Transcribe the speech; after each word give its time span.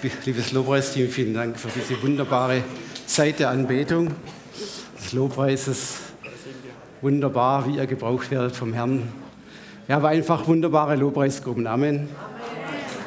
Liebes 0.00 0.52
Lobpreisteam, 0.52 1.08
vielen 1.08 1.34
Dank 1.34 1.58
für 1.58 1.70
diese 1.74 2.00
wunderbare 2.00 2.62
Zeit 3.06 3.40
der 3.40 3.50
Anbetung, 3.50 4.12
des 4.96 5.12
Lobpreises. 5.12 5.96
Wunderbar, 7.00 7.66
wie 7.66 7.78
ihr 7.78 7.86
gebraucht 7.86 8.30
werdet 8.30 8.54
vom 8.54 8.72
Herrn. 8.72 9.08
Wir 9.88 9.96
haben 9.96 10.04
einfach 10.04 10.46
wunderbare 10.46 10.94
Lobpreisgruppen. 10.94 11.66
Amen. 11.66 12.08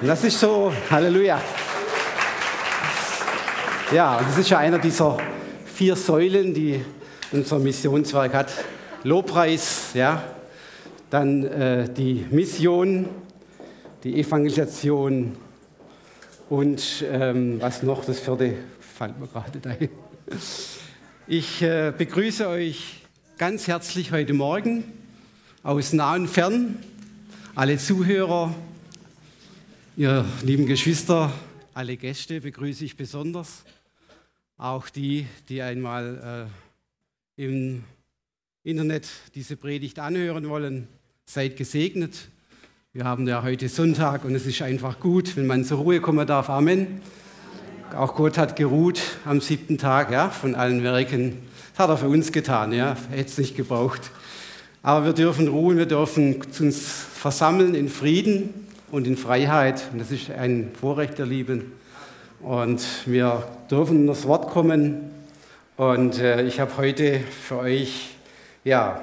Und 0.02 0.08
das 0.08 0.22
ist 0.26 0.38
so, 0.38 0.74
Halleluja. 0.90 1.42
Ja, 3.94 4.20
das 4.22 4.38
ist 4.38 4.50
ja 4.50 4.58
einer 4.58 4.80
dieser 4.80 5.18
vier 5.74 5.96
Säulen, 5.96 6.54
die 6.54 6.84
unser 7.32 7.58
Missionswerk 7.60 8.34
hat. 8.34 8.52
Lobpreis, 9.04 9.92
ja, 9.94 10.22
dann 11.10 11.46
äh, 11.46 11.88
die 11.88 12.26
Mission, 12.30 13.08
die 14.04 14.20
Evangelisation 14.20 15.38
und 16.52 17.06
ähm, 17.10 17.62
was 17.62 17.82
noch, 17.82 18.04
das 18.04 18.20
vierte 18.20 18.58
fällt 18.82 19.18
mir 19.18 19.28
gerade 19.28 19.70
ein. 19.70 19.90
Ich 21.26 21.62
äh, 21.62 21.94
begrüße 21.98 22.46
euch 22.46 23.04
ganz 23.38 23.68
herzlich 23.68 24.12
heute 24.12 24.34
Morgen 24.34 24.84
aus 25.64 25.94
nah 25.94 26.14
und 26.16 26.28
fern, 26.28 26.78
alle 27.56 27.78
Zuhörer, 27.78 28.54
ihr 29.96 30.26
lieben 30.44 30.66
Geschwister, 30.66 31.32
alle 31.74 31.96
Gäste 31.96 32.42
begrüße 32.42 32.84
ich 32.84 32.98
besonders, 32.98 33.64
auch 34.58 34.90
die, 34.90 35.28
die 35.48 35.62
einmal 35.62 36.50
äh, 37.38 37.46
im 37.46 37.86
Internet 38.64 39.08
diese 39.36 39.56
Predigt 39.56 40.00
anhören 40.00 40.50
wollen. 40.50 40.90
Seid 41.26 41.56
gesegnet. 41.56 42.28
Wir 42.94 43.06
haben 43.06 43.26
ja 43.26 43.42
heute 43.42 43.70
Sonntag 43.70 44.26
und 44.26 44.36
es 44.36 44.46
ist 44.46 44.62
einfach 44.62 45.00
gut, 45.00 45.38
wenn 45.38 45.48
man 45.48 45.64
zur 45.64 45.78
Ruhe 45.78 46.02
kommen 46.02 46.28
darf. 46.28 46.50
Amen. 46.50 47.00
Auch 47.96 48.16
Gott 48.16 48.38
hat 48.38 48.58
geruht 48.58 49.02
am 49.24 49.40
siebten 49.40 49.78
Tag 49.78 50.12
ja, 50.12 50.28
von 50.28 50.56
allen 50.56 50.84
Werken. 50.84 51.38
Das 51.72 51.80
hat 51.80 51.90
er 51.90 51.96
für 51.96 52.10
uns 52.10 52.34
getan, 52.34 52.74
ja, 52.74 52.98
hätte 53.10 53.30
es 53.30 53.38
nicht 53.38 53.56
gebraucht. 53.56 54.12
Aber 54.84 55.06
wir 55.06 55.14
dürfen 55.14 55.48
ruhen, 55.48 55.78
wir 55.78 55.86
dürfen 55.86 56.42
uns 56.60 56.82
versammeln 57.14 57.76
in 57.76 57.88
Frieden 57.88 58.68
und 58.92 59.08
in 59.08 59.16
Freiheit. 59.16 59.84
Und 59.94 60.00
das 60.00 60.12
ist 60.12 60.30
ein 60.30 60.72
Vorrecht 60.78 61.18
der 61.18 61.28
Lieben. 61.28 61.72
Und 62.42 62.86
wir 63.06 63.48
dürfen 63.72 64.02
in 64.02 64.08
das 64.08 64.28
Wort 64.28 64.50
kommen. 64.50 65.12
Und 65.78 66.20
äh, 66.20 66.44
ich 66.44 66.60
habe 66.60 66.76
heute 66.76 67.22
für 67.22 67.60
euch, 67.60 68.10
ja, 68.66 69.02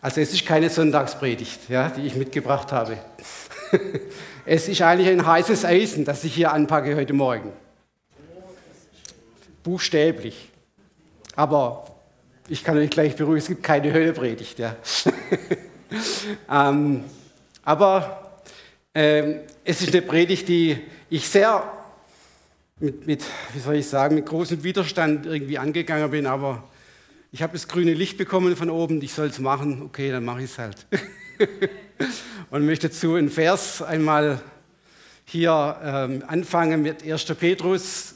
also 0.00 0.20
es 0.20 0.32
ist 0.32 0.46
keine 0.46 0.70
Sonntagspredigt, 0.70 1.68
ja, 1.68 1.88
die 1.88 2.06
ich 2.06 2.14
mitgebracht 2.14 2.70
habe. 2.70 2.98
es 4.46 4.68
ist 4.68 4.80
eigentlich 4.82 5.08
ein 5.08 5.26
heißes 5.26 5.64
Eisen, 5.64 6.04
das 6.04 6.22
ich 6.24 6.34
hier 6.34 6.52
anpacke 6.52 6.94
heute 6.94 7.12
Morgen. 7.12 7.52
Buchstäblich. 9.64 10.50
Aber 11.34 11.96
ich 12.48 12.62
kann 12.64 12.78
euch 12.78 12.90
gleich 12.90 13.16
beruhigen, 13.16 13.38
es 13.38 13.48
gibt 13.48 13.62
keine 13.62 13.92
Höllepredigt. 13.92 14.58
Ja. 14.58 14.76
ähm, 16.50 17.04
aber 17.64 18.40
ähm, 18.94 19.40
es 19.64 19.82
ist 19.82 19.92
eine 19.92 20.02
Predigt, 20.02 20.48
die 20.48 20.78
ich 21.10 21.28
sehr 21.28 21.62
mit, 22.80 23.06
mit, 23.06 23.24
wie 23.52 23.58
soll 23.58 23.76
ich 23.76 23.88
sagen, 23.88 24.14
mit 24.14 24.26
großem 24.26 24.62
Widerstand 24.62 25.26
irgendwie 25.26 25.58
angegangen 25.58 26.10
bin, 26.10 26.26
aber 26.26 26.62
ich 27.30 27.42
habe 27.42 27.52
das 27.52 27.68
grüne 27.68 27.92
Licht 27.92 28.16
bekommen 28.16 28.56
von 28.56 28.70
oben, 28.70 29.02
ich 29.02 29.12
soll 29.12 29.26
es 29.26 29.38
machen, 29.38 29.82
okay, 29.82 30.10
dann 30.10 30.24
mache 30.24 30.42
ich 30.42 30.50
es 30.50 30.58
halt. 30.58 30.86
und 32.50 32.64
möchte 32.64 32.90
zu 32.90 33.14
einem 33.14 33.30
Vers 33.30 33.82
einmal 33.82 34.40
hier 35.24 35.78
ähm, 35.82 36.24
anfangen 36.26 36.82
mit 36.82 37.02
1. 37.02 37.24
Petrus, 37.34 38.14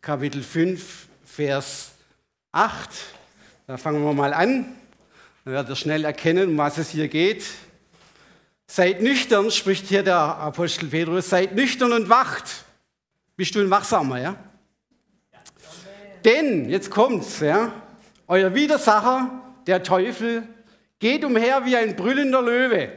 Kapitel 0.00 0.42
5, 0.42 1.08
Vers 1.24 1.92
8. 2.52 2.88
Da 3.66 3.76
fangen 3.76 4.04
wir 4.04 4.12
mal 4.12 4.32
an. 4.32 4.76
Dann 5.44 5.54
werdet 5.54 5.70
ihr 5.70 5.76
schnell 5.76 6.04
erkennen, 6.04 6.50
um 6.50 6.58
was 6.58 6.78
es 6.78 6.90
hier 6.90 7.08
geht. 7.08 7.44
Seid 8.68 9.02
nüchtern, 9.02 9.50
spricht 9.50 9.88
hier 9.88 10.04
der 10.04 10.16
Apostel 10.16 10.88
Petrus, 10.88 11.28
seid 11.28 11.54
nüchtern 11.56 11.92
und 11.92 12.08
wacht. 12.08 12.64
Bist 13.36 13.56
du 13.56 13.60
ein 13.60 13.70
Wachsamer, 13.70 14.20
ja? 14.20 14.36
ja. 15.32 15.38
Denn, 16.24 16.70
jetzt 16.70 16.90
kommt's, 16.90 17.40
ja, 17.40 17.81
euer 18.32 18.54
Widersacher, 18.54 19.42
der 19.66 19.82
Teufel, 19.82 20.48
geht 20.98 21.22
umher 21.22 21.66
wie 21.66 21.76
ein 21.76 21.96
brüllender 21.96 22.40
Löwe 22.40 22.90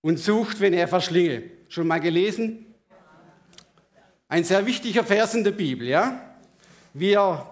und 0.00 0.18
sucht, 0.18 0.58
wenn 0.58 0.72
er 0.72 0.88
verschlinge. 0.88 1.44
Schon 1.68 1.86
mal 1.86 2.00
gelesen? 2.00 2.74
Ein 4.26 4.42
sehr 4.42 4.66
wichtiger 4.66 5.04
Vers 5.04 5.34
in 5.36 5.44
der 5.44 5.52
Bibel, 5.52 5.86
ja? 5.86 6.20
Wir 6.94 7.46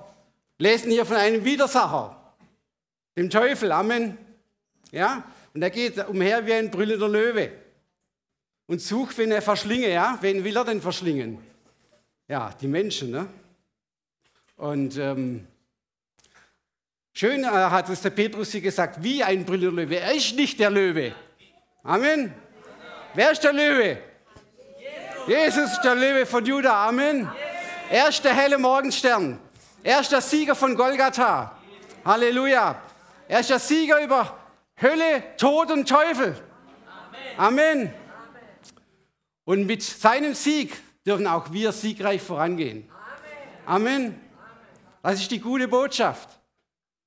lesen 0.59 0.91
hier 0.91 1.07
von 1.07 1.17
einem 1.17 1.45
Widersacher, 1.45 2.35
dem 3.17 3.31
Teufel, 3.31 3.71
Amen. 3.71 4.19
Ja? 4.91 5.23
Und 5.55 5.63
er 5.63 5.71
geht 5.71 6.09
umher 6.09 6.45
wie 6.47 6.55
ein 6.55 6.73
brüllender 6.73 7.09
Löwe 7.09 7.53
und 8.67 8.81
sucht, 8.81 9.19
wenn 9.19 9.31
er 9.31 9.41
verschlinge, 9.41 9.89
ja? 9.89 10.19
Wen 10.21 10.43
will 10.43 10.57
er 10.57 10.65
denn 10.65 10.81
verschlingen? 10.81 11.39
Ja, 12.27 12.53
die 12.61 12.67
Menschen, 12.67 13.13
ne? 13.13 13.29
Und 14.57 14.99
ähm, 14.99 15.47
Schön 17.17 17.45
äh, 17.45 17.47
hat 17.47 17.89
es 17.91 18.03
der 18.03 18.11
Petrus 18.11 18.51
hier 18.51 18.61
gesagt, 18.61 19.01
wie 19.01 19.23
ein 19.23 19.45
brüllender 19.45 19.83
Löwe. 19.83 20.01
Er 20.01 20.13
ist 20.15 20.35
nicht 20.35 20.59
der 20.59 20.69
Löwe. 20.69 21.15
Amen. 21.85 22.35
Wer 23.15 23.31
ist 23.31 23.45
der 23.45 23.53
Löwe? 23.53 23.99
Jesus 25.29 25.73
ist 25.73 25.83
der 25.83 25.95
Löwe 25.95 26.27
von 26.27 26.45
Juda. 26.45 26.89
Amen. 26.89 27.31
Er 27.89 28.09
ist 28.09 28.25
der 28.25 28.35
helle 28.35 28.59
Morgenstern. 28.59 29.39
Er 29.85 30.01
ist 30.01 30.11
der 30.11 30.21
Sieger 30.21 30.57
von 30.57 30.75
Golgatha. 30.75 31.57
Halleluja. 32.05 32.83
Er 33.29 33.41
ist 33.41 33.51
der 33.51 33.61
Sieger 33.61 34.03
über 34.03 34.37
Hölle, 34.83 35.37
Tod 35.37 35.71
und 35.71 35.89
Teufel. 35.89 36.37
Amen. 37.37 37.95
Und 39.45 39.67
mit 39.67 39.85
seinem 39.85 40.35
Sieg 40.35 40.75
dürfen 41.07 41.29
auch 41.29 41.53
wir 41.53 41.71
siegreich 41.71 42.21
vorangehen. 42.21 42.91
Amen. 43.67 44.21
Das 45.01 45.21
ist 45.21 45.31
die 45.31 45.39
gute 45.39 45.69
Botschaft. 45.69 46.41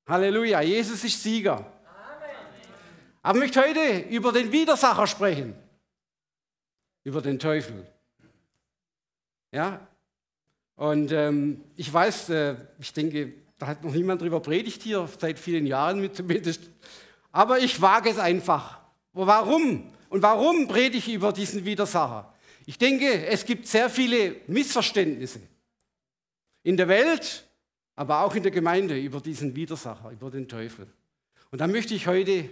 Halleluja, 0.07 0.61
Jesus 0.61 1.03
ist 1.03 1.21
Sieger. 1.21 1.65
Aber 3.21 3.37
ich 3.37 3.43
möchte 3.43 3.61
heute 3.61 4.07
über 4.09 4.31
den 4.31 4.51
Widersacher 4.51 5.05
sprechen, 5.05 5.53
über 7.03 7.21
den 7.21 7.39
Teufel. 7.39 7.85
Ja, 9.51 9.85
und 10.75 11.11
ähm, 11.11 11.61
ich 11.75 11.91
weiß, 11.91 12.29
äh, 12.29 12.55
ich 12.79 12.93
denke, 12.93 13.33
da 13.57 13.67
hat 13.67 13.83
noch 13.83 13.91
niemand 13.91 14.21
drüber 14.21 14.39
predigt 14.39 14.83
hier, 14.83 15.09
seit 15.19 15.39
vielen 15.39 15.65
Jahren 15.65 16.13
zumindest. 16.13 16.61
Aber 17.31 17.59
ich 17.59 17.81
wage 17.81 18.09
es 18.09 18.19
einfach. 18.19 18.79
Warum? 19.11 19.91
Und 20.09 20.21
warum 20.21 20.67
predige 20.67 20.97
ich 20.99 21.13
über 21.13 21.33
diesen 21.33 21.65
Widersacher? 21.65 22.33
Ich 22.65 22.77
denke, 22.77 23.25
es 23.25 23.45
gibt 23.45 23.67
sehr 23.67 23.89
viele 23.89 24.35
Missverständnisse 24.47 25.41
in 26.63 26.77
der 26.77 26.87
Welt 26.87 27.46
aber 27.97 28.21
auch 28.21 28.35
in 28.35 28.43
der 28.43 28.51
Gemeinde 28.51 28.97
über 28.97 29.19
diesen 29.19 29.55
Widersacher, 29.55 30.11
über 30.11 30.29
den 30.29 30.47
Teufel. 30.47 30.87
Und 31.51 31.59
da 31.59 31.67
möchte 31.67 31.95
ich 31.95 32.07
heute 32.07 32.49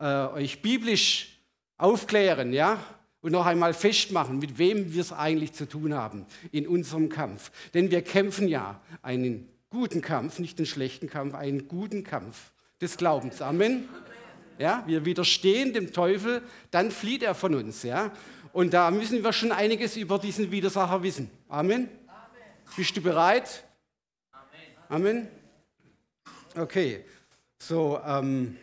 äh, 0.00 0.04
euch 0.04 0.62
biblisch 0.62 1.38
aufklären, 1.76 2.52
ja, 2.52 2.82
und 3.20 3.32
noch 3.32 3.46
einmal 3.46 3.74
festmachen, 3.74 4.38
mit 4.38 4.58
wem 4.58 4.92
wir 4.92 5.00
es 5.00 5.12
eigentlich 5.12 5.52
zu 5.52 5.68
tun 5.68 5.92
haben 5.92 6.24
in 6.52 6.66
unserem 6.66 7.08
Kampf. 7.08 7.50
Denn 7.74 7.90
wir 7.90 8.02
kämpfen 8.02 8.48
ja 8.48 8.80
einen 9.02 9.48
guten 9.70 10.00
Kampf, 10.00 10.38
nicht 10.38 10.58
einen 10.58 10.66
schlechten 10.66 11.10
Kampf, 11.10 11.34
einen 11.34 11.68
guten 11.68 12.02
Kampf 12.02 12.52
des 12.80 12.96
Glaubens. 12.96 13.42
Amen. 13.42 13.88
Ja, 14.58 14.84
wir 14.86 15.04
widerstehen 15.04 15.72
dem 15.72 15.92
Teufel, 15.92 16.42
dann 16.70 16.90
flieht 16.90 17.22
er 17.22 17.34
von 17.34 17.54
uns. 17.54 17.82
Ja? 17.82 18.12
Und 18.52 18.72
da 18.72 18.90
müssen 18.90 19.22
wir 19.22 19.32
schon 19.32 19.52
einiges 19.52 19.96
über 19.96 20.18
diesen 20.18 20.50
Widersacher 20.50 21.02
wissen. 21.02 21.30
Amen. 21.48 21.74
Amen. 21.74 21.88
Bist 22.76 22.96
du 22.96 23.02
bereit? 23.02 23.64
Amen. 24.90 25.28
Okay, 26.56 27.04
so 27.58 28.00
ähm, 28.06 28.56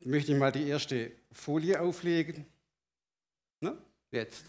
möchte 0.00 0.32
ich 0.32 0.38
mal 0.38 0.52
die 0.52 0.68
erste 0.68 1.12
Folie 1.32 1.80
auflegen. 1.80 2.44
Na, 3.60 3.74
jetzt. 4.10 4.44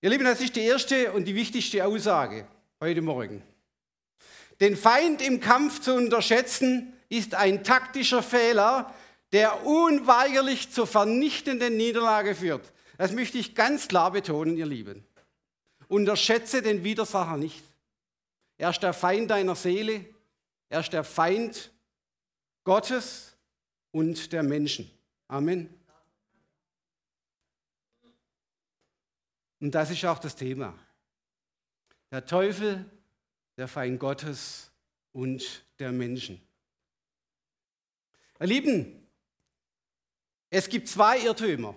Ihr 0.00 0.10
Lieben, 0.10 0.24
das 0.24 0.40
ist 0.40 0.56
die 0.56 0.62
erste 0.62 1.12
und 1.12 1.24
die 1.24 1.36
wichtigste 1.36 1.86
Aussage 1.86 2.48
heute 2.80 3.00
Morgen. 3.00 3.44
Den 4.58 4.76
Feind 4.76 5.22
im 5.22 5.38
Kampf 5.38 5.80
zu 5.80 5.94
unterschätzen, 5.94 6.92
ist 7.08 7.36
ein 7.36 7.62
taktischer 7.62 8.24
Fehler, 8.24 8.92
der 9.30 9.64
unweigerlich 9.64 10.72
zur 10.72 10.88
vernichtenden 10.88 11.76
Niederlage 11.76 12.34
führt. 12.34 12.72
Das 12.98 13.12
möchte 13.12 13.38
ich 13.38 13.54
ganz 13.54 13.86
klar 13.86 14.10
betonen, 14.10 14.56
ihr 14.56 14.66
Lieben. 14.66 15.04
Unterschätze 15.86 16.60
den 16.60 16.82
Widersacher 16.82 17.36
nicht. 17.36 17.69
Er 18.60 18.68
ist 18.68 18.82
der 18.82 18.92
Feind 18.92 19.30
deiner 19.30 19.56
Seele. 19.56 20.04
Er 20.68 20.80
ist 20.80 20.92
der 20.92 21.02
Feind 21.02 21.72
Gottes 22.62 23.34
und 23.90 24.34
der 24.34 24.42
Menschen. 24.42 24.90
Amen. 25.28 25.72
Und 29.60 29.74
das 29.74 29.90
ist 29.90 30.04
auch 30.04 30.18
das 30.18 30.36
Thema. 30.36 30.78
Der 32.10 32.26
Teufel, 32.26 32.84
der 33.56 33.66
Feind 33.66 33.98
Gottes 33.98 34.70
und 35.12 35.64
der 35.78 35.90
Menschen. 35.90 36.38
Ihr 38.40 38.46
Lieben, 38.46 39.08
es 40.50 40.68
gibt 40.68 40.86
zwei 40.86 41.18
Irrtümer 41.20 41.74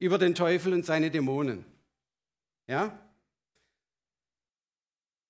über 0.00 0.18
den 0.18 0.34
Teufel 0.34 0.72
und 0.72 0.84
seine 0.84 1.08
Dämonen. 1.08 1.64
Ja? 2.66 3.07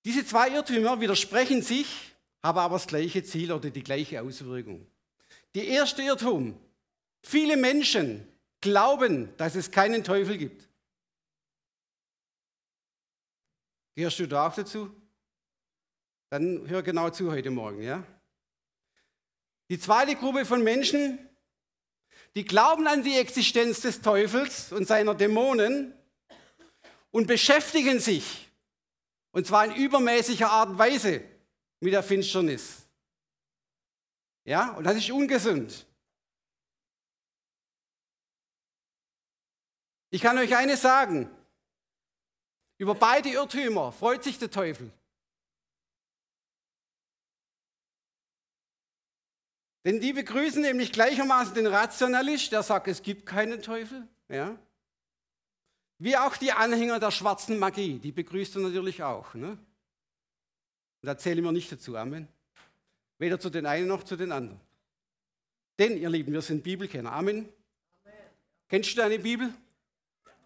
Diese 0.04 0.24
zwei 0.24 0.50
Irrtümer 0.50 1.00
widersprechen 1.00 1.62
sich, 1.62 2.14
haben 2.42 2.58
aber 2.58 2.76
das 2.76 2.86
gleiche 2.86 3.22
Ziel 3.22 3.52
oder 3.52 3.70
die 3.70 3.82
gleiche 3.82 4.22
Auswirkung. 4.22 4.86
Die 5.54 5.66
erste 5.66 6.02
Irrtum. 6.02 6.58
Viele 7.22 7.56
Menschen 7.56 8.26
glauben, 8.60 9.36
dass 9.36 9.54
es 9.54 9.70
keinen 9.70 10.04
Teufel 10.04 10.38
gibt. 10.38 10.68
Gehörst 13.94 14.18
du 14.20 14.28
da 14.28 14.46
auch 14.46 14.54
dazu? 14.54 14.94
Dann 16.30 16.68
hör 16.68 16.82
genau 16.82 17.10
zu 17.10 17.32
heute 17.32 17.50
Morgen, 17.50 17.82
ja? 17.82 18.04
Die 19.70 19.78
zweite 19.78 20.14
Gruppe 20.14 20.44
von 20.44 20.62
Menschen, 20.62 21.18
die 22.34 22.44
glauben 22.44 22.86
an 22.86 23.02
die 23.02 23.16
Existenz 23.16 23.80
des 23.80 24.00
Teufels 24.00 24.72
und 24.72 24.86
seiner 24.86 25.14
Dämonen 25.14 25.94
und 27.10 27.26
beschäftigen 27.26 27.98
sich, 27.98 28.47
und 29.38 29.46
zwar 29.46 29.66
in 29.66 29.76
übermäßiger 29.76 30.50
Art 30.50 30.70
und 30.70 30.78
Weise, 30.78 31.22
mit 31.78 31.92
der 31.92 32.02
Finsternis. 32.02 32.82
Ja, 34.42 34.72
und 34.72 34.82
das 34.82 34.96
ist 34.96 35.12
ungesund. 35.12 35.86
Ich 40.10 40.20
kann 40.20 40.36
euch 40.38 40.56
eines 40.56 40.82
sagen, 40.82 41.30
über 42.78 42.96
beide 42.96 43.28
Irrtümer 43.28 43.92
freut 43.92 44.24
sich 44.24 44.40
der 44.40 44.50
Teufel. 44.50 44.90
Denn 49.84 50.00
die 50.00 50.14
begrüßen 50.14 50.62
nämlich 50.62 50.90
gleichermaßen 50.90 51.54
den 51.54 51.68
Rationalist, 51.68 52.50
der 52.50 52.64
sagt, 52.64 52.88
es 52.88 53.02
gibt 53.02 53.24
keinen 53.24 53.62
Teufel. 53.62 54.04
Ja? 54.28 54.58
Wie 55.98 56.16
auch 56.16 56.36
die 56.36 56.52
Anhänger 56.52 57.00
der 57.00 57.10
schwarzen 57.10 57.58
Magie, 57.58 57.98
die 57.98 58.12
begrüßt 58.12 58.56
er 58.56 58.62
natürlich 58.62 59.02
auch. 59.02 59.34
Ne? 59.34 59.50
Und 59.50 59.58
da 61.02 61.18
zählen 61.18 61.42
wir 61.42 61.52
nicht 61.52 61.70
dazu, 61.70 61.96
Amen. 61.96 62.28
Weder 63.18 63.40
zu 63.40 63.50
den 63.50 63.66
einen 63.66 63.88
noch 63.88 64.04
zu 64.04 64.16
den 64.16 64.30
anderen. 64.30 64.60
Denn, 65.78 65.96
ihr 65.96 66.08
Lieben, 66.08 66.32
wir 66.32 66.42
sind 66.42 66.62
Bibelkenner. 66.62 67.12
Amen. 67.12 67.48
Amen. 68.04 68.16
Kennst 68.68 68.92
du 68.92 68.96
deine 68.96 69.18
Bibel? 69.18 69.52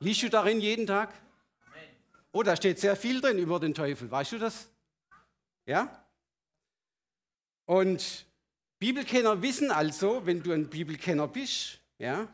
Liest 0.01 0.23
du 0.23 0.31
darin 0.31 0.61
jeden 0.61 0.87
Tag? 0.87 1.13
Amen. 1.67 1.89
Oh, 2.33 2.43
da 2.43 2.57
steht 2.57 2.79
sehr 2.79 2.97
viel 2.97 3.21
drin 3.21 3.39
über 3.39 3.61
den 3.61 3.75
Teufel. 3.75 4.11
Weißt 4.11 4.33
du 4.33 4.39
das? 4.39 4.69
Ja? 5.67 6.05
Und 7.67 8.27
Bibelkenner 8.79 9.41
wissen 9.43 9.71
also, 9.71 10.27
wenn 10.27 10.43
du 10.43 10.53
ein 10.53 10.69
Bibelkenner 10.69 11.29
bist, 11.29 11.81
ja, 11.99 12.27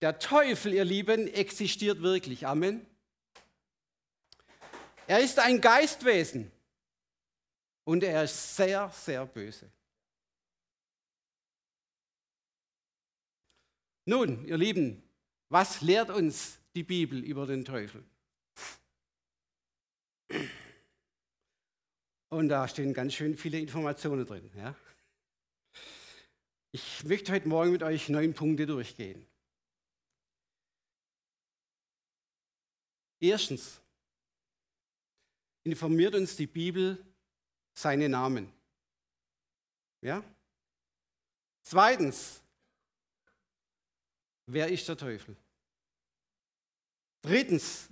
der 0.00 0.18
Teufel, 0.18 0.74
ihr 0.74 0.84
Lieben, 0.84 1.28
existiert 1.28 2.02
wirklich. 2.02 2.46
Amen. 2.46 2.86
Er 5.06 5.20
ist 5.20 5.38
ein 5.38 5.60
Geistwesen 5.60 6.52
und 7.84 8.04
er 8.04 8.24
ist 8.24 8.56
sehr, 8.56 8.90
sehr 8.90 9.24
böse. 9.26 9.70
Nun, 14.04 14.46
ihr 14.46 14.56
Lieben, 14.56 15.02
was 15.48 15.80
lehrt 15.80 16.10
uns 16.10 16.58
die 16.74 16.82
Bibel 16.82 17.22
über 17.22 17.46
den 17.46 17.64
Teufel? 17.64 18.04
Und 22.30 22.48
da 22.48 22.68
stehen 22.68 22.92
ganz 22.92 23.14
schön 23.14 23.36
viele 23.36 23.58
Informationen 23.58 24.24
drin. 24.24 24.50
Ja? 24.56 24.74
Ich 26.72 27.04
möchte 27.04 27.32
heute 27.32 27.48
Morgen 27.48 27.72
mit 27.72 27.82
euch 27.82 28.08
neun 28.08 28.34
Punkte 28.34 28.66
durchgehen. 28.66 29.27
Erstens 33.20 33.80
informiert 35.64 36.14
uns 36.14 36.36
die 36.36 36.46
Bibel 36.46 37.04
seine 37.74 38.08
Namen. 38.08 38.52
Ja? 40.00 40.22
Zweitens, 41.62 42.40
wer 44.46 44.68
ist 44.68 44.88
der 44.88 44.96
Teufel? 44.96 45.36
Drittens, 47.22 47.88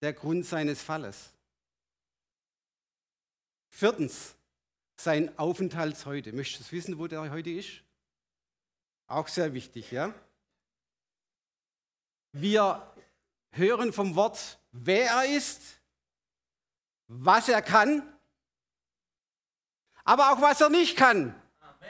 der 0.00 0.12
Grund 0.12 0.44
seines 0.46 0.82
Falles. 0.82 1.32
Viertens, 3.70 4.34
sein 4.96 5.36
Aufenthalt 5.38 6.04
heute. 6.06 6.32
Möchtest 6.32 6.70
du 6.70 6.76
wissen, 6.76 6.98
wo 6.98 7.06
der 7.06 7.30
heute 7.30 7.50
ist? 7.50 7.82
Auch 9.06 9.28
sehr 9.28 9.52
wichtig, 9.52 9.90
ja? 9.90 10.14
Wir 12.36 12.82
hören 13.52 13.92
vom 13.92 14.16
Wort, 14.16 14.58
wer 14.72 15.08
er 15.08 15.36
ist, 15.36 15.60
was 17.06 17.48
er 17.48 17.62
kann, 17.62 18.02
aber 20.02 20.32
auch 20.32 20.40
was 20.40 20.60
er 20.60 20.68
nicht 20.68 20.96
kann. 20.96 21.40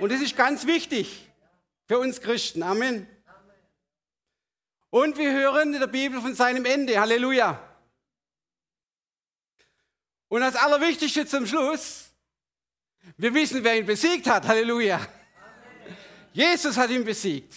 Und 0.00 0.12
das 0.12 0.20
ist 0.20 0.36
ganz 0.36 0.66
wichtig 0.66 1.32
für 1.86 1.98
uns 1.98 2.20
Christen. 2.20 2.62
Amen. 2.62 3.08
Und 4.90 5.16
wir 5.16 5.32
hören 5.32 5.72
in 5.72 5.80
der 5.80 5.86
Bibel 5.86 6.20
von 6.20 6.34
seinem 6.34 6.66
Ende. 6.66 7.00
Halleluja. 7.00 7.58
Und 10.28 10.42
das 10.42 10.56
Allerwichtigste 10.56 11.24
zum 11.24 11.46
Schluss, 11.46 12.10
wir 13.16 13.32
wissen, 13.32 13.64
wer 13.64 13.78
ihn 13.78 13.86
besiegt 13.86 14.26
hat. 14.26 14.46
Halleluja. 14.46 15.00
Jesus 16.34 16.76
hat 16.76 16.90
ihn 16.90 17.04
besiegt. 17.04 17.54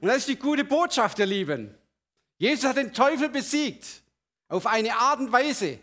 Und 0.00 0.08
das 0.08 0.18
ist 0.18 0.28
die 0.28 0.36
gute 0.36 0.64
Botschaft, 0.64 1.18
ihr 1.18 1.26
Lieben. 1.26 1.74
Jesus 2.38 2.64
hat 2.64 2.76
den 2.76 2.92
Teufel 2.92 3.28
besiegt 3.28 4.02
auf 4.48 4.66
eine 4.66 4.94
Art 4.96 5.20
und 5.20 5.30
Weise, 5.30 5.78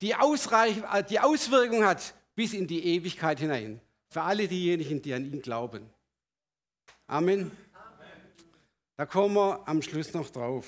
die, 0.00 0.12
äh, 0.12 1.04
die 1.08 1.20
Auswirkung 1.20 1.84
hat 1.84 2.14
bis 2.34 2.54
in 2.54 2.66
die 2.66 2.84
Ewigkeit 2.84 3.38
hinein. 3.38 3.80
Für 4.08 4.22
alle 4.22 4.48
diejenigen, 4.48 5.02
die 5.02 5.12
an 5.12 5.24
ihn 5.24 5.42
glauben. 5.42 5.88
Amen. 7.06 7.50
Da 8.96 9.06
kommen 9.06 9.34
wir 9.34 9.66
am 9.68 9.82
Schluss 9.82 10.12
noch 10.14 10.30
drauf. 10.30 10.66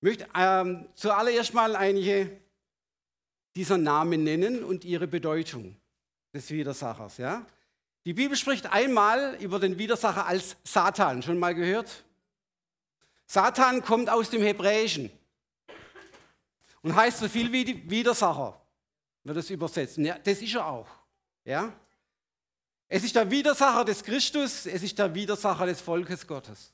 Ich 0.00 0.02
möchte 0.02 0.28
ähm, 0.34 0.88
zuallererst 0.94 1.54
mal 1.54 1.76
einige 1.76 2.40
dieser 3.54 3.78
Namen 3.78 4.24
nennen 4.24 4.64
und 4.64 4.84
ihre 4.84 5.06
Bedeutung 5.06 5.76
des 6.34 6.50
Widersachers. 6.50 7.18
Ja? 7.18 7.46
Die 8.04 8.14
Bibel 8.14 8.36
spricht 8.36 8.66
einmal 8.66 9.36
über 9.40 9.60
den 9.60 9.78
Widersacher 9.78 10.26
als 10.26 10.56
Satan. 10.64 11.22
Schon 11.22 11.38
mal 11.38 11.54
gehört? 11.54 12.04
Satan 13.26 13.82
kommt 13.82 14.10
aus 14.10 14.28
dem 14.28 14.42
Hebräischen 14.42 15.10
und 16.82 16.94
heißt 16.94 17.18
so 17.18 17.28
viel 17.28 17.52
wie 17.52 17.88
Widersacher, 17.88 18.60
wird 19.24 19.36
es 19.36 19.50
übersetzen. 19.50 20.04
Ja, 20.04 20.18
das 20.18 20.42
ist 20.42 20.54
er 20.54 20.66
auch. 20.66 20.88
Ja? 21.44 21.72
Es 22.88 23.04
ist 23.04 23.14
der 23.14 23.30
Widersacher 23.30 23.84
des 23.84 24.02
Christus, 24.02 24.66
es 24.66 24.82
ist 24.82 24.98
der 24.98 25.14
Widersacher 25.14 25.64
des 25.64 25.80
Volkes 25.80 26.26
Gottes. 26.26 26.72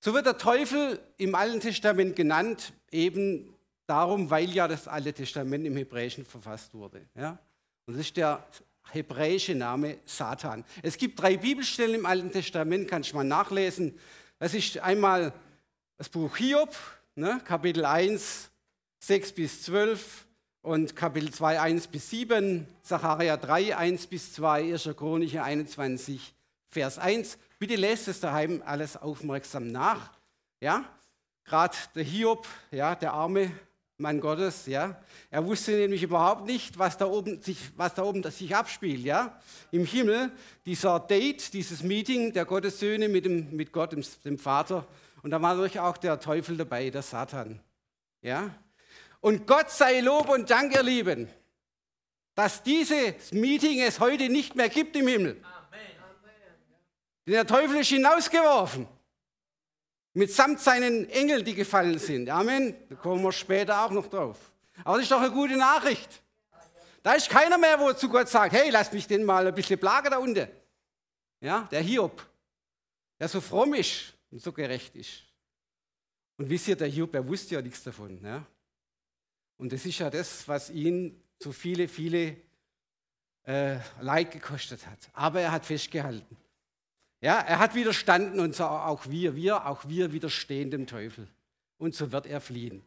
So 0.00 0.12
wird 0.12 0.26
der 0.26 0.38
Teufel 0.38 1.00
im 1.16 1.34
Alten 1.34 1.60
Testament 1.60 2.14
genannt, 2.14 2.74
eben 2.90 3.54
darum, 3.86 4.28
weil 4.30 4.50
ja 4.50 4.68
das 4.68 4.86
Alte 4.86 5.14
Testament 5.14 5.66
im 5.66 5.76
Hebräischen 5.76 6.24
verfasst 6.26 6.74
wurde. 6.74 7.08
Ja? 7.14 7.38
Und 7.86 7.94
das 7.94 8.06
ist 8.06 8.16
der 8.16 8.46
hebräische 8.90 9.54
Name 9.54 9.98
Satan. 10.04 10.64
Es 10.82 10.96
gibt 10.96 11.20
drei 11.20 11.36
Bibelstellen 11.36 11.96
im 11.96 12.06
Alten 12.06 12.30
Testament, 12.30 12.88
kann 12.88 13.02
ich 13.02 13.12
mal 13.12 13.24
nachlesen. 13.24 13.98
Das 14.38 14.54
ist 14.54 14.78
einmal 14.78 15.32
das 15.98 16.08
Buch 16.08 16.36
Hiob, 16.36 16.74
ne, 17.14 17.40
Kapitel 17.44 17.84
1, 17.84 18.50
6 19.00 19.32
bis 19.32 19.62
12 19.64 20.26
und 20.62 20.96
Kapitel 20.96 21.30
2, 21.30 21.60
1 21.60 21.88
bis 21.88 22.08
7, 22.10 22.66
Sacharja 22.82 23.36
3, 23.36 23.76
1 23.76 24.06
bis 24.06 24.32
2, 24.32 24.72
1. 24.72 24.90
Chronische 24.96 25.42
21, 25.42 26.34
Vers 26.68 26.98
1. 26.98 27.38
Bitte 27.58 27.76
lest 27.76 28.08
es 28.08 28.20
daheim 28.20 28.62
alles 28.64 28.96
aufmerksam 28.96 29.70
nach. 29.70 30.10
Ja, 30.60 30.84
gerade 31.44 31.76
der 31.94 32.04
Hiob, 32.04 32.46
ja, 32.70 32.94
der 32.94 33.12
arme 33.12 33.52
Mann 33.96 34.20
Gottes, 34.20 34.66
ja. 34.66 35.00
Er 35.30 35.44
wusste 35.46 35.70
nämlich 35.72 36.02
überhaupt 36.02 36.46
nicht, 36.46 36.78
was 36.78 36.98
da 36.98 37.06
oben 37.06 37.40
sich, 37.40 37.58
was 37.76 37.94
da 37.94 38.02
oben 38.02 38.28
sich 38.28 38.54
abspielt, 38.54 39.04
ja. 39.04 39.38
Im 39.70 39.86
Himmel, 39.86 40.32
dieser 40.66 40.98
Date, 40.98 41.52
dieses 41.52 41.82
Meeting 41.82 42.32
der 42.32 42.44
Gottessöhne 42.44 43.08
mit, 43.08 43.24
dem, 43.24 43.54
mit 43.54 43.70
Gott, 43.70 43.92
dem, 43.92 44.04
dem 44.24 44.38
Vater. 44.38 44.84
Und 45.22 45.30
da 45.30 45.40
war 45.40 45.54
natürlich 45.54 45.78
auch 45.78 45.96
der 45.96 46.18
Teufel 46.18 46.56
dabei, 46.56 46.90
der 46.90 47.02
Satan, 47.02 47.60
ja. 48.20 48.50
Und 49.20 49.46
Gott 49.46 49.70
sei 49.70 50.00
Lob 50.00 50.28
und 50.28 50.50
Dank, 50.50 50.74
ihr 50.74 50.82
Lieben, 50.82 51.28
dass 52.34 52.62
dieses 52.62 53.32
Meeting 53.32 53.80
es 53.80 54.00
heute 54.00 54.28
nicht 54.28 54.56
mehr 54.56 54.68
gibt 54.68 54.96
im 54.96 55.06
Himmel. 55.06 55.40
Amen. 55.42 55.80
Denn 57.26 57.34
der 57.34 57.46
Teufel 57.46 57.76
ist 57.76 57.88
hinausgeworfen. 57.88 58.88
Mitsamt 60.14 60.60
seinen 60.60 61.10
Engeln, 61.10 61.44
die 61.44 61.54
gefallen 61.54 61.98
sind. 61.98 62.30
Amen. 62.30 62.74
Da 62.88 62.94
kommen 62.94 63.22
wir 63.22 63.32
später 63.32 63.84
auch 63.84 63.90
noch 63.90 64.06
drauf. 64.06 64.38
Aber 64.84 64.96
das 64.96 65.04
ist 65.04 65.12
doch 65.12 65.20
eine 65.20 65.30
gute 65.30 65.56
Nachricht. 65.56 66.22
Da 67.02 67.14
ist 67.14 67.28
keiner 67.28 67.58
mehr, 67.58 67.78
wo 67.78 67.92
zu 67.92 68.08
Gott 68.08 68.28
sagt, 68.28 68.54
hey, 68.54 68.70
lass 68.70 68.92
mich 68.92 69.06
den 69.06 69.24
mal 69.24 69.46
ein 69.46 69.54
bisschen 69.54 69.78
plagen 69.78 70.10
da 70.10 70.18
unten. 70.18 70.48
Ja, 71.40 71.68
der 71.70 71.82
Hiob, 71.82 72.26
der 73.18 73.28
so 73.28 73.40
fromm 73.40 73.74
ist 73.74 74.14
und 74.30 74.40
so 74.40 74.52
gerecht 74.52 74.94
ist. 74.96 75.24
Und 76.38 76.48
wisst 76.48 76.68
ihr, 76.68 76.76
der 76.76 76.88
Hiob, 76.88 77.14
er 77.14 77.26
wusste 77.26 77.56
ja 77.56 77.60
nichts 77.60 77.82
davon. 77.82 78.22
Ja? 78.24 78.46
Und 79.56 79.72
das 79.72 79.84
ist 79.84 79.98
ja 79.98 80.10
das, 80.10 80.46
was 80.48 80.70
ihn 80.70 81.22
so 81.38 81.52
viele, 81.52 81.88
viele 81.88 82.36
äh, 83.42 83.78
Leid 84.00 84.30
gekostet 84.30 84.86
hat. 84.86 84.98
Aber 85.12 85.40
er 85.40 85.52
hat 85.52 85.66
festgehalten. 85.66 86.36
Ja, 87.24 87.38
er 87.38 87.58
hat 87.58 87.74
widerstanden 87.74 88.38
und 88.38 88.54
so 88.54 88.64
auch 88.64 89.08
wir, 89.08 89.34
wir, 89.34 89.64
auch 89.66 89.88
wir 89.88 90.12
widerstehen 90.12 90.70
dem 90.70 90.86
Teufel. 90.86 91.26
Und 91.78 91.94
so 91.94 92.12
wird 92.12 92.26
er 92.26 92.38
fliehen. 92.38 92.84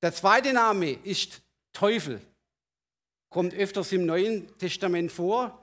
Der 0.00 0.14
zweite 0.14 0.54
Name 0.54 0.92
ist 0.92 1.42
Teufel. 1.74 2.22
Kommt 3.28 3.52
öfters 3.52 3.92
im 3.92 4.06
Neuen 4.06 4.56
Testament 4.56 5.12
vor. 5.12 5.62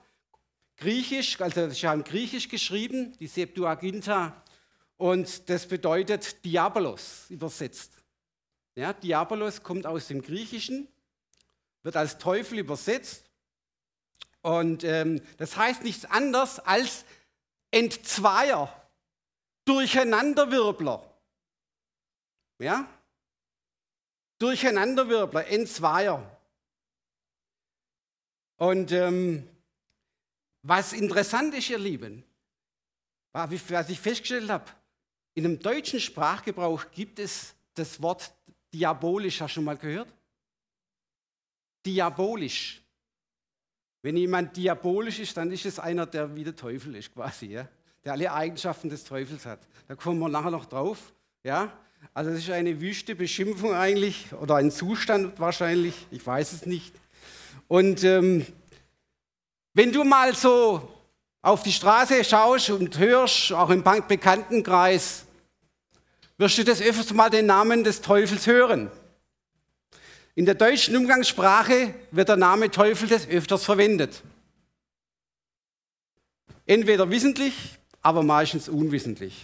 Griechisch, 0.77 1.41
also 1.41 1.61
ja 1.61 1.91
im 1.95 2.03
Griechisch 2.03 2.47
geschrieben, 2.47 3.17
die 3.19 3.25
Septuaginta. 3.25 4.39
Und 4.97 5.49
das 5.49 5.65
bedeutet 5.65 6.45
Diabolos 6.45 7.25
übersetzt. 7.29 7.93
Ja, 8.75 8.93
Diabolos 8.93 9.63
kommt 9.63 9.87
aus 9.87 10.09
dem 10.09 10.21
Griechischen, 10.21 10.87
wird 11.81 11.97
als 11.97 12.19
Teufel 12.19 12.59
übersetzt. 12.59 13.25
Und 14.43 14.83
ähm, 14.83 15.21
das 15.37 15.57
heißt 15.57 15.81
nichts 15.83 16.05
anderes 16.05 16.59
als 16.59 17.03
Entzweier, 17.71 18.89
Durcheinanderwirbler. 19.65 21.09
Ja? 22.59 22.87
Durcheinanderwirbler, 24.37 25.47
Entzweier. 25.47 26.39
Und 28.57 28.91
ähm, 28.91 29.47
was 30.63 30.93
interessant 30.93 31.53
ist, 31.55 31.69
ihr 31.69 31.79
Lieben, 31.79 32.23
was 33.31 33.89
ich 33.89 33.99
festgestellt 33.99 34.49
habe, 34.49 34.69
in 35.33 35.43
dem 35.43 35.59
deutschen 35.59 35.99
Sprachgebrauch 35.99 36.91
gibt 36.91 37.19
es 37.19 37.55
das 37.73 38.01
Wort 38.01 38.31
diabolisch. 38.73 39.41
Hast 39.41 39.51
du 39.51 39.55
schon 39.55 39.63
mal 39.63 39.77
gehört? 39.77 40.13
Diabolisch. 41.85 42.80
Wenn 44.01 44.17
jemand 44.17 44.57
diabolisch 44.57 45.19
ist, 45.19 45.37
dann 45.37 45.51
ist 45.51 45.65
es 45.65 45.77
einer, 45.77 46.05
der 46.05 46.35
wie 46.35 46.43
der 46.43 46.55
Teufel 46.55 46.95
ist, 46.95 47.13
quasi, 47.13 47.47
ja? 47.47 47.67
der 48.03 48.13
alle 48.13 48.31
Eigenschaften 48.33 48.89
des 48.89 49.03
Teufels 49.03 49.45
hat. 49.45 49.59
Da 49.87 49.95
kommen 49.95 50.19
wir 50.19 50.29
nachher 50.29 50.51
noch 50.51 50.65
drauf. 50.65 51.13
Ja? 51.43 51.71
Also, 52.13 52.31
das 52.31 52.39
ist 52.39 52.49
eine 52.49 52.81
wüste 52.81 53.13
Beschimpfung 53.13 53.73
eigentlich 53.73 54.33
oder 54.33 54.55
ein 54.55 54.71
Zustand 54.71 55.39
wahrscheinlich, 55.39 56.07
ich 56.09 56.25
weiß 56.25 56.53
es 56.53 56.65
nicht. 56.65 56.95
Und 57.67 58.03
ähm, 58.03 58.45
wenn 59.73 59.91
du 59.91 60.03
mal 60.03 60.35
so 60.35 60.91
auf 61.43 61.63
die 61.63 61.71
Straße 61.71 62.23
schaust 62.23 62.71
und 62.71 62.97
hörst, 62.97 63.53
auch 63.53 63.69
im 63.69 63.83
Bekanntenkreis, 63.83 65.25
wirst 66.37 66.57
du 66.57 66.63
das 66.63 66.81
öfters 66.81 67.13
mal 67.13 67.29
den 67.29 67.45
Namen 67.45 67.83
des 67.83 68.01
Teufels 68.01 68.47
hören. 68.47 68.89
In 70.33 70.45
der 70.45 70.55
deutschen 70.55 70.95
Umgangssprache 70.95 71.93
wird 72.11 72.29
der 72.29 72.37
Name 72.37 72.71
Teufel 72.71 73.09
des 73.09 73.27
öfters 73.27 73.65
verwendet. 73.65 74.21
Entweder 76.65 77.09
wissentlich, 77.09 77.77
aber 78.01 78.23
meistens 78.23 78.69
unwissentlich. 78.69 79.43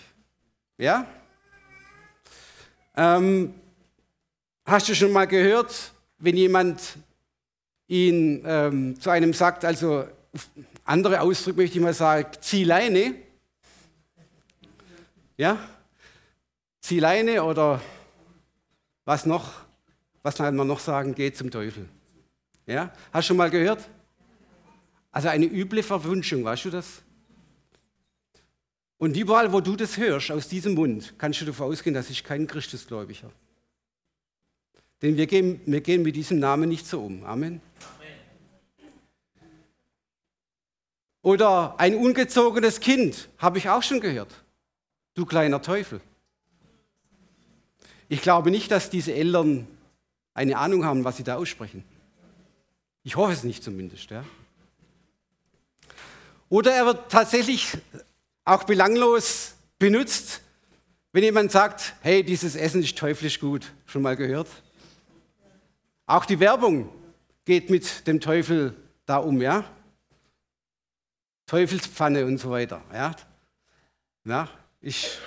Ja? 0.78 1.06
Ähm, 2.96 3.54
hast 4.66 4.88
du 4.88 4.96
schon 4.96 5.12
mal 5.12 5.26
gehört, 5.26 5.92
wenn 6.20 6.38
jemand 6.38 6.82
ihn 7.88 8.44
ähm, 8.46 9.00
zu 9.00 9.10
einem 9.10 9.34
sagt, 9.34 9.66
also 9.66 10.08
andere 10.86 11.20
Ausdruck 11.20 11.58
möchte 11.58 11.78
ich 11.78 11.84
mal 11.84 11.94
sagen, 11.94 12.30
zieh 12.40 12.64
Leine? 12.64 13.16
Ja? 15.36 15.58
Zieh 16.80 17.00
Leine 17.00 17.44
oder 17.44 17.82
was 19.04 19.26
noch? 19.26 19.67
Was 20.24 20.40
man 20.40 20.56
noch 20.56 20.80
sagen, 20.80 21.16
geht 21.16 21.38
zum 21.38 21.52
Teufel. 21.52 21.88
Ja? 22.66 22.92
Hast 23.14 23.26
du 23.26 23.28
schon 23.30 23.38
mal 23.38 23.50
gehört? 23.50 23.88
Also 25.12 25.30
eine 25.30 25.46
üble 25.46 25.84
Verwünschung, 25.84 26.44
weißt 26.44 26.66
du 26.66 26.70
das? 26.70 27.02
Und 28.98 29.16
überall, 29.16 29.54
wo 29.54 29.62
du 29.62 29.76
das 29.76 29.98
hörst, 29.98 30.32
aus 30.32 30.48
diesem 30.48 30.74
Mund, 30.74 31.14
kannst 31.18 31.42
du 31.42 31.46
davon 31.46 31.72
ausgehen, 31.72 31.94
dass 31.94 32.10
ich 32.10 32.24
kein 32.24 32.48
Christusgläubiger. 32.48 33.32
Denn 35.02 35.16
wir 35.18 35.28
gehen, 35.28 35.62
wir 35.66 35.82
gehen 35.82 36.02
mit 36.02 36.16
diesem 36.16 36.40
Namen 36.40 36.68
nicht 36.68 36.88
so 36.88 37.02
um. 37.02 37.24
Amen. 37.24 37.62
Oder 41.22 41.80
ein 41.80 41.96
ungezogenes 41.96 42.80
Kind, 42.80 43.30
habe 43.38 43.58
ich 43.58 43.70
auch 43.70 43.84
schon 43.84 44.00
gehört. 44.00 44.34
Du 45.14 45.26
kleiner 45.26 45.62
Teufel. 45.62 46.02
Ich 48.10 48.22
glaube 48.22 48.50
nicht, 48.50 48.72
dass 48.72 48.90
diese 48.90 49.14
Eltern 49.14 49.68
eine 50.38 50.58
Ahnung 50.58 50.86
haben, 50.86 51.04
was 51.04 51.18
sie 51.18 51.24
da 51.24 51.36
aussprechen. 51.36 51.84
Ich 53.04 53.16
hoffe 53.16 53.34
es 53.34 53.44
nicht 53.44 53.64
zumindest. 53.64 54.12
Ja. 54.12 54.24
Oder 56.48 56.74
er 56.74 56.86
wird 56.86 57.12
tatsächlich 57.12 57.76
auch 58.46 58.64
belanglos 58.64 59.56
benutzt, 59.80 60.42
wenn 61.12 61.24
jemand 61.24 61.52
sagt, 61.52 61.96
hey, 62.02 62.24
dieses 62.24 62.56
Essen 62.56 62.84
ist 62.84 62.98
teuflisch 62.98 63.40
gut. 63.40 63.74
Schon 63.88 64.04
mal 64.04 64.16
gehört? 64.16 64.48
Auch 66.06 66.26
die 66.26 66.40
Werbung 66.40 66.90
geht 67.44 67.72
mit 67.72 68.06
dem 68.06 68.22
Teufel 68.22 68.76
da 69.08 69.18
um, 69.18 69.42
ja? 69.42 69.64
Teufelspfanne 71.48 72.26
und 72.26 72.38
so 72.38 72.52
weiter, 72.52 72.84
ja? 72.94 73.16
ja 74.26 74.50
ich, 74.82 75.18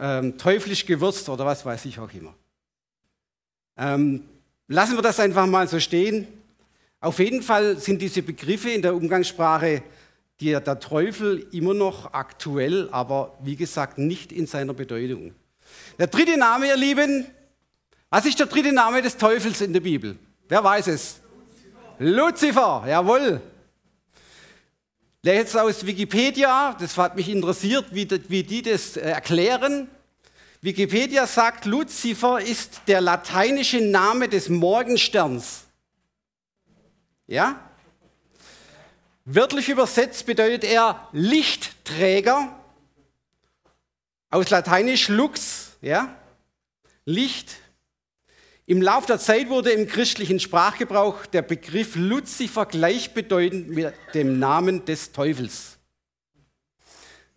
ähm, 0.00 0.36
teuflisch 0.38 0.86
gewürzt 0.86 1.28
oder 1.28 1.46
was 1.46 1.64
weiß 1.64 1.84
ich 1.84 2.00
auch 2.00 2.12
immer. 2.12 2.34
Ähm, 3.76 4.24
Lassen 4.72 4.96
wir 4.96 5.02
das 5.02 5.18
einfach 5.18 5.46
mal 5.46 5.66
so 5.66 5.80
stehen. 5.80 6.28
Auf 7.00 7.18
jeden 7.18 7.42
Fall 7.42 7.76
sind 7.78 8.00
diese 8.00 8.22
Begriffe 8.22 8.70
in 8.70 8.82
der 8.82 8.94
Umgangssprache 8.94 9.82
der 10.40 10.78
Teufel 10.78 11.44
immer 11.50 11.74
noch 11.74 12.12
aktuell, 12.12 12.88
aber 12.92 13.36
wie 13.42 13.56
gesagt 13.56 13.98
nicht 13.98 14.30
in 14.30 14.46
seiner 14.46 14.72
Bedeutung. 14.72 15.34
Der 15.98 16.06
dritte 16.06 16.36
Name, 16.38 16.68
ihr 16.68 16.76
Lieben, 16.76 17.26
was 18.10 18.26
ist 18.26 18.38
der 18.38 18.46
dritte 18.46 18.70
Name 18.72 19.02
des 19.02 19.16
Teufels 19.16 19.60
in 19.60 19.72
der 19.72 19.80
Bibel? 19.80 20.16
Wer 20.48 20.62
weiß 20.62 20.86
es? 20.86 21.16
Luzifer, 21.98 22.82
Luzifer 22.82 22.84
jawohl. 22.86 23.40
Jetzt 25.24 25.58
aus 25.58 25.84
Wikipedia, 25.84 26.76
das 26.78 26.96
hat 26.96 27.16
mich 27.16 27.28
interessiert, 27.28 27.86
wie, 27.90 28.08
wie 28.28 28.44
die 28.44 28.62
das 28.62 28.96
äh, 28.96 29.00
erklären. 29.00 29.88
Wikipedia 30.62 31.26
sagt, 31.26 31.64
Luzifer 31.64 32.40
ist 32.40 32.82
der 32.86 33.00
lateinische 33.00 33.80
Name 33.80 34.28
des 34.28 34.50
Morgensterns. 34.50 35.64
Ja? 37.26 37.58
Wörtlich 39.24 39.70
übersetzt 39.70 40.26
bedeutet 40.26 40.64
er 40.64 41.08
Lichtträger. 41.12 42.54
Aus 44.28 44.50
Lateinisch 44.50 45.08
lux, 45.08 45.78
ja? 45.80 46.14
Licht. 47.06 47.56
Im 48.66 48.82
Laufe 48.82 49.06
der 49.06 49.18
Zeit 49.18 49.48
wurde 49.48 49.70
im 49.70 49.88
christlichen 49.88 50.38
Sprachgebrauch 50.38 51.26
der 51.26 51.42
Begriff 51.42 51.96
Luzifer 51.96 52.66
gleichbedeutend 52.66 53.70
mit 53.70 53.94
dem 54.14 54.38
Namen 54.38 54.84
des 54.84 55.10
Teufels. 55.10 55.79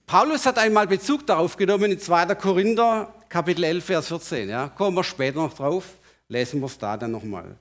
Paulus 0.06 0.46
hat 0.46 0.58
einmal 0.58 0.86
Bezug 0.86 1.26
darauf 1.26 1.56
genommen 1.58 1.92
in 1.92 2.00
2. 2.00 2.36
Korinther, 2.36 3.14
Kapitel 3.30 3.64
11, 3.64 3.86
Vers 3.86 4.08
14. 4.08 4.50
Ja, 4.50 4.68
kommen 4.68 4.96
wir 4.96 5.04
später 5.04 5.38
noch 5.38 5.54
drauf, 5.54 5.86
lesen 6.28 6.60
wir 6.60 6.68
es 6.68 6.78
da 6.78 6.98
dann 6.98 7.12
nochmal. 7.12 7.56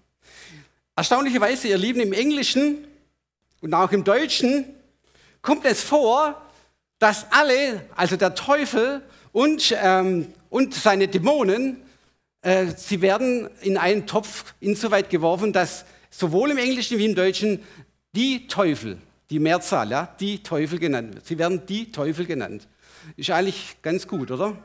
Erstaunlicherweise, 0.96 1.68
ihr 1.68 1.78
Lieben, 1.78 2.00
im 2.00 2.12
Englischen 2.12 2.86
und 3.60 3.72
auch 3.72 3.90
im 3.92 4.04
Deutschen 4.04 4.66
kommt 5.40 5.64
es 5.64 5.82
vor, 5.82 6.42
dass 6.98 7.26
alle, 7.30 7.86
also 7.96 8.16
der 8.16 8.34
Teufel 8.34 9.02
und, 9.32 9.74
ähm, 9.80 10.34
und 10.50 10.74
seine 10.74 11.08
Dämonen, 11.08 11.80
äh, 12.42 12.66
sie 12.76 13.00
werden 13.00 13.48
in 13.62 13.78
einen 13.78 14.06
Topf 14.06 14.52
insoweit 14.60 15.08
geworfen, 15.10 15.52
dass 15.52 15.84
sowohl 16.10 16.50
im 16.50 16.58
Englischen 16.58 16.98
wie 16.98 17.06
im 17.06 17.14
Deutschen 17.14 17.62
die 18.14 18.46
Teufel 18.46 18.98
die 19.30 19.38
Mehrzahl, 19.38 19.90
ja, 19.90 20.14
die 20.20 20.42
Teufel 20.42 20.78
genannt 20.78 21.14
wird. 21.14 21.26
Sie 21.26 21.38
werden 21.38 21.64
die 21.66 21.90
Teufel 21.90 22.26
genannt. 22.26 22.68
Ist 23.16 23.30
eigentlich 23.30 23.76
ganz 23.82 24.06
gut, 24.06 24.30
oder? 24.30 24.56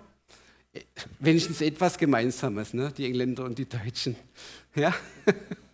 Wenigstens 1.19 1.61
etwas 1.61 1.97
Gemeinsames, 1.97 2.73
ne? 2.73 2.93
die 2.95 3.05
Engländer 3.05 3.45
und 3.45 3.57
die 3.57 3.67
Deutschen. 3.67 4.15
Ja? 4.75 4.93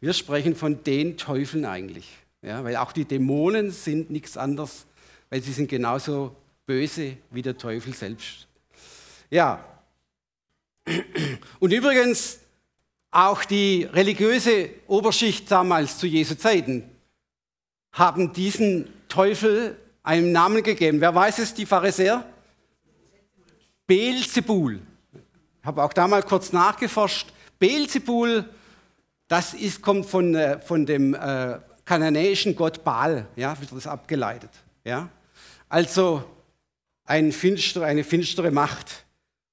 Wir 0.00 0.12
sprechen 0.12 0.54
von 0.54 0.84
den 0.84 1.16
Teufeln 1.16 1.64
eigentlich. 1.64 2.08
Ja? 2.40 2.62
Weil 2.62 2.76
auch 2.76 2.92
die 2.92 3.04
Dämonen 3.04 3.72
sind 3.72 4.10
nichts 4.10 4.36
anderes, 4.36 4.86
weil 5.28 5.42
sie 5.42 5.52
sind 5.52 5.68
genauso 5.68 6.36
böse 6.64 7.16
wie 7.30 7.42
der 7.42 7.58
Teufel 7.58 7.94
selbst. 7.94 8.46
Ja. 9.28 9.64
Und 11.58 11.72
übrigens, 11.72 12.38
auch 13.10 13.44
die 13.44 13.84
religiöse 13.84 14.70
Oberschicht 14.86 15.50
damals 15.50 15.98
zu 15.98 16.06
Jesu 16.06 16.34
Zeiten 16.36 16.84
haben 17.92 18.32
diesen 18.32 18.88
Teufel 19.08 19.76
einen 20.02 20.32
Namen 20.32 20.62
gegeben. 20.62 21.00
Wer 21.00 21.14
weiß 21.14 21.38
es, 21.38 21.54
die 21.54 21.66
Pharisäer? 21.66 22.24
Beelzebul. 23.86 24.80
Ich 25.60 25.66
habe 25.66 25.82
auch 25.82 25.92
da 25.92 26.06
mal 26.08 26.22
kurz 26.22 26.52
nachgeforscht. 26.52 27.28
Beelzebul, 27.58 28.48
das 29.26 29.54
ist, 29.54 29.82
kommt 29.82 30.06
von, 30.06 30.34
äh, 30.34 30.58
von 30.60 30.86
dem 30.86 31.14
äh, 31.14 31.58
kananäischen 31.84 32.54
Gott 32.54 32.84
Baal, 32.84 33.26
ja, 33.34 33.58
wird 33.60 33.72
das 33.72 33.86
abgeleitet. 33.86 34.50
Ja? 34.84 35.08
Also 35.68 36.22
ein 37.04 37.32
finster, 37.32 37.82
eine 37.82 38.04
finstere 38.04 38.50
Macht. 38.50 39.04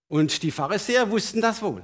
Und 0.07 0.43
die 0.43 0.51
Pharisäer 0.51 1.09
wussten 1.09 1.41
das 1.41 1.61
wohl. 1.61 1.81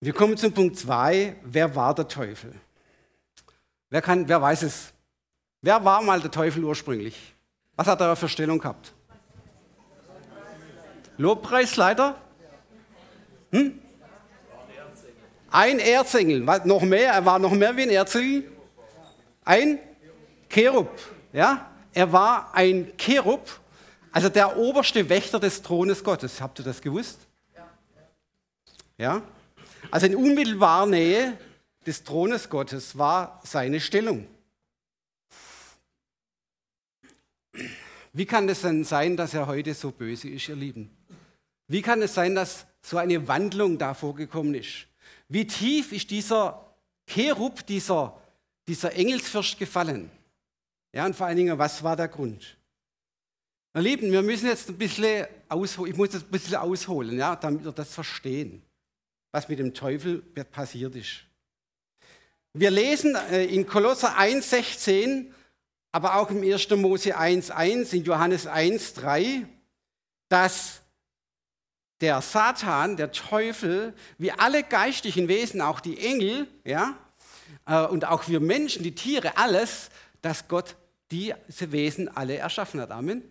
Wir 0.00 0.12
kommen 0.12 0.36
zum 0.36 0.52
Punkt 0.52 0.78
2. 0.78 1.36
Wer 1.42 1.74
war 1.74 1.94
der 1.94 2.06
Teufel? 2.06 2.52
Wer, 3.88 4.02
kann, 4.02 4.28
wer 4.28 4.42
weiß 4.42 4.62
es? 4.62 4.92
Wer 5.62 5.84
war 5.84 6.02
mal 6.02 6.20
der 6.20 6.30
Teufel 6.30 6.62
ursprünglich? 6.64 7.34
Was 7.76 7.86
hat 7.86 8.00
er 8.00 8.14
für 8.16 8.28
Stellung 8.28 8.58
gehabt? 8.58 8.92
Lobpreisleiter? 11.16 12.16
Hm? 13.52 13.80
Ein 15.50 15.78
Erzengel. 15.78 16.40
Noch 16.64 16.82
mehr, 16.82 17.12
er 17.12 17.24
war 17.24 17.38
noch 17.38 17.52
mehr 17.52 17.74
wie 17.76 17.82
ein 17.82 17.90
Erzengel. 17.90 18.52
Ein 19.44 19.78
Cherub. 20.50 20.90
Ja? 21.32 21.70
Er 21.94 22.12
war 22.12 22.54
ein 22.54 22.92
Cherub, 22.98 23.48
also 24.12 24.28
der 24.28 24.58
oberste 24.58 25.08
Wächter 25.08 25.40
des 25.40 25.62
Thrones 25.62 26.04
Gottes. 26.04 26.40
Habt 26.40 26.58
ihr 26.58 26.64
das 26.64 26.82
gewusst? 26.82 27.18
Ja? 28.98 29.22
Also 29.90 30.06
in 30.06 30.16
unmittelbarer 30.16 30.86
Nähe 30.86 31.38
des 31.86 32.02
Thrones 32.02 32.48
Gottes 32.48 32.98
war 32.98 33.40
seine 33.44 33.80
Stellung. 33.80 34.26
Wie 38.12 38.26
kann 38.26 38.48
es 38.48 38.62
denn 38.62 38.84
sein, 38.84 39.16
dass 39.16 39.34
er 39.34 39.46
heute 39.46 39.74
so 39.74 39.90
böse 39.90 40.28
ist, 40.28 40.48
ihr 40.48 40.56
Lieben? 40.56 40.90
Wie 41.68 41.82
kann 41.82 42.00
es 42.02 42.14
sein, 42.14 42.34
dass 42.34 42.66
so 42.80 42.96
eine 42.96 43.28
Wandlung 43.28 43.78
da 43.78 43.94
vorgekommen 43.94 44.54
ist? 44.54 44.86
Wie 45.28 45.46
tief 45.46 45.92
ist 45.92 46.10
dieser 46.10 46.64
Cherub, 47.06 47.66
dieser, 47.66 48.20
dieser 48.68 48.94
Engelsfürst 48.94 49.58
gefallen? 49.58 50.10
Ja, 50.92 51.04
und 51.04 51.14
vor 51.14 51.26
allen 51.26 51.36
Dingen, 51.36 51.58
was 51.58 51.82
war 51.82 51.96
der 51.96 52.08
Grund? 52.08 52.56
Ihr 53.74 53.82
Lieben, 53.82 54.10
wir 54.10 54.22
müssen 54.22 54.46
jetzt 54.46 54.70
ein 54.70 54.78
bisschen 54.78 55.26
ausholen, 55.48 55.92
ich 55.92 55.98
muss 55.98 56.14
jetzt 56.14 56.24
ein 56.24 56.30
bisschen 56.30 56.56
ausholen, 56.56 57.18
ja, 57.18 57.36
damit 57.36 57.64
wir 57.64 57.72
das 57.72 57.92
verstehen, 57.92 58.62
was 59.36 59.50
mit 59.50 59.58
dem 59.58 59.74
Teufel 59.74 60.22
passiert 60.50 60.96
ist. 60.96 61.26
Wir 62.54 62.70
lesen 62.70 63.14
äh, 63.30 63.44
in 63.44 63.66
Kolosser 63.66 64.18
1,16, 64.18 65.26
aber 65.92 66.16
auch 66.16 66.30
im 66.30 66.42
1. 66.42 66.70
Mose 66.70 67.18
1,1, 67.18 67.92
in 67.92 68.04
Johannes 68.04 68.48
1,3, 68.48 69.44
dass 70.30 70.80
der 72.00 72.22
Satan, 72.22 72.96
der 72.96 73.12
Teufel, 73.12 73.92
wie 74.16 74.32
alle 74.32 74.62
geistlichen 74.62 75.28
Wesen, 75.28 75.60
auch 75.60 75.80
die 75.80 75.98
Engel, 75.98 76.48
ja, 76.64 76.96
äh, 77.66 77.84
und 77.84 78.06
auch 78.06 78.28
wir 78.28 78.40
Menschen, 78.40 78.84
die 78.84 78.94
Tiere, 78.94 79.36
alles, 79.36 79.90
dass 80.22 80.48
Gott 80.48 80.76
diese 81.10 81.36
Wesen 81.72 82.08
alle 82.08 82.36
erschaffen 82.38 82.80
hat. 82.80 82.90
Amen. 82.90 83.22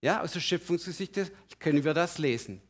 Ja, 0.00 0.22
aus 0.22 0.32
der 0.32 0.40
Schöpfungsgeschichte 0.40 1.30
können 1.58 1.84
wir 1.84 1.92
das 1.92 2.16
lesen. 2.16 2.62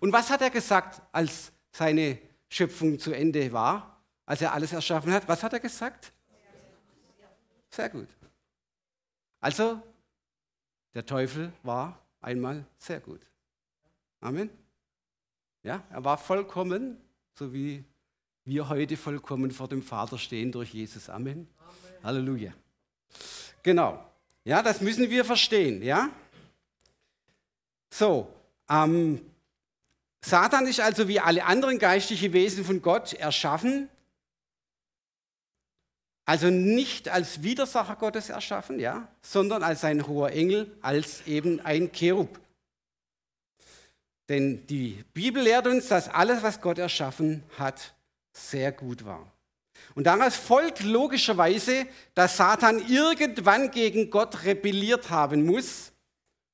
Und 0.00 0.10
was 0.14 0.30
hat 0.30 0.40
er 0.40 0.48
gesagt, 0.48 1.02
als 1.12 1.52
seine 1.72 2.18
Schöpfung 2.48 2.98
zu 2.98 3.12
Ende 3.12 3.52
war? 3.52 3.92
als 4.32 4.40
er 4.40 4.52
alles 4.52 4.72
erschaffen 4.72 5.12
hat, 5.12 5.26
was 5.28 5.42
hat 5.42 5.52
er 5.52 5.60
gesagt? 5.60 6.12
Sehr 7.70 7.88
gut. 7.88 8.08
Also, 9.40 9.82
der 10.94 11.04
Teufel 11.04 11.52
war 11.62 11.98
einmal 12.20 12.64
sehr 12.78 13.00
gut. 13.00 13.20
Amen. 14.20 14.50
Ja, 15.62 15.82
er 15.90 16.04
war 16.04 16.18
vollkommen, 16.18 16.98
so 17.34 17.52
wie 17.52 17.84
wir 18.44 18.68
heute 18.68 18.96
vollkommen 18.96 19.50
vor 19.50 19.68
dem 19.68 19.82
Vater 19.82 20.18
stehen 20.18 20.52
durch 20.52 20.72
Jesus. 20.72 21.08
Amen. 21.08 21.48
Amen. 21.58 22.04
Halleluja. 22.04 22.52
Genau. 23.62 24.04
Ja, 24.44 24.62
das 24.62 24.80
müssen 24.80 25.08
wir 25.08 25.24
verstehen. 25.24 25.82
Ja. 25.82 26.10
So, 27.90 28.32
ähm, 28.68 29.20
Satan 30.24 30.66
ist 30.66 30.80
also 30.80 31.08
wie 31.08 31.20
alle 31.20 31.44
anderen 31.44 31.78
geistlichen 31.78 32.32
Wesen 32.32 32.64
von 32.64 32.80
Gott 32.80 33.12
erschaffen 33.12 33.88
also 36.24 36.50
nicht 36.50 37.08
als 37.08 37.42
Widersacher 37.42 37.96
Gottes 37.96 38.30
erschaffen, 38.30 38.78
ja, 38.78 39.08
sondern 39.22 39.62
als 39.62 39.84
ein 39.84 40.06
hoher 40.06 40.30
Engel, 40.30 40.70
als 40.80 41.26
eben 41.26 41.60
ein 41.60 41.90
Cherub. 41.92 42.40
Denn 44.28 44.66
die 44.66 45.04
Bibel 45.12 45.42
lehrt 45.42 45.66
uns, 45.66 45.88
dass 45.88 46.08
alles, 46.08 46.42
was 46.42 46.60
Gott 46.60 46.78
erschaffen 46.78 47.42
hat, 47.58 47.92
sehr 48.32 48.72
gut 48.72 49.04
war. 49.04 49.30
Und 49.94 50.06
daraus 50.06 50.36
folgt 50.36 50.82
logischerweise, 50.82 51.86
dass 52.14 52.36
Satan 52.36 52.86
irgendwann 52.88 53.70
gegen 53.70 54.08
Gott 54.08 54.44
rebelliert 54.44 55.10
haben 55.10 55.44
muss 55.44 55.92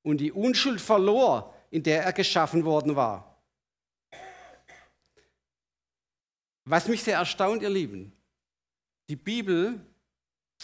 und 0.03 0.19
die 0.19 0.33
Unschuld 0.33 0.81
verlor, 0.81 1.55
in 1.71 1.83
der 1.83 2.05
er 2.05 2.15
geschaffen 2.15 2.65
worden 2.65 2.97
war. 2.97 3.28
Was 6.71 6.87
mich 6.87 7.03
sehr 7.03 7.17
erstaunt, 7.17 7.63
ihr 7.63 7.71
Lieben, 7.71 8.13
die 9.09 9.17
Bibel 9.17 9.81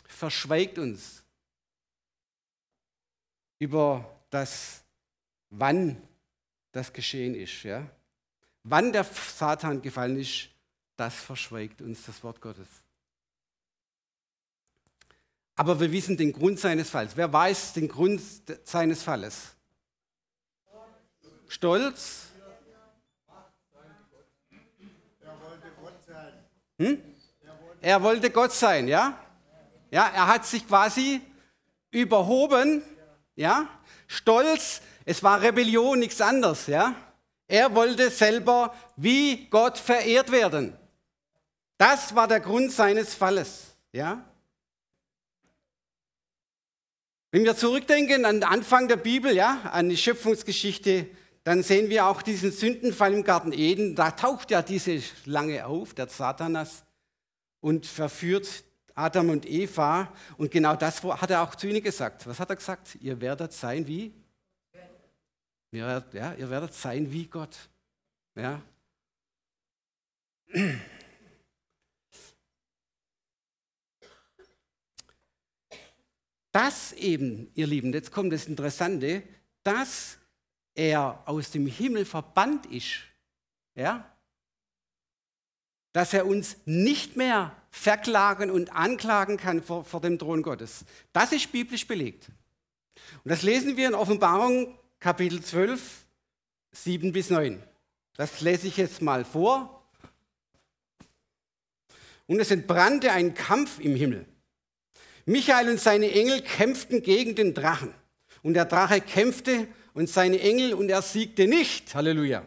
verschweigt 0.07 0.79
uns 0.79 1.25
über 3.59 4.05
das, 4.29 4.85
wann 5.49 5.97
das 6.73 6.93
geschehen 6.93 7.35
ist. 7.35 7.63
Ja? 7.63 7.89
Wann 8.65 8.93
der 8.93 9.05
Satan 9.05 9.81
gefallen 9.81 10.19
ist, 10.19 10.51
das 10.95 11.15
verschweigt 11.15 11.81
uns 11.81 12.05
das 12.05 12.23
Wort 12.23 12.39
Gottes. 12.39 12.69
Aber 15.57 15.81
wir 15.81 15.91
wissen 15.91 16.19
den 16.19 16.33
Grund 16.33 16.61
seines 16.61 16.91
Falls. 16.91 17.17
Wer 17.17 17.33
weiß 17.33 17.73
den 17.73 17.89
Grund 17.89 18.21
seines 18.65 19.03
Falles? 19.03 19.55
Stolz? 21.49 22.34
Hm? 26.79 27.03
Er 27.81 28.03
wollte 28.03 28.31
Gott 28.31 28.53
sein, 28.53 28.89
ja? 28.89 29.19
Ja, 29.91 30.09
er 30.09 30.27
hat 30.27 30.47
sich 30.47 30.67
quasi 30.67 31.21
überhoben, 31.91 32.83
ja? 33.37 33.69
Stolz, 34.07 34.81
es 35.05 35.23
war 35.23 35.41
Rebellion, 35.41 35.99
nichts 35.99 36.21
anderes, 36.21 36.67
ja? 36.67 36.95
Er 37.47 37.75
wollte 37.75 38.11
selber 38.11 38.75
wie 38.97 39.47
Gott 39.51 39.79
verehrt 39.79 40.31
werden. 40.31 40.77
Das 41.79 42.15
war 42.15 42.27
der 42.27 42.41
Grund 42.41 42.73
seines 42.73 43.15
Falles, 43.15 43.77
ja? 43.93 44.25
Wenn 47.31 47.45
wir 47.45 47.57
zurückdenken 47.57 48.25
an 48.25 48.37
den 48.37 48.45
Anfang 48.45 48.89
der 48.89 48.97
Bibel, 48.97 49.35
ja, 49.35 49.61
an 49.73 49.89
die 49.89 49.97
Schöpfungsgeschichte, 49.97 51.09
dann 51.45 51.63
sehen 51.63 51.91
wir 51.91 52.07
auch 52.07 52.23
diesen 52.23 52.51
Sündenfall 52.51 53.13
im 53.13 53.23
Garten 53.23 53.53
Eden. 53.53 53.95
Da 53.95 54.11
taucht 54.11 54.51
ja 54.51 54.63
diese 54.63 55.01
Schlange 55.01 55.67
auf, 55.67 55.93
der 55.93 56.09
Satanas 56.09 56.85
und 57.61 57.85
verführt 57.85 58.65
Adam 58.95 59.29
und 59.29 59.47
Eva. 59.47 60.11
Und 60.39 60.51
genau 60.51 60.75
das 60.75 61.03
hat 61.03 61.31
er 61.31 61.43
auch 61.43 61.55
zu 61.55 61.69
ihnen 61.69 61.83
gesagt. 61.83 62.27
Was 62.27 62.41
hat 62.41 62.49
er 62.49 62.57
gesagt? 62.57 62.97
Ihr 63.01 63.21
werdet 63.21 63.53
sein 63.53 63.87
wie? 63.87 64.15
Ja, 65.71 66.03
ihr 66.39 66.49
werdet 66.49 66.73
sein 66.73 67.13
wie 67.13 67.27
Gott. 67.27 67.57
Ja. 68.37 68.63
Das 76.53 76.93
eben, 76.93 77.51
ihr 77.55 77.67
Lieben, 77.67 77.93
jetzt 77.93 78.13
kommt 78.13 78.33
das 78.33 78.47
Interessante, 78.47 79.25
dass 79.65 80.19
er 80.75 81.23
aus 81.27 81.51
dem 81.51 81.67
Himmel 81.67 82.05
verbannt 82.05 82.67
ist. 82.67 83.01
Ja? 83.75 84.15
dass 85.95 86.13
er 86.13 86.27
uns 86.27 86.57
nicht 86.67 87.17
mehr 87.17 87.57
verklagen 87.71 88.51
und 88.51 88.75
anklagen 88.75 89.37
kann 89.37 89.63
vor, 89.63 89.85
vor 89.85 90.01
dem 90.01 90.19
Thron 90.19 90.43
Gottes. 90.43 90.85
Das 91.13 91.33
ist 91.33 91.53
biblisch 91.53 91.87
belegt. 91.87 92.31
Und 93.23 93.31
das 93.31 93.43
lesen 93.43 93.77
wir 93.77 93.89
in 93.89 93.95
Offenbarung 93.95 94.77
Kapitel 94.99 95.41
12, 95.41 96.05
7 96.73 97.13
bis 97.13 97.31
9. 97.31 97.63
Das 98.17 98.41
lese 98.41 98.67
ich 98.67 98.77
jetzt 98.77 99.03
mal 99.03 99.25
vor. 99.25 99.89
Und 102.27 102.41
es 102.41 102.51
entbrannte 102.51 103.13
ein 103.13 103.35
Kampf 103.35 103.79
im 103.79 103.95
Himmel. 103.95 104.27
Michael 105.27 105.69
und 105.69 105.81
seine 105.81 106.11
Engel 106.11 106.43
kämpften 106.43 107.03
gegen 107.03 107.37
den 107.37 107.55
Drachen. 107.55 107.95
Und 108.43 108.55
der 108.55 108.65
Drache 108.65 109.01
kämpfte 109.01 109.69
und 109.95 110.11
seine 110.11 110.41
Engel 110.41 110.75
und 110.75 110.91
er 110.91 111.01
siegte 111.01 111.47
nicht. 111.47 111.95
Halleluja. 111.95 112.47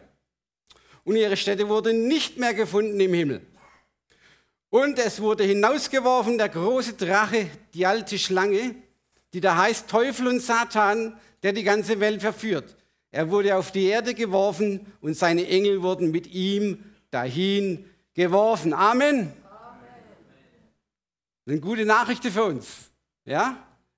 Und 1.02 1.16
ihre 1.16 1.36
Stätte 1.36 1.68
wurde 1.68 1.92
nicht 1.92 2.36
mehr 2.36 2.54
gefunden 2.54 3.00
im 3.00 3.12
Himmel. 3.12 3.40
Und 4.70 4.98
es 4.98 5.20
wurde 5.20 5.44
hinausgeworfen 5.44 6.36
der 6.36 6.50
große 6.50 6.92
Drache, 6.92 7.48
die 7.72 7.86
alte 7.86 8.18
Schlange, 8.18 8.74
die 9.32 9.40
da 9.40 9.56
heißt 9.56 9.88
Teufel 9.88 10.28
und 10.28 10.40
Satan, 10.40 11.18
der 11.42 11.52
die 11.52 11.64
ganze 11.64 11.98
Welt 12.00 12.20
verführt. 12.20 12.76
Er 13.10 13.30
wurde 13.30 13.56
auf 13.56 13.72
die 13.72 13.86
Erde 13.86 14.12
geworfen 14.12 14.92
und 15.00 15.14
seine 15.14 15.46
Engel 15.48 15.82
wurden 15.82 16.10
mit 16.10 16.26
ihm 16.26 16.84
dahin 17.10 17.86
geworfen. 18.12 18.74
Amen. 18.74 19.32
Das 21.44 21.54
sind 21.54 21.62
gute 21.62 21.86
Nachrichten 21.86 22.30
für 22.30 22.44
uns. 22.44 22.90
Ja? 23.24 23.56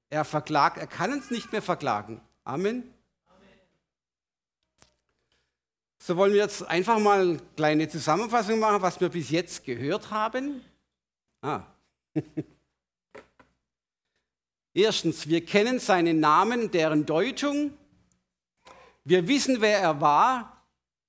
Er 0.08 0.24
verklagt, 0.24 0.78
er 0.78 0.86
kann 0.86 1.12
uns 1.12 1.30
nicht 1.32 1.50
mehr 1.50 1.62
verklagen. 1.62 2.20
Amen. 2.44 2.84
So 6.02 6.16
wollen 6.16 6.32
wir 6.32 6.40
jetzt 6.40 6.66
einfach 6.66 6.98
mal 6.98 7.20
eine 7.20 7.38
kleine 7.56 7.86
Zusammenfassung 7.86 8.58
machen, 8.58 8.80
was 8.80 8.98
wir 9.02 9.10
bis 9.10 9.28
jetzt 9.28 9.64
gehört 9.64 10.10
haben. 10.10 10.62
Ah. 11.42 11.64
Erstens, 14.72 15.28
wir 15.28 15.44
kennen 15.44 15.78
seinen 15.78 16.18
Namen, 16.18 16.70
deren 16.70 17.04
Deutung. 17.04 17.74
Wir 19.04 19.28
wissen, 19.28 19.60
wer 19.60 19.78
er 19.78 20.00
war. 20.00 20.64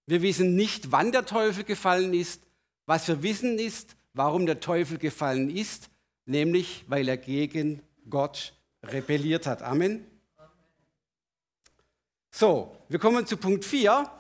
Wir 0.08 0.22
wissen 0.22 0.58
nicht, 0.58 0.92
wann 0.92 1.14
der 1.14 1.26
Teufel 1.26 1.64
gefallen 1.64 2.14
ist. 2.14 2.42
Was 2.86 3.08
wir 3.08 3.24
wissen 3.24 3.60
ist, 3.60 3.96
warum 4.14 4.46
der 4.46 4.60
Teufel 4.60 4.98
gefallen 4.98 5.50
ist, 5.50 5.90
nämlich 6.26 6.84
weil 6.88 7.08
er 7.08 7.16
gegen 7.16 7.82
Gott 8.10 8.54
rebelliert 8.84 9.48
hat. 9.48 9.62
Amen. 9.62 10.06
So, 12.30 12.76
wir 12.90 13.00
kommen 13.00 13.26
zu 13.26 13.38
Punkt 13.38 13.64
4. 13.64 14.12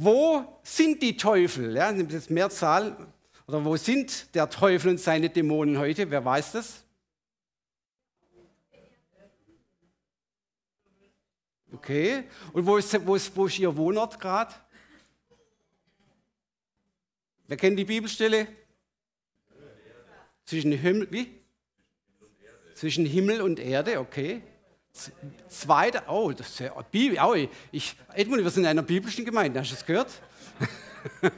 Wo 0.00 0.60
sind 0.62 1.02
die 1.02 1.16
Teufel? 1.16 1.74
Ja, 1.74 1.92
das 1.92 2.14
ist 2.14 2.30
Mehrzahl. 2.30 2.96
Oder 3.48 3.64
wo 3.64 3.76
sind 3.76 4.32
der 4.32 4.48
Teufel 4.48 4.90
und 4.90 5.00
seine 5.00 5.28
Dämonen 5.28 5.76
heute? 5.76 6.08
Wer 6.08 6.24
weiß 6.24 6.52
das? 6.52 6.84
Okay. 11.72 12.22
Und 12.52 12.64
wo 12.64 12.76
ist, 12.76 13.04
wo 13.04 13.16
ist, 13.16 13.34
wo 13.34 13.46
ist 13.46 13.58
Ihr 13.58 13.76
Wohnort 13.76 14.20
gerade? 14.20 14.54
Wer 17.48 17.56
kennt 17.56 17.76
die 17.76 17.84
Bibelstelle? 17.84 18.46
Zwischen 20.44 20.70
Himmel, 20.70 21.08
wie? 21.10 21.40
Zwischen 22.74 23.04
Himmel 23.04 23.42
und 23.42 23.58
Erde, 23.58 23.98
okay. 23.98 24.42
Zweiter, 25.48 26.04
oh, 26.08 26.32
das 26.32 26.48
ist 26.48 26.60
ja, 26.60 26.72
Bibel, 26.90 27.18
oh, 27.22 27.34
ich, 27.70 27.96
Edmund, 28.14 28.42
wir 28.42 28.50
sind 28.50 28.64
in 28.64 28.70
einer 28.70 28.82
biblischen 28.82 29.24
Gemeinde, 29.24 29.60
hast 29.60 29.70
du 29.70 29.74
das 29.74 29.86
gehört? 29.86 30.10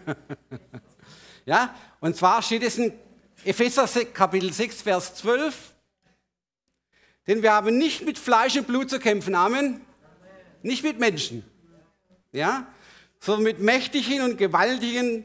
ja, 1.44 1.74
und 2.00 2.16
zwar 2.16 2.42
steht 2.42 2.62
es 2.62 2.78
in 2.78 2.92
Epheser 3.44 3.86
Kapitel 4.06 4.52
6, 4.52 4.82
Vers 4.82 5.14
12, 5.16 5.74
denn 7.26 7.42
wir 7.42 7.52
haben 7.52 7.76
nicht 7.76 8.04
mit 8.04 8.18
Fleisch 8.18 8.56
und 8.56 8.66
Blut 8.66 8.88
zu 8.88 8.98
kämpfen, 8.98 9.34
Amen, 9.34 9.80
nicht 10.62 10.82
mit 10.82 10.98
Menschen, 10.98 11.44
ja, 12.32 12.66
sondern 13.18 13.44
mit 13.44 13.60
Mächtigen 13.60 14.22
und 14.22 14.38
Gewaltigen, 14.38 15.24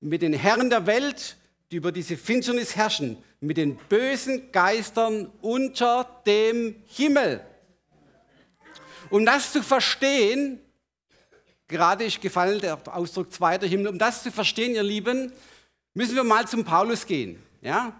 mit 0.00 0.22
den 0.22 0.34
Herren 0.34 0.68
der 0.68 0.86
Welt, 0.86 1.36
die 1.70 1.76
über 1.76 1.92
diese 1.92 2.16
Finsternis 2.18 2.76
herrschen, 2.76 3.16
mit 3.40 3.56
den 3.56 3.76
bösen 3.88 4.52
Geistern 4.52 5.30
unter 5.40 6.22
dem 6.26 6.76
Himmel. 6.86 7.40
Um 9.12 9.26
das 9.26 9.52
zu 9.52 9.62
verstehen, 9.62 10.58
gerade 11.68 12.04
ist 12.04 12.22
gefallen 12.22 12.62
der 12.62 12.80
Ausdruck 12.96 13.30
zweiter 13.30 13.66
Himmel, 13.66 13.88
um 13.88 13.98
das 13.98 14.22
zu 14.22 14.32
verstehen, 14.32 14.74
ihr 14.74 14.82
Lieben, 14.82 15.34
müssen 15.92 16.16
wir 16.16 16.24
mal 16.24 16.48
zum 16.48 16.64
Paulus 16.64 17.04
gehen. 17.04 17.38
Ja? 17.60 17.92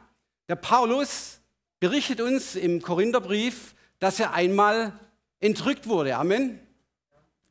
Der 0.48 0.57
Paulus 0.57 1.38
berichtet 1.81 2.22
uns 2.22 2.57
im 2.57 2.81
Korintherbrief, 2.81 3.75
dass 3.98 4.20
er 4.20 4.33
einmal 4.33 4.98
entrückt 5.38 5.87
wurde. 5.87 6.16
Amen. 6.16 6.59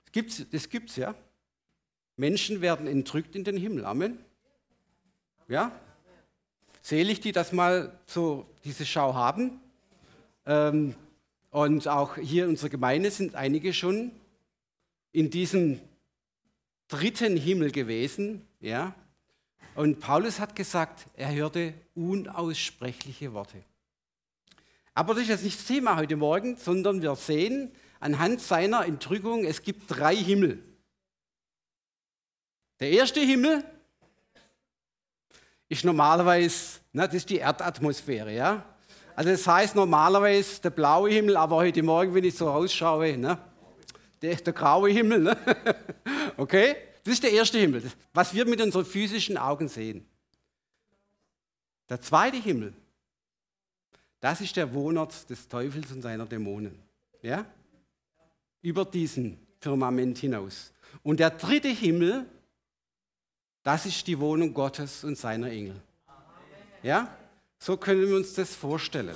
Das 0.06 0.12
gibt's, 0.12 0.44
das 0.52 0.68
gibt's 0.68 0.96
ja. 0.96 1.14
Menschen 2.16 2.62
werden 2.62 2.88
entrückt 2.88 3.36
in 3.36 3.44
den 3.44 3.58
Himmel. 3.58 3.86
Amen. 3.86 4.18
Ja? 5.48 5.72
Selig, 6.82 7.20
die 7.20 7.32
das 7.32 7.52
mal 7.52 8.00
so 8.08 8.50
diese 8.64 8.88
Schau 8.88 9.14
haben. 9.14 9.62
Ähm, 10.48 10.96
und 11.52 11.88
auch 11.88 12.16
hier 12.16 12.46
in 12.46 12.52
unserer 12.52 12.70
Gemeinde 12.70 13.12
sind 13.12 13.36
einige 13.36 13.74
schon 13.74 14.12
in 15.12 15.30
diesem 15.30 15.80
dritten 16.88 17.38
Himmel 17.38 17.72
gewesen. 17.72 18.48
Ja? 18.62 18.96
Und 19.76 20.00
Paulus 20.00 20.40
hat 20.40 20.56
gesagt, 20.56 21.06
er 21.16 21.34
hörte 21.34 21.74
unaussprechliche 21.94 23.34
Worte. 23.34 23.64
Aber 24.94 25.14
das 25.14 25.24
ist 25.24 25.30
jetzt 25.30 25.44
nicht 25.44 25.60
das 25.60 25.68
Thema 25.68 25.98
heute 25.98 26.16
Morgen, 26.16 26.58
sondern 26.58 27.02
wir 27.02 27.16
sehen 27.16 27.72
anhand 28.00 28.42
seiner 28.42 28.86
Entrückung, 28.86 29.46
es 29.46 29.62
gibt 29.62 29.84
drei 29.88 30.16
Himmel. 30.16 30.64
Der 32.80 32.92
erste 32.92 33.20
Himmel 33.20 33.64
ist 35.70 35.86
normalerweise, 35.86 36.80
na, 36.94 37.08
das 37.08 37.18
ist 37.18 37.30
die 37.30 37.38
Erdatmosphäre, 37.38 38.34
ja. 38.34 38.66
Also 39.22 39.34
das 39.34 39.46
heißt 39.46 39.76
normalerweise 39.76 40.60
der 40.64 40.72
blaue 40.72 41.12
Himmel, 41.12 41.38
aber 41.38 41.58
heute 41.58 41.84
Morgen, 41.84 42.12
wenn 42.16 42.24
ich 42.24 42.36
so 42.36 42.50
rausschaue, 42.50 43.16
ne, 43.16 43.38
der, 44.20 44.36
der 44.36 44.52
graue 44.52 44.90
Himmel, 44.90 45.20
ne? 45.20 45.38
okay, 46.38 46.76
das 47.04 47.14
ist 47.14 47.24
der 47.24 47.32
erste 47.32 47.60
Himmel, 47.60 47.84
was 48.16 48.34
wir 48.34 48.48
mit 48.48 48.60
unseren 48.60 48.84
physischen 48.84 49.38
Augen 49.38 49.68
sehen. 49.68 50.04
Der 51.88 52.02
zweite 52.02 52.38
Himmel, 52.38 52.74
das 54.22 54.42
ist 54.42 54.56
der 54.56 54.74
Wohnort 54.74 55.30
des 55.30 55.48
Teufels 55.48 55.92
und 55.92 56.02
seiner 56.02 56.26
Dämonen, 56.26 56.80
ja, 57.22 57.46
über 58.64 58.86
diesen 58.86 59.38
Firmament 59.60 60.18
hinaus. 60.18 60.74
Und 61.04 61.20
der 61.20 61.30
dritte 61.30 61.68
Himmel, 61.68 62.26
das 63.62 63.86
ist 63.86 64.08
die 64.08 64.18
Wohnung 64.18 64.52
Gottes 64.52 65.04
und 65.04 65.16
seiner 65.16 65.52
Engel. 65.52 65.80
Ja? 66.82 67.16
So 67.62 67.78
können 67.78 68.08
wir 68.08 68.16
uns 68.16 68.34
das 68.34 68.56
vorstellen. 68.56 69.16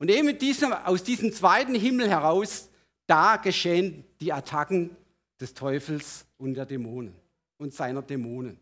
Und 0.00 0.10
eben 0.10 0.36
diesem, 0.36 0.72
aus 0.72 1.04
diesem 1.04 1.32
zweiten 1.32 1.76
Himmel 1.76 2.10
heraus, 2.10 2.68
da 3.06 3.36
geschehen 3.36 4.04
die 4.20 4.32
Attacken 4.32 4.96
des 5.40 5.54
Teufels 5.54 6.26
und 6.38 6.54
der 6.54 6.66
Dämonen 6.66 7.14
und 7.58 7.72
seiner 7.72 8.02
Dämonen. 8.02 8.58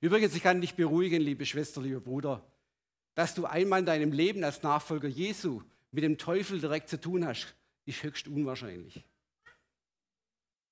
Übrigens, 0.00 0.34
ich 0.34 0.42
kann 0.42 0.62
dich 0.62 0.74
beruhigen, 0.74 1.20
liebe 1.20 1.44
Schwester, 1.44 1.82
lieber 1.82 2.00
Bruder, 2.00 2.42
dass 3.14 3.34
du 3.34 3.44
einmal 3.44 3.80
in 3.80 3.86
deinem 3.86 4.12
Leben 4.12 4.42
als 4.44 4.62
Nachfolger 4.62 5.08
Jesu 5.08 5.60
mit 5.90 6.02
dem 6.02 6.16
Teufel 6.16 6.58
direkt 6.58 6.88
zu 6.88 6.98
tun 6.98 7.26
hast, 7.26 7.54
ist 7.84 8.02
höchst 8.02 8.28
unwahrscheinlich. 8.28 9.04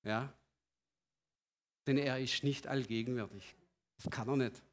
Ja, 0.03 0.33
denn 1.85 1.99
er 1.99 2.19
ist 2.19 2.43
nicht 2.43 2.65
allgegenwärtig. 2.65 3.55
Das 3.97 4.09
kann 4.09 4.27
er 4.29 4.35
nicht. 4.35 4.63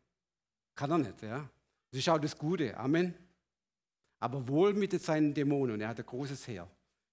Kann 0.75 0.91
er 0.91 0.99
nicht, 0.99 1.21
ja. 1.23 1.51
Ist 1.93 2.09
auch 2.09 2.19
das 2.19 2.37
Gute. 2.37 2.77
Amen. 2.77 3.15
Aber 4.19 4.47
wohl 4.49 4.73
mit 4.73 5.01
seinen 5.01 5.35
Dämonen. 5.35 5.81
Er 5.81 5.89
hat 5.89 5.99
ein 5.99 6.07
großes 6.07 6.49
Heer. 6.49 6.69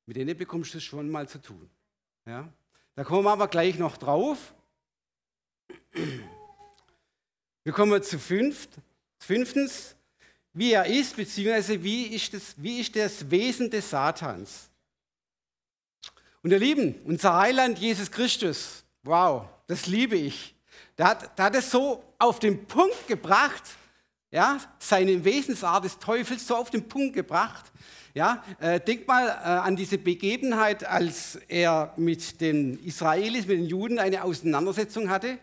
Mit 0.05 0.15
denen 0.15 0.35
bekommst 0.37 0.73
du 0.73 0.77
es 0.77 0.83
schon 0.83 1.09
mal 1.09 1.27
zu 1.27 1.41
tun. 1.41 1.69
Ja. 2.25 2.51
Da 2.95 3.03
kommen 3.03 3.25
wir 3.25 3.31
aber 3.31 3.47
gleich 3.47 3.77
noch 3.77 3.97
drauf. 3.97 4.53
Wir 7.63 7.73
kommen 7.73 8.01
zu 8.01 8.17
fünft. 8.17 8.69
Fünftens, 9.19 9.95
wie 10.53 10.71
er 10.71 10.85
ist, 10.85 11.17
beziehungsweise 11.17 11.83
wie 11.83 12.07
ist, 12.07 12.33
das, 12.33 12.55
wie 12.57 12.79
ist 12.79 12.95
das 12.95 13.29
Wesen 13.29 13.69
des 13.69 13.89
Satans. 13.89 14.69
Und 16.41 16.51
ihr 16.51 16.59
Lieben, 16.59 16.95
unser 17.03 17.35
Heiland 17.35 17.79
Jesus 17.79 18.09
Christus, 18.09 18.85
wow, 19.03 19.45
das 19.67 19.87
liebe 19.87 20.15
ich. 20.15 20.55
Der 20.97 21.07
hat, 21.07 21.37
der 21.37 21.45
hat 21.45 21.55
es 21.55 21.69
so 21.69 22.03
auf 22.17 22.39
den 22.39 22.65
Punkt 22.65 23.07
gebracht, 23.07 23.63
ja, 24.31 24.59
seine 24.77 25.23
Wesensart 25.23 25.85
des 25.85 25.97
Teufels 25.97 26.45
so 26.45 26.55
auf 26.55 26.69
den 26.69 26.87
Punkt 26.87 27.15
gebracht. 27.15 27.71
Ja, 28.13 28.43
äh, 28.59 28.79
denk 28.79 29.07
mal 29.07 29.27
äh, 29.27 29.31
an 29.31 29.75
diese 29.75 29.97
Begebenheit, 29.97 30.83
als 30.83 31.35
er 31.47 31.93
mit 31.95 32.41
den 32.41 32.83
Israelis, 32.83 33.45
mit 33.45 33.57
den 33.59 33.65
Juden 33.65 33.99
eine 33.99 34.23
Auseinandersetzung 34.23 35.09
hatte. 35.09 35.37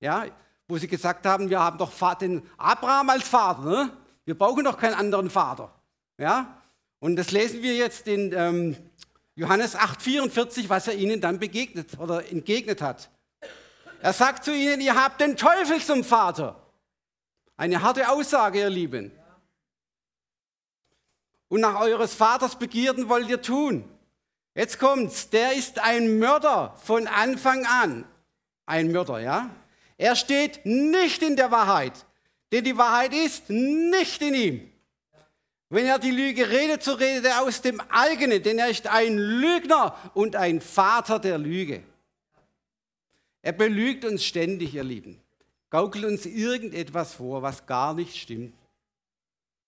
Ja, 0.00 0.26
wo 0.66 0.78
sie 0.78 0.88
gesagt 0.88 1.26
haben, 1.26 1.50
wir 1.50 1.60
haben 1.60 1.78
doch 1.78 1.92
den 2.18 2.42
Abraham 2.56 3.10
als 3.10 3.28
Vater. 3.28 3.62
Ne? 3.62 3.90
Wir 4.24 4.36
brauchen 4.36 4.64
doch 4.64 4.78
keinen 4.78 4.94
anderen 4.94 5.30
Vater. 5.30 5.72
Ja, 6.18 6.60
und 6.98 7.16
das 7.16 7.30
lesen 7.30 7.62
wir 7.62 7.74
jetzt 7.74 8.06
in 8.06 8.32
ähm, 8.32 8.76
Johannes 9.34 9.76
8,44, 9.76 10.68
was 10.68 10.88
er 10.88 10.94
ihnen 10.94 11.20
dann 11.20 11.38
begegnet 11.38 11.98
oder 11.98 12.30
entgegnet 12.30 12.80
hat. 12.80 13.10
Er 14.00 14.12
sagt 14.12 14.44
zu 14.44 14.54
ihnen, 14.54 14.80
ihr 14.80 14.94
habt 14.94 15.20
den 15.20 15.36
Teufel 15.36 15.80
zum 15.80 16.04
Vater. 16.04 16.61
Eine 17.62 17.80
harte 17.80 18.08
Aussage, 18.08 18.58
ihr 18.58 18.70
Lieben. 18.70 19.12
Und 21.46 21.60
nach 21.60 21.80
eures 21.80 22.12
Vaters 22.12 22.58
Begierden 22.58 23.08
wollt 23.08 23.28
ihr 23.28 23.40
tun. 23.40 23.88
Jetzt 24.52 24.80
kommt's, 24.80 25.30
der 25.30 25.52
ist 25.52 25.78
ein 25.78 26.18
Mörder 26.18 26.76
von 26.82 27.06
Anfang 27.06 27.64
an. 27.66 28.04
Ein 28.66 28.90
Mörder, 28.90 29.20
ja? 29.20 29.48
Er 29.96 30.16
steht 30.16 30.66
nicht 30.66 31.22
in 31.22 31.36
der 31.36 31.52
Wahrheit, 31.52 32.04
denn 32.50 32.64
die 32.64 32.76
Wahrheit 32.76 33.14
ist 33.14 33.48
nicht 33.48 34.20
in 34.22 34.34
ihm. 34.34 34.72
Wenn 35.68 35.86
er 35.86 36.00
die 36.00 36.10
Lüge 36.10 36.50
redet, 36.50 36.82
so 36.82 36.94
redet 36.94 37.26
er 37.26 37.42
aus 37.42 37.62
dem 37.62 37.80
eigenen, 37.90 38.42
denn 38.42 38.58
er 38.58 38.70
ist 38.70 38.88
ein 38.88 39.16
Lügner 39.16 39.96
und 40.14 40.34
ein 40.34 40.60
Vater 40.60 41.20
der 41.20 41.38
Lüge. 41.38 41.84
Er 43.40 43.52
belügt 43.52 44.04
uns 44.04 44.24
ständig, 44.24 44.74
ihr 44.74 44.82
Lieben. 44.82 45.21
Gaukelt 45.72 46.04
uns 46.04 46.26
irgendetwas 46.26 47.14
vor, 47.14 47.40
was 47.40 47.64
gar 47.64 47.94
nicht 47.94 48.14
stimmt. 48.14 48.52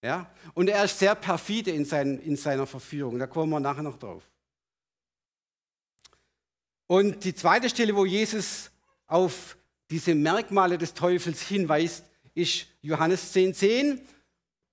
Ja? 0.03 0.31
Und 0.53 0.69
er 0.69 0.85
ist 0.85 0.99
sehr 0.99 1.15
perfide 1.15 1.71
in, 1.71 1.87
sein, 1.87 2.19
in 2.19 2.37
seiner 2.37 2.67
Verführung. 2.67 3.19
Da 3.19 3.27
kommen 3.27 3.51
wir 3.51 3.59
nachher 3.59 3.83
noch 3.83 3.99
drauf. 3.99 4.23
Und 6.87 7.25
die 7.25 7.35
zweite 7.35 7.71
Stelle, 7.71 7.97
wo 7.97 8.05
Jesus 8.05 8.71
auf 9.07 9.57
diese 9.89 10.15
Merkmale 10.15 10.77
des 10.77 10.93
Teufels 10.93 11.41
hinweist, 11.41 12.05
ist 12.35 12.67
Johannes 12.83 13.35
10,10. 13.35 13.55
10. 13.55 14.09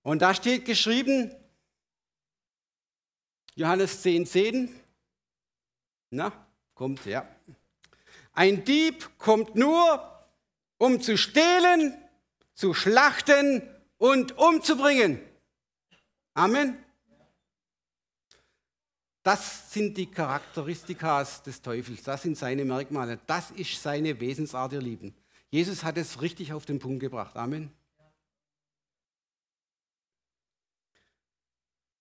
Und 0.03 0.21
da 0.21 0.33
steht 0.33 0.65
geschrieben, 0.65 1.33
Johannes 3.55 4.03
10,10. 4.03 4.25
10, 4.25 4.69
na, 6.09 6.33
kommt, 6.73 7.05
ja. 7.05 7.25
Ein 8.33 8.65
Dieb 8.65 9.17
kommt 9.17 9.55
nur, 9.55 10.11
um 10.81 10.99
zu 10.99 11.15
stehlen, 11.15 11.93
zu 12.55 12.73
schlachten 12.73 13.61
und 13.99 14.35
umzubringen. 14.39 15.21
Amen. 16.33 16.75
Das 19.21 19.71
sind 19.71 19.95
die 19.95 20.09
Charakteristika 20.09 21.23
des 21.45 21.61
Teufels, 21.61 22.01
das 22.01 22.23
sind 22.23 22.35
seine 22.35 22.65
Merkmale, 22.65 23.19
das 23.27 23.51
ist 23.51 23.79
seine 23.79 24.19
Wesensart, 24.19 24.73
ihr 24.73 24.81
Lieben. 24.81 25.13
Jesus 25.51 25.83
hat 25.83 25.97
es 25.97 26.19
richtig 26.19 26.51
auf 26.51 26.65
den 26.65 26.79
Punkt 26.79 26.99
gebracht. 26.99 27.35
Amen. 27.35 27.71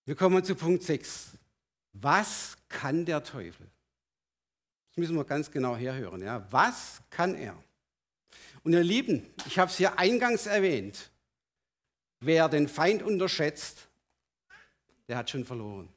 Wir 0.05 0.15
kommen 0.15 0.43
zu 0.43 0.55
Punkt 0.55 0.81
6. 0.81 1.37
Was 1.93 2.57
kann 2.67 3.05
der 3.05 3.23
Teufel? 3.23 3.67
Das 4.89 4.97
müssen 4.97 5.15
wir 5.15 5.25
ganz 5.25 5.51
genau 5.51 5.75
herhören. 5.75 6.23
Ja? 6.23 6.51
Was 6.51 6.99
kann 7.11 7.35
er? 7.35 7.55
Und 8.63 8.73
ihr 8.73 8.83
Lieben, 8.83 9.25
ich 9.47 9.57
habe 9.57 9.71
es 9.71 9.79
ja 9.79 9.93
eingangs 9.95 10.45
erwähnt, 10.45 11.11
wer 12.19 12.47
den 12.47 12.67
Feind 12.67 13.01
unterschätzt, 13.01 13.87
der 15.07 15.17
hat 15.17 15.29
schon 15.29 15.45
verloren. 15.45 15.89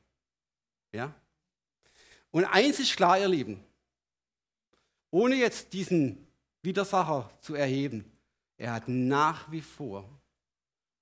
Ja? 0.92 1.14
Und 2.31 2.44
eins 2.46 2.81
ist 2.81 2.96
klar, 2.96 3.18
ihr 3.18 3.29
Lieben, 3.29 3.62
ohne 5.11 5.37
jetzt 5.37 5.72
diesen 5.72 6.27
Widersacher 6.62 7.31
zu 7.40 7.55
erheben, 7.55 8.11
er 8.57 8.72
hat 8.72 8.88
nach 8.88 9.50
wie 9.53 9.61
vor 9.61 10.09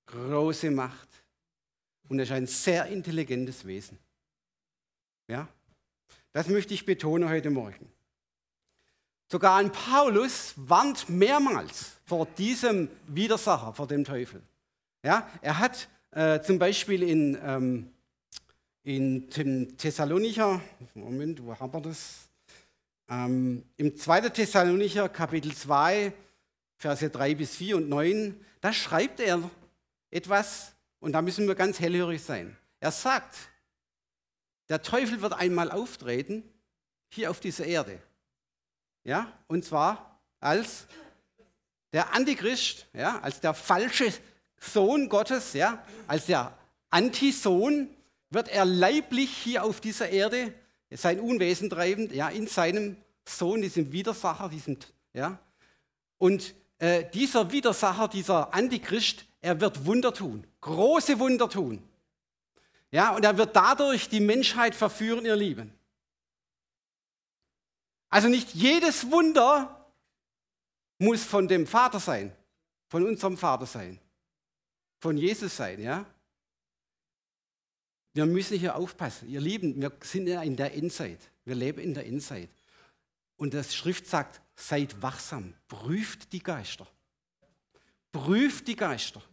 große 0.05 0.69
Macht 0.69 1.09
und 2.09 2.19
er 2.19 2.25
ist 2.25 2.31
ein 2.31 2.45
sehr 2.45 2.87
intelligentes 2.87 3.65
Wesen. 3.65 3.97
Ja? 5.27 5.47
Das 6.33 6.49
möchte 6.49 6.73
ich 6.73 6.85
betonen 6.85 7.29
heute 7.29 7.49
Morgen. 7.49 7.91
Sogar 9.33 9.55
ein 9.55 9.71
Paulus 9.71 10.53
warnt 10.57 11.09
mehrmals 11.09 11.93
vor 12.05 12.27
diesem 12.27 12.87
Widersacher, 13.07 13.73
vor 13.73 13.87
dem 13.87 14.03
Teufel. 14.03 14.43
Ja? 15.01 15.27
Er 15.41 15.57
hat 15.57 15.89
äh, 16.11 16.39
zum 16.41 16.59
Beispiel 16.59 17.01
in 17.01 17.39
ähm, 17.43 17.89
in 18.83 19.27
dem 19.31 19.75
Thessalonicher, 19.75 20.61
Moment, 20.93 21.43
wo 21.43 21.59
haben 21.59 21.73
wir 21.73 21.81
das? 21.81 22.29
Ähm, 23.09 23.63
Im 23.77 23.97
2. 23.97 24.29
Thessalonicher 24.29 25.09
Kapitel 25.09 25.55
2, 25.55 26.13
Verse 26.77 27.09
3 27.09 27.33
bis 27.33 27.55
4 27.55 27.77
und 27.77 27.89
9, 27.89 28.39
da 28.61 28.71
schreibt 28.71 29.19
er 29.19 29.49
etwas, 30.11 30.73
und 30.99 31.13
da 31.13 31.23
müssen 31.23 31.47
wir 31.47 31.55
ganz 31.55 31.79
hellhörig 31.79 32.21
sein. 32.21 32.55
Er 32.79 32.91
sagt, 32.91 33.35
der 34.69 34.83
Teufel 34.83 35.23
wird 35.23 35.33
einmal 35.33 35.71
auftreten, 35.71 36.43
hier 37.09 37.31
auf 37.31 37.39
dieser 37.39 37.65
Erde. 37.65 37.99
Ja, 39.03 39.31
und 39.47 39.65
zwar 39.65 40.19
als 40.39 40.87
der 41.91 42.13
Antichrist, 42.13 42.87
ja, 42.93 43.19
als 43.19 43.39
der 43.39 43.53
falsche 43.53 44.11
Sohn 44.59 45.09
Gottes, 45.09 45.53
ja, 45.53 45.83
als 46.07 46.25
der 46.25 46.57
Antisohn, 46.89 47.89
wird 48.29 48.49
er 48.49 48.65
leiblich 48.65 49.29
hier 49.29 49.63
auf 49.63 49.79
dieser 49.79 50.09
Erde 50.09 50.53
sein 50.89 51.19
Unwesen 51.19 51.69
treiben, 51.69 52.13
ja, 52.13 52.29
in 52.29 52.47
seinem 52.47 52.97
Sohn, 53.25 53.61
diesem 53.61 53.91
Widersacher, 53.91 54.49
diesem, 54.49 54.77
ja. 55.13 55.39
Und 56.17 56.55
äh, 56.79 57.05
dieser 57.13 57.51
Widersacher, 57.51 58.07
dieser 58.07 58.53
Antichrist, 58.53 59.25
er 59.41 59.59
wird 59.59 59.85
Wunder 59.85 60.13
tun, 60.13 60.47
große 60.61 61.19
Wunder 61.19 61.49
tun. 61.49 61.83
Ja, 62.91 63.15
und 63.15 63.25
er 63.25 63.37
wird 63.37 63.55
dadurch 63.55 64.07
die 64.07 64.19
Menschheit 64.19 64.75
verführen, 64.75 65.25
ihr 65.25 65.35
Lieben. 65.35 65.73
Also 68.13 68.27
nicht 68.27 68.53
jedes 68.53 69.09
Wunder 69.09 69.89
muss 70.99 71.23
von 71.23 71.47
dem 71.47 71.65
Vater 71.65 71.99
sein, 71.99 72.31
von 72.87 73.03
unserem 73.07 73.39
Vater 73.39 73.65
sein, 73.65 73.99
von 74.99 75.17
Jesus 75.17 75.57
sein, 75.57 75.81
ja. 75.81 76.05
Wir 78.13 78.27
müssen 78.27 78.59
hier 78.59 78.75
aufpassen. 78.75 79.29
Ihr 79.29 79.41
Lieben, 79.41 79.81
wir 79.81 79.91
sind 80.03 80.27
ja 80.27 80.43
in 80.43 80.55
der 80.55 80.75
Endzeit. 80.75 81.17
Wir 81.43 81.55
leben 81.55 81.79
in 81.79 81.95
der 81.95 82.05
Endzeit. 82.05 82.49
Und 83.35 83.55
das 83.55 83.73
Schrift 83.73 84.05
sagt, 84.05 84.41
seid 84.55 85.01
wachsam, 85.01 85.55
prüft 85.67 86.33
die 86.33 86.43
Geister. 86.43 86.85
Prüft 88.11 88.67
die 88.67 88.75
Geister. 88.75 89.23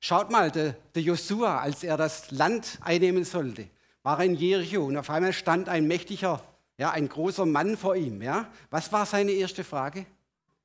Schaut 0.00 0.32
mal, 0.32 0.50
der, 0.50 0.72
der 0.96 1.02
Josua, 1.02 1.60
als 1.60 1.84
er 1.84 1.96
das 1.96 2.32
Land 2.32 2.80
einnehmen 2.80 3.22
sollte, 3.22 3.68
war 4.02 4.20
in 4.24 4.34
Jericho 4.34 4.84
und 4.84 4.96
auf 4.96 5.08
einmal 5.08 5.32
stand 5.32 5.68
ein 5.68 5.86
mächtiger, 5.86 6.44
ja, 6.78 6.90
ein 6.90 7.08
großer 7.08 7.46
Mann 7.46 7.76
vor 7.76 7.96
ihm. 7.96 8.20
Ja? 8.22 8.50
Was 8.70 8.90
war 8.92 9.06
seine 9.06 9.32
erste 9.32 9.64
Frage? 9.64 10.06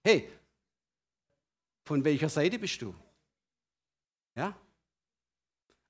Hey, 0.04 0.30
von 1.86 2.04
welcher 2.04 2.30
Seite 2.30 2.58
bist 2.60 2.82
du? 2.82 2.94
Ja? 4.36 4.56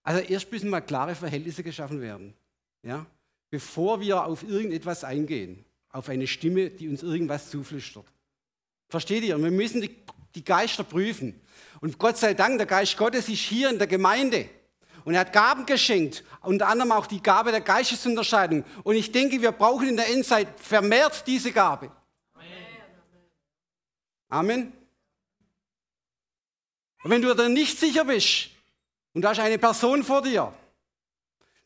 Also 0.04 0.22
erst 0.22 0.52
müssen 0.52 0.70
mal 0.70 0.82
klare 0.82 1.16
Verhältnisse 1.16 1.64
geschaffen 1.64 2.02
werden, 2.02 2.34
ja? 2.84 3.06
bevor 3.50 4.00
wir 4.00 4.26
auf 4.26 4.44
irgendetwas 4.44 5.04
eingehen, 5.04 5.66
auf 5.92 6.10
eine 6.10 6.28
Stimme, 6.28 6.70
die 6.70 6.88
uns 6.88 7.04
irgendwas 7.04 7.50
zuflüstert. 7.50 8.06
Versteht 8.88 9.24
ihr? 9.24 9.42
Wir 9.42 9.52
müssen 9.52 9.82
die, 9.82 9.96
die 10.36 10.44
Geister 10.44 10.84
prüfen. 10.84 11.40
Und 11.82 11.98
Gott 11.98 12.18
sei 12.18 12.34
Dank, 12.34 12.58
der 12.58 12.68
Geist 12.68 12.98
Gottes 12.98 13.30
ist 13.30 13.40
hier 13.40 13.70
in 13.70 13.78
der 13.78 13.88
Gemeinde. 13.88 14.50
Und 15.06 15.14
er 15.14 15.22
hat 15.22 15.34
Gaben 15.34 15.66
geschenkt, 15.66 16.24
unter 16.42 16.68
anderem 16.68 16.92
auch 16.92 17.08
die 17.08 17.22
Gabe 17.22 17.52
der 17.52 17.62
Geistesunterscheidung. 17.62 18.64
Und 18.84 18.96
ich 18.96 19.12
denke, 19.12 19.42
wir 19.42 19.52
brauchen 19.52 19.88
in 19.88 19.98
der 19.98 20.10
Endzeit 20.10 20.48
vermehrt 20.60 21.24
diese 21.26 21.52
Gabe. 21.52 21.92
Amen. 24.30 24.72
Und 27.04 27.12
wenn 27.12 27.22
du 27.22 27.34
dir 27.34 27.50
nicht 27.50 27.80
sicher 27.80 28.06
bist, 28.06 28.50
und 29.14 29.22
da 29.24 29.32
ist 29.32 29.40
eine 29.40 29.58
Person 29.58 30.04
vor 30.04 30.22
dir, 30.22 30.54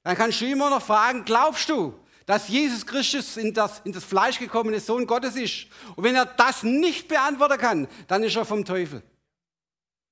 dann 0.04 0.16
kannst 0.16 0.42
du 0.42 0.46
immer 0.46 0.70
noch 0.70 0.82
fragen, 0.82 1.26
glaubst 1.26 1.70
du, 1.70 2.00
dass 2.26 2.48
Jesus 2.48 2.86
Christus 2.86 3.38
in 3.38 3.54
das, 3.54 3.82
in 3.84 3.92
das 3.92 4.04
Fleisch 4.04 4.40
gekommene 4.40 4.80
Sohn 4.80 5.06
Gottes 5.06 5.36
ist? 5.36 5.68
Und 5.96 6.04
wenn 6.04 6.16
er 6.16 6.26
das 6.26 6.64
nicht 6.64 7.08
beantworten 7.08 7.58
kann, 7.58 7.88
dann 8.08 8.24
ist 8.24 8.36
er 8.36 8.46
vom 8.46 8.64
Teufel. 8.64 9.04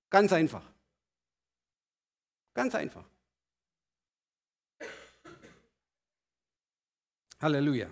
Ganz 0.09 0.33
einfach. 0.33 0.63
Ganz 2.53 2.75
einfach. 2.75 3.05
Halleluja. 7.41 7.89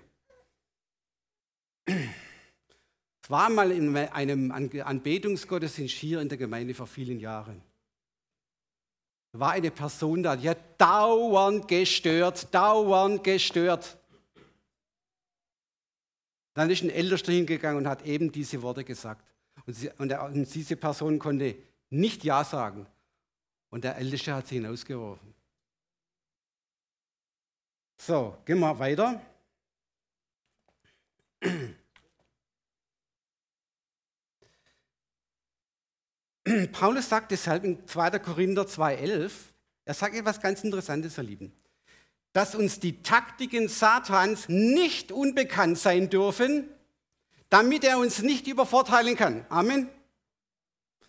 Es 1.85 3.29
war 3.29 3.49
mal 3.49 3.71
in 3.71 3.95
einem 3.95 4.51
Anbetungsgottesdienst 4.51 5.95
hier 5.95 6.21
in 6.21 6.29
der 6.29 6.37
Gemeinde 6.37 6.73
vor 6.73 6.87
vielen 6.87 7.19
Jahren 7.19 7.63
war 9.31 9.51
eine 9.51 9.71
Person 9.71 10.23
da, 10.23 10.35
die 10.35 10.49
hat 10.49 10.79
dauernd 10.79 11.67
gestört, 11.67 12.53
dauernd 12.53 13.23
gestört. 13.23 13.97
Dann 16.53 16.69
ist 16.69 16.83
ein 16.83 16.89
Ältester 16.89 17.31
hingegangen 17.31 17.77
und 17.77 17.87
hat 17.87 18.05
eben 18.05 18.31
diese 18.31 18.61
Worte 18.61 18.83
gesagt. 18.83 19.23
Und, 19.65 19.73
sie, 19.73 19.89
und, 19.97 20.09
der, 20.09 20.23
und 20.23 20.53
diese 20.53 20.75
Person 20.75 21.19
konnte 21.19 21.55
nicht 21.89 22.23
Ja 22.23 22.43
sagen. 22.43 22.87
Und 23.69 23.83
der 23.83 23.97
Älteste 23.97 24.33
hat 24.33 24.47
sie 24.47 24.55
hinausgeworfen. 24.55 25.33
So, 28.01 28.37
gehen 28.45 28.59
wir 28.59 28.79
weiter. 28.79 29.21
Paulus 36.71 37.09
sagt 37.09 37.31
deshalb 37.31 37.63
in 37.63 37.87
2. 37.87 38.19
Korinther 38.19 38.63
2,11, 38.63 39.31
er 39.85 39.93
sagt 39.93 40.15
etwas 40.15 40.41
ganz 40.41 40.63
Interessantes, 40.63 41.17
ihr 41.17 41.23
Lieben. 41.23 41.53
dass 42.33 42.55
uns 42.55 42.79
die 42.79 43.01
Taktiken 43.01 43.67
Satans 43.67 44.49
nicht 44.49 45.11
unbekannt 45.11 45.77
sein 45.77 46.09
dürfen, 46.09 46.69
damit 47.49 47.83
er 47.83 47.97
uns 47.97 48.21
nicht 48.21 48.47
übervorteilen 48.47 49.15
kann. 49.15 49.45
Amen. 49.49 49.89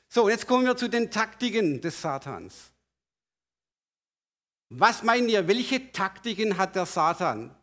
So, 0.08 0.28
jetzt 0.28 0.46
kommen 0.46 0.64
wir 0.64 0.76
zu 0.76 0.88
den 0.88 1.10
Taktiken 1.10 1.80
des 1.80 2.00
Satans. 2.00 2.72
Was 4.70 5.02
meint 5.02 5.30
ihr, 5.30 5.46
welche 5.46 5.92
Taktiken 5.92 6.56
hat 6.56 6.74
der 6.74 6.86
Satan, 6.86 7.54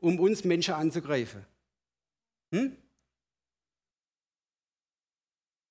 um 0.00 0.18
uns 0.20 0.44
Menschen 0.44 0.74
anzugreifen? 0.74 1.44
Hm? 2.52 2.76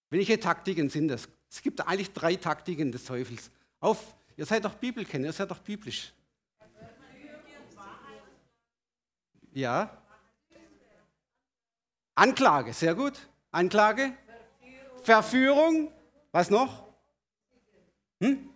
Welche 0.09 0.39
Taktiken 0.39 0.89
sind 0.89 1.09
das? 1.09 1.27
Es 1.49 1.61
gibt 1.61 1.85
eigentlich 1.85 2.11
drei 2.13 2.35
Taktiken 2.35 2.91
des 2.91 3.05
Teufels. 3.05 3.51
Auf, 3.79 4.15
ihr 4.35 4.45
seid 4.45 4.63
doch 4.65 4.75
Bibelkenner, 4.75 5.27
ihr 5.27 5.33
seid 5.33 5.49
doch 5.51 5.59
biblisch. 5.59 6.13
Ja. 9.53 10.01
Anklage, 12.15 12.73
sehr 12.73 12.95
gut. 12.95 13.27
Anklage. 13.51 14.15
Verführung. 15.03 15.91
Was 16.31 16.49
noch? 16.49 16.87
Hm? 18.19 18.49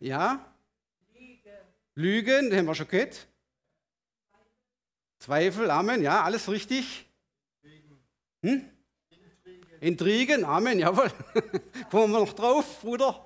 Ja. 0.00 0.52
Lügen, 1.94 2.50
den 2.50 2.58
haben 2.58 2.66
wir 2.66 2.74
schon 2.74 2.88
gehört. 2.88 3.28
Zweifel, 5.24 5.70
Amen, 5.70 6.02
ja, 6.02 6.22
alles 6.22 6.50
richtig. 6.50 7.06
Hm? 8.42 8.68
Intrigen, 9.80 10.44
Amen, 10.44 10.78
jawohl. 10.78 11.10
Kommen 11.90 12.12
wir 12.12 12.20
noch 12.20 12.34
drauf, 12.34 12.82
Bruder? 12.82 13.24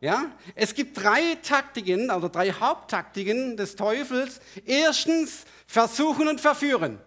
Ja? 0.00 0.30
Es 0.54 0.72
gibt 0.72 1.02
drei 1.02 1.34
Taktiken 1.42 2.08
oder 2.12 2.28
drei 2.28 2.52
Haupttaktiken 2.52 3.56
des 3.56 3.74
Teufels. 3.74 4.40
Erstens 4.64 5.44
versuchen 5.66 6.28
und 6.28 6.40
verführen. 6.40 7.00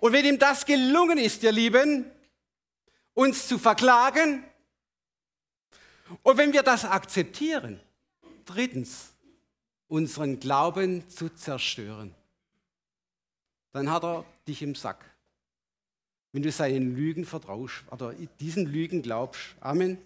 Und 0.00 0.12
wenn 0.12 0.24
ihm 0.24 0.40
das 0.40 0.66
gelungen 0.66 1.18
ist, 1.18 1.44
ihr 1.44 1.52
Lieben, 1.52 2.10
uns 3.14 3.46
zu 3.46 3.60
verklagen, 3.60 4.42
und 6.24 6.36
wenn 6.36 6.52
wir 6.52 6.64
das 6.64 6.84
akzeptieren, 6.84 7.80
drittens, 8.44 9.12
unseren 9.86 10.40
Glauben 10.40 11.08
zu 11.08 11.28
zerstören, 11.28 12.12
dann 13.78 13.90
hat 13.90 14.04
er 14.04 14.24
dich 14.46 14.60
im 14.62 14.74
Sack 14.74 15.04
wenn 16.32 16.42
du 16.42 16.52
seinen 16.52 16.94
Lügen 16.94 17.24
vertraust 17.24 17.84
oder 17.90 18.12
diesen 18.40 18.66
Lügen 18.66 19.02
glaubst. 19.02 19.56
Amen. 19.60 19.98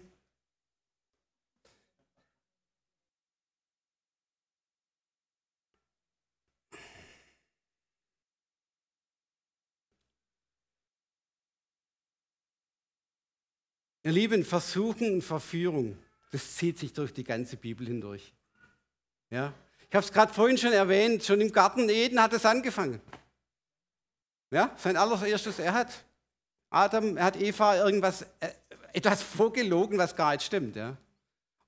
Ihr 14.05 14.11
Lieben, 14.11 14.43
Versuchen 14.43 15.13
und 15.13 15.21
Verführung, 15.21 15.97
das 16.31 16.55
zieht 16.57 16.77
sich 16.77 16.91
durch 16.91 17.13
die 17.13 17.23
ganze 17.23 17.55
Bibel 17.55 17.87
hindurch. 17.87 18.33
Ja? 19.29 19.53
Ich 19.87 19.95
habe 19.95 20.05
es 20.05 20.11
gerade 20.11 20.33
vorhin 20.33 20.57
schon 20.57 20.73
erwähnt, 20.73 21.23
schon 21.23 21.39
im 21.39 21.53
Garten 21.53 21.87
Eden 21.87 22.21
hat 22.21 22.33
es 22.33 22.45
angefangen. 22.45 22.99
Ja? 24.53 24.71
Sein 24.77 24.97
allererstes, 24.97 25.59
er 25.59 25.73
hat 25.73 25.89
Adam 26.69 27.17
er 27.17 27.25
hat 27.25 27.35
Eva 27.35 27.77
irgendwas, 27.77 28.23
äh, 28.39 28.49
etwas 28.93 29.21
vorgelogen, 29.21 29.97
was 29.97 30.15
gar 30.15 30.31
nicht 30.33 30.43
stimmt. 30.43 30.75
Ja? 30.75 30.97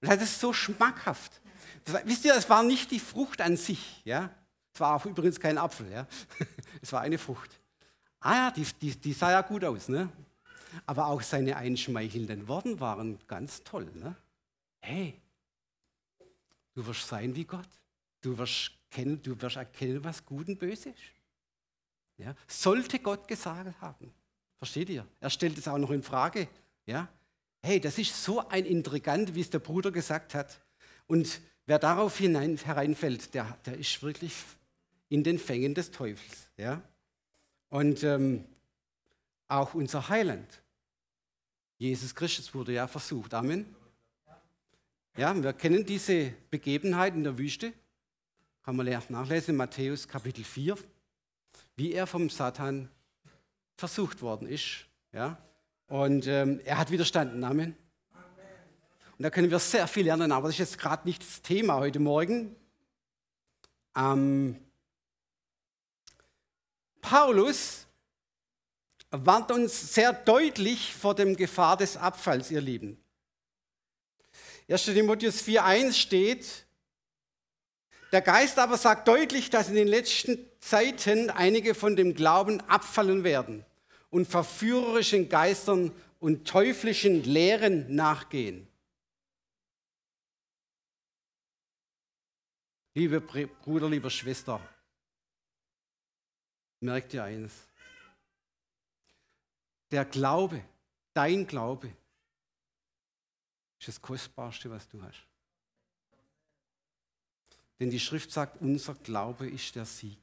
Und 0.02 0.10
das 0.10 0.22
ist 0.22 0.40
so 0.40 0.52
schmackhaft. 0.52 1.42
Das, 1.84 2.06
wisst 2.06 2.26
ihr, 2.26 2.36
es 2.36 2.50
war 2.50 2.64
nicht 2.64 2.90
die 2.92 3.00
Frucht 3.00 3.40
an 3.42 3.56
sich. 3.56 4.02
Ja? 4.04 4.32
Es 4.74 4.80
war 4.80 4.96
auch 4.96 5.06
übrigens 5.06 5.40
kein 5.40 5.58
Apfel. 5.58 5.92
Ja? 5.92 6.08
Es 6.82 6.92
war 6.92 7.02
eine 7.02 7.18
Frucht. 7.18 7.50
Ah 8.20 8.36
ja, 8.36 8.52
die, 8.52 8.66
die, 8.82 8.96
die 8.96 9.14
sah 9.14 9.32
ja 9.32 9.42
gut 9.42 9.64
aus. 9.64 9.90
Ne? 9.90 10.10
Aber 10.86 11.08
auch 11.08 11.22
seine 11.22 11.56
einschmeichelnden 11.56 12.48
Worte 12.48 12.80
waren 12.80 13.20
ganz 13.28 13.64
toll. 13.64 13.88
Ne? 13.94 14.16
Hey, 14.82 15.20
du 16.74 16.86
wirst 16.86 17.08
sein 17.08 17.36
wie 17.36 17.46
Gott. 17.46 17.70
Du 18.22 18.38
wirst, 18.38 18.72
kennen, 18.90 19.22
du 19.22 19.40
wirst 19.40 19.56
erkennen, 19.56 20.04
was 20.04 20.26
gut 20.26 20.48
und 20.48 20.60
böse 20.60 20.90
ist. 20.90 21.15
Ja? 22.18 22.36
Sollte 22.48 23.00
Gott 23.00 23.28
gesagt 23.28 23.82
haben. 23.82 24.14
Versteht 24.58 24.90
ihr? 24.90 25.06
Er 25.20 25.30
stellt 25.30 25.58
es 25.58 25.68
auch 25.68 25.78
noch 25.78 25.92
in 25.92 26.04
Frage. 26.04 26.48
Ja? 26.86 27.08
Hey, 27.62 27.80
das 27.80 27.98
ist 27.98 28.24
so 28.24 28.48
ein 28.48 28.66
Intrigant, 28.66 29.36
wie 29.36 29.42
es 29.42 29.50
der 29.50 29.60
Bruder 29.60 29.92
gesagt 29.92 30.34
hat. 30.34 30.60
Und 31.08 31.42
wer 31.66 31.80
darauf 31.80 32.18
hinein, 32.18 32.58
hereinfällt, 32.58 33.34
der, 33.34 33.58
der 33.66 33.78
ist 33.78 34.02
wirklich 34.02 34.34
in 35.10 35.24
den 35.24 35.40
Fängen 35.40 35.74
des 35.74 35.92
Teufels. 35.92 36.50
Ja? 36.58 36.82
Und 37.70 38.04
ähm, 38.04 38.46
auch 39.48 39.74
unser 39.74 40.10
Heiland, 40.10 40.62
Jesus 41.78 42.16
Christus, 42.16 42.54
wurde 42.54 42.74
ja 42.74 42.88
versucht. 42.88 43.34
Amen. 43.34 43.76
Ja, 45.18 45.34
wir 45.42 45.54
kennen 45.54 45.86
diese 45.86 46.34
Begebenheit 46.50 47.16
in 47.16 47.24
der 47.24 47.38
Wüste. 47.38 47.74
Kann 48.64 48.76
man 48.76 48.88
nachlesen 49.10 49.56
Matthäus 49.56 50.08
Kapitel 50.08 50.44
4, 50.44 50.76
wie 51.76 51.94
er 51.94 52.08
vom 52.08 52.30
Satan 52.30 52.90
versucht 53.78 54.22
worden 54.22 54.48
ist. 54.48 54.86
Ja? 55.12 55.38
Und 55.88 56.28
ähm, 56.28 56.62
er 56.66 56.78
hat 56.78 56.92
widerstanden. 56.92 57.44
Amen. 57.44 57.76
Und 59.18 59.24
da 59.24 59.30
können 59.30 59.50
wir 59.50 59.60
sehr 59.60 59.88
viel 59.88 60.06
lernen, 60.06 60.32
aber 60.32 60.48
das 60.48 60.56
ist 60.56 60.60
jetzt 60.60 60.78
gerade 60.78 61.08
nicht 61.08 61.22
das 61.22 61.42
Thema 61.42 61.76
heute 61.76 62.00
Morgen. 62.00 62.56
Ähm, 63.96 64.60
Paulus 67.02 67.86
warnt 69.12 69.52
uns 69.52 69.94
sehr 69.94 70.12
deutlich 70.12 70.94
vor 70.94 71.16
dem 71.16 71.38
Gefahr 71.38 71.78
des 71.78 71.96
Abfalls, 71.96 72.52
ihr 72.52 72.62
Lieben. 72.62 72.98
1. 74.68 74.86
Timotheus 74.86 75.44
4.1 75.44 75.94
steht, 75.94 76.65
der 78.16 78.22
Geist 78.22 78.58
aber 78.60 78.78
sagt 78.78 79.10
deutlich, 79.10 79.50
dass 79.50 79.68
in 79.68 79.76
den 79.76 79.90
letzten 79.90 80.40
Zeiten 80.62 81.30
einige 81.30 81.76
von 81.76 81.98
dem 81.98 82.14
Glauben 82.14 82.62
abfallen 82.62 83.26
werden 83.26 83.66
und 84.10 84.26
verführerischen 84.26 85.28
Geistern 85.28 85.92
und 86.22 86.48
teuflischen 86.48 87.26
Lehren 87.26 87.94
nachgehen. 87.94 88.70
Liebe 92.94 93.20
Bruder, 93.20 93.90
liebe 93.90 94.10
Schwester, 94.10 94.62
merkt 96.80 97.14
ihr 97.14 97.26
eines. 97.26 97.52
Der 99.92 100.06
Glaube, 100.06 100.64
dein 101.14 101.46
Glaube, 101.46 101.94
ist 103.78 103.90
das 103.90 104.02
Kostbarste, 104.02 104.70
was 104.70 104.88
du 104.88 105.04
hast. 105.04 105.35
Denn 107.80 107.90
die 107.90 108.00
Schrift 108.00 108.32
sagt, 108.32 108.62
unser 108.62 108.96
Glaube 108.96 109.48
ist 109.50 109.76
der 109.76 109.86
Sieg, 109.86 110.20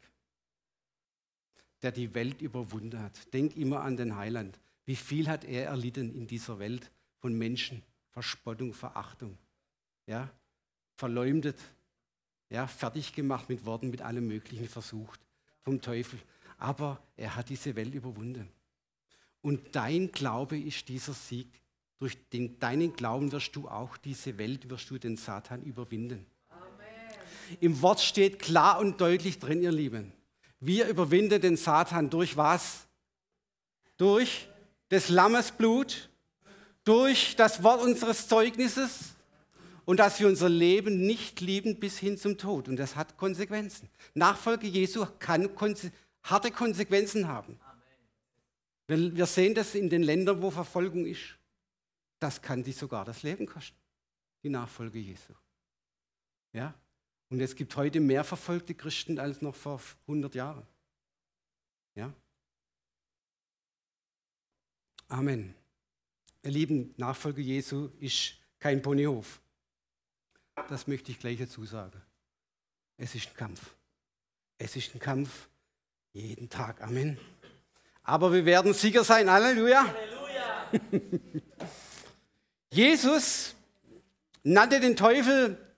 der 1.82 1.92
die 1.92 2.14
Welt 2.14 2.40
überwunden 2.40 3.00
hat. 3.00 3.32
Denk 3.32 3.56
immer 3.56 3.82
an 3.82 3.96
den 3.96 4.16
Heiland. 4.16 4.58
Wie 4.84 4.96
viel 4.96 5.28
hat 5.28 5.44
er 5.44 5.66
erlitten 5.66 6.14
in 6.14 6.26
dieser 6.26 6.58
Welt 6.58 6.90
von 7.18 7.36
Menschen? 7.36 7.82
Verspottung, 8.10 8.74
Verachtung, 8.74 9.38
ja? 10.06 10.30
verleumdet, 10.96 11.58
ja? 12.50 12.66
fertig 12.66 13.14
gemacht 13.14 13.48
mit 13.48 13.64
Worten, 13.64 13.90
mit 13.90 14.02
allem 14.02 14.26
Möglichen 14.26 14.68
versucht 14.68 15.20
vom 15.62 15.80
Teufel. 15.80 16.18
Aber 16.58 17.02
er 17.16 17.36
hat 17.36 17.48
diese 17.48 17.74
Welt 17.74 17.94
überwunden. 17.94 18.48
Und 19.40 19.74
dein 19.74 20.12
Glaube 20.12 20.58
ist 20.58 20.88
dieser 20.88 21.14
Sieg. 21.14 21.48
Durch 21.98 22.16
den, 22.30 22.58
deinen 22.58 22.94
Glauben 22.94 23.30
wirst 23.32 23.54
du 23.54 23.68
auch 23.68 23.96
diese 23.96 24.36
Welt, 24.38 24.68
wirst 24.68 24.90
du 24.90 24.98
den 24.98 25.16
Satan 25.16 25.62
überwinden. 25.62 26.26
Im 27.60 27.80
Wort 27.82 28.00
steht 28.00 28.38
klar 28.38 28.78
und 28.78 29.00
deutlich 29.00 29.38
drin, 29.38 29.62
ihr 29.62 29.72
Lieben. 29.72 30.12
Wir 30.60 30.86
überwinden 30.88 31.40
den 31.40 31.56
Satan 31.56 32.10
durch 32.10 32.36
was? 32.36 32.86
Durch 33.96 34.48
des 34.90 35.08
Lammes 35.08 35.52
Blut, 35.52 36.10
durch 36.84 37.36
das 37.36 37.62
Wort 37.62 37.82
unseres 37.82 38.28
Zeugnisses 38.28 39.14
und 39.84 39.98
dass 39.98 40.20
wir 40.20 40.28
unser 40.28 40.48
Leben 40.48 41.00
nicht 41.06 41.40
lieben 41.40 41.78
bis 41.80 41.98
hin 41.98 42.16
zum 42.16 42.38
Tod. 42.38 42.68
Und 42.68 42.76
das 42.76 42.96
hat 42.96 43.16
Konsequenzen. 43.16 43.88
Nachfolge 44.14 44.66
Jesu 44.66 45.06
kann 45.18 45.54
konse 45.54 45.92
harte 46.22 46.50
Konsequenzen 46.50 47.26
haben. 47.26 47.58
Wir 48.86 49.26
sehen 49.26 49.54
das 49.54 49.74
in 49.74 49.88
den 49.88 50.02
Ländern, 50.02 50.42
wo 50.42 50.50
Verfolgung 50.50 51.06
ist. 51.06 51.38
Das 52.18 52.40
kann 52.40 52.62
dich 52.62 52.76
sogar 52.76 53.04
das 53.04 53.22
Leben 53.22 53.46
kosten, 53.46 53.76
die 54.42 54.48
Nachfolge 54.48 54.98
Jesu. 54.98 55.32
Ja? 56.52 56.74
Und 57.32 57.40
es 57.40 57.56
gibt 57.56 57.74
heute 57.76 57.98
mehr 57.98 58.24
verfolgte 58.24 58.74
Christen 58.74 59.18
als 59.18 59.40
noch 59.40 59.54
vor 59.54 59.80
100 60.02 60.34
Jahren. 60.34 60.66
Ja? 61.94 62.12
Amen. 65.08 65.54
Ihr 66.42 66.50
lieben, 66.50 66.92
Nachfolger 66.98 67.40
Jesu 67.40 67.88
ist 68.00 68.34
kein 68.58 68.82
Ponyhof. 68.82 69.40
das 70.68 70.86
möchte 70.86 71.10
ich 71.10 71.18
gleich 71.18 71.38
dazu 71.38 71.64
sagen. 71.64 72.02
Es 72.98 73.14
ist 73.14 73.30
ein 73.30 73.34
Kampf. 73.34 73.76
Es 74.58 74.76
ist 74.76 74.94
ein 74.94 74.98
Kampf 74.98 75.48
jeden 76.12 76.50
Tag. 76.50 76.82
Amen. 76.82 77.16
Aber 78.02 78.30
wir 78.30 78.44
werden 78.44 78.74
Sieger 78.74 79.04
sein. 79.04 79.30
Halleluja. 79.30 79.86
Halleluja. 79.86 80.70
Jesus 82.70 83.54
nannte 84.42 84.80
den 84.80 84.96
Teufel 84.96 85.71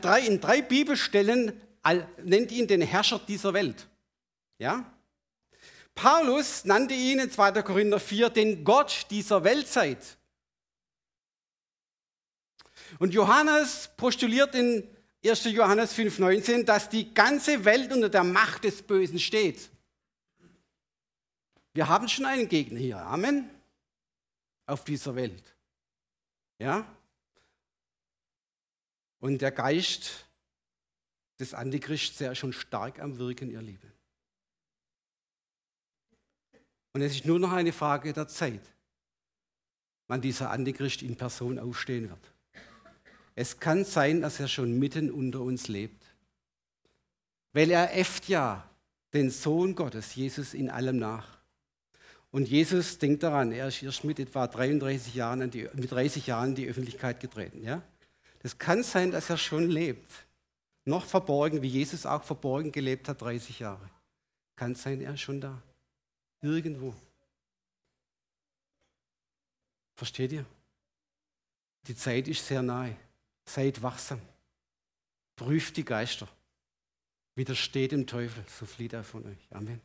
drei, 0.00 0.20
in 0.20 0.40
drei 0.40 0.62
Bibelstellen, 0.62 1.60
nennt 2.22 2.52
ihn 2.52 2.66
den 2.66 2.82
Herrscher 2.82 3.18
dieser 3.18 3.54
Welt. 3.54 3.88
Ja? 4.58 4.84
Paulus 5.94 6.64
nannte 6.64 6.94
ihn 6.94 7.18
in 7.18 7.30
2. 7.30 7.62
Korinther 7.62 8.00
4 8.00 8.30
den 8.30 8.64
Gott 8.64 9.06
dieser 9.10 9.44
Weltzeit. 9.44 10.18
Und 12.98 13.14
Johannes 13.14 13.90
postuliert 13.96 14.54
in 14.54 14.86
1. 15.24 15.44
Johannes 15.44 15.94
5,19, 15.94 16.64
dass 16.64 16.88
die 16.88 17.12
ganze 17.12 17.64
Welt 17.64 17.92
unter 17.92 18.08
der 18.08 18.24
Macht 18.24 18.64
des 18.64 18.82
Bösen 18.82 19.18
steht. 19.18 19.70
Wir 21.74 21.88
haben 21.88 22.08
schon 22.08 22.24
einen 22.24 22.48
Gegner 22.48 22.78
hier. 22.78 22.98
Amen. 22.98 23.48
Auf 24.66 24.84
dieser 24.84 25.14
Welt. 25.14 25.54
Ja? 26.58 26.86
Und 29.20 29.40
der 29.40 29.52
Geist 29.52 30.26
des 31.38 31.54
Antichrists 31.54 32.12
ist 32.12 32.20
ja 32.20 32.34
schon 32.34 32.52
stark 32.52 33.00
am 33.00 33.18
Wirken, 33.18 33.50
ihr 33.50 33.62
Lieben. 33.62 33.92
Und 36.92 37.02
es 37.02 37.14
ist 37.14 37.24
nur 37.24 37.38
noch 37.38 37.52
eine 37.52 37.72
Frage 37.72 38.12
der 38.12 38.26
Zeit, 38.26 38.62
wann 40.08 40.20
dieser 40.20 40.50
Antichrist 40.50 41.02
in 41.02 41.16
Person 41.16 41.58
aufstehen 41.58 42.08
wird. 42.08 42.32
Es 43.34 43.60
kann 43.60 43.84
sein, 43.84 44.20
dass 44.20 44.40
er 44.40 44.48
schon 44.48 44.78
mitten 44.78 45.10
unter 45.10 45.40
uns 45.40 45.68
lebt, 45.68 46.04
weil 47.52 47.70
er 47.70 47.96
äfft 47.96 48.28
ja 48.28 48.68
den 49.12 49.30
Sohn 49.30 49.74
Gottes, 49.74 50.14
Jesus, 50.14 50.54
in 50.54 50.68
allem 50.68 50.98
nach. 50.98 51.38
Und 52.32 52.48
Jesus, 52.48 52.98
denkt 52.98 53.22
daran, 53.22 53.52
er 53.52 53.68
ist 53.68 53.82
erst 53.82 54.04
mit 54.04 54.20
etwa 54.20 54.46
33 54.46 55.14
Jahren, 55.14 55.50
die, 55.50 55.68
mit 55.74 55.90
30 55.90 56.26
Jahren 56.26 56.50
in 56.50 56.54
die 56.54 56.68
Öffentlichkeit 56.68 57.20
getreten. 57.20 57.62
Ja? 57.62 57.82
Das 58.40 58.58
kann 58.58 58.82
sein, 58.82 59.10
dass 59.10 59.30
er 59.30 59.38
schon 59.38 59.68
lebt. 59.70 60.10
Noch 60.84 61.04
verborgen, 61.04 61.62
wie 61.62 61.68
Jesus 61.68 62.06
auch 62.06 62.22
verborgen 62.22 62.72
gelebt 62.72 63.08
hat, 63.08 63.20
30 63.20 63.60
Jahre. 63.60 63.88
Kann 64.56 64.74
sein, 64.74 65.00
er 65.00 65.14
ist 65.14 65.20
schon 65.20 65.40
da. 65.40 65.62
Irgendwo. 66.42 66.94
Versteht 69.94 70.32
ihr? 70.32 70.46
Die 71.86 71.94
Zeit 71.94 72.28
ist 72.28 72.46
sehr 72.46 72.62
nahe. 72.62 72.96
Seid 73.44 73.82
wachsam. 73.82 74.20
Prüft 75.36 75.76
die 75.76 75.84
Geister. 75.84 76.28
Widersteht 77.34 77.92
dem 77.92 78.06
Teufel, 78.06 78.44
so 78.48 78.66
flieht 78.66 78.92
er 78.92 79.04
von 79.04 79.24
euch. 79.26 79.48
Amen 79.50 79.80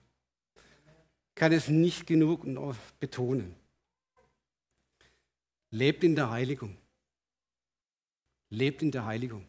kann 1.35 1.51
es 1.51 1.67
nicht 1.67 2.07
genug 2.07 2.45
betonen. 2.99 3.53
Lebt 5.69 6.03
in 6.03 6.15
der 6.15 6.31
Heiligung. 6.31 6.77
Lebt 8.55 8.81
in 8.81 8.91
der 8.91 9.05
Heiligung. 9.05 9.45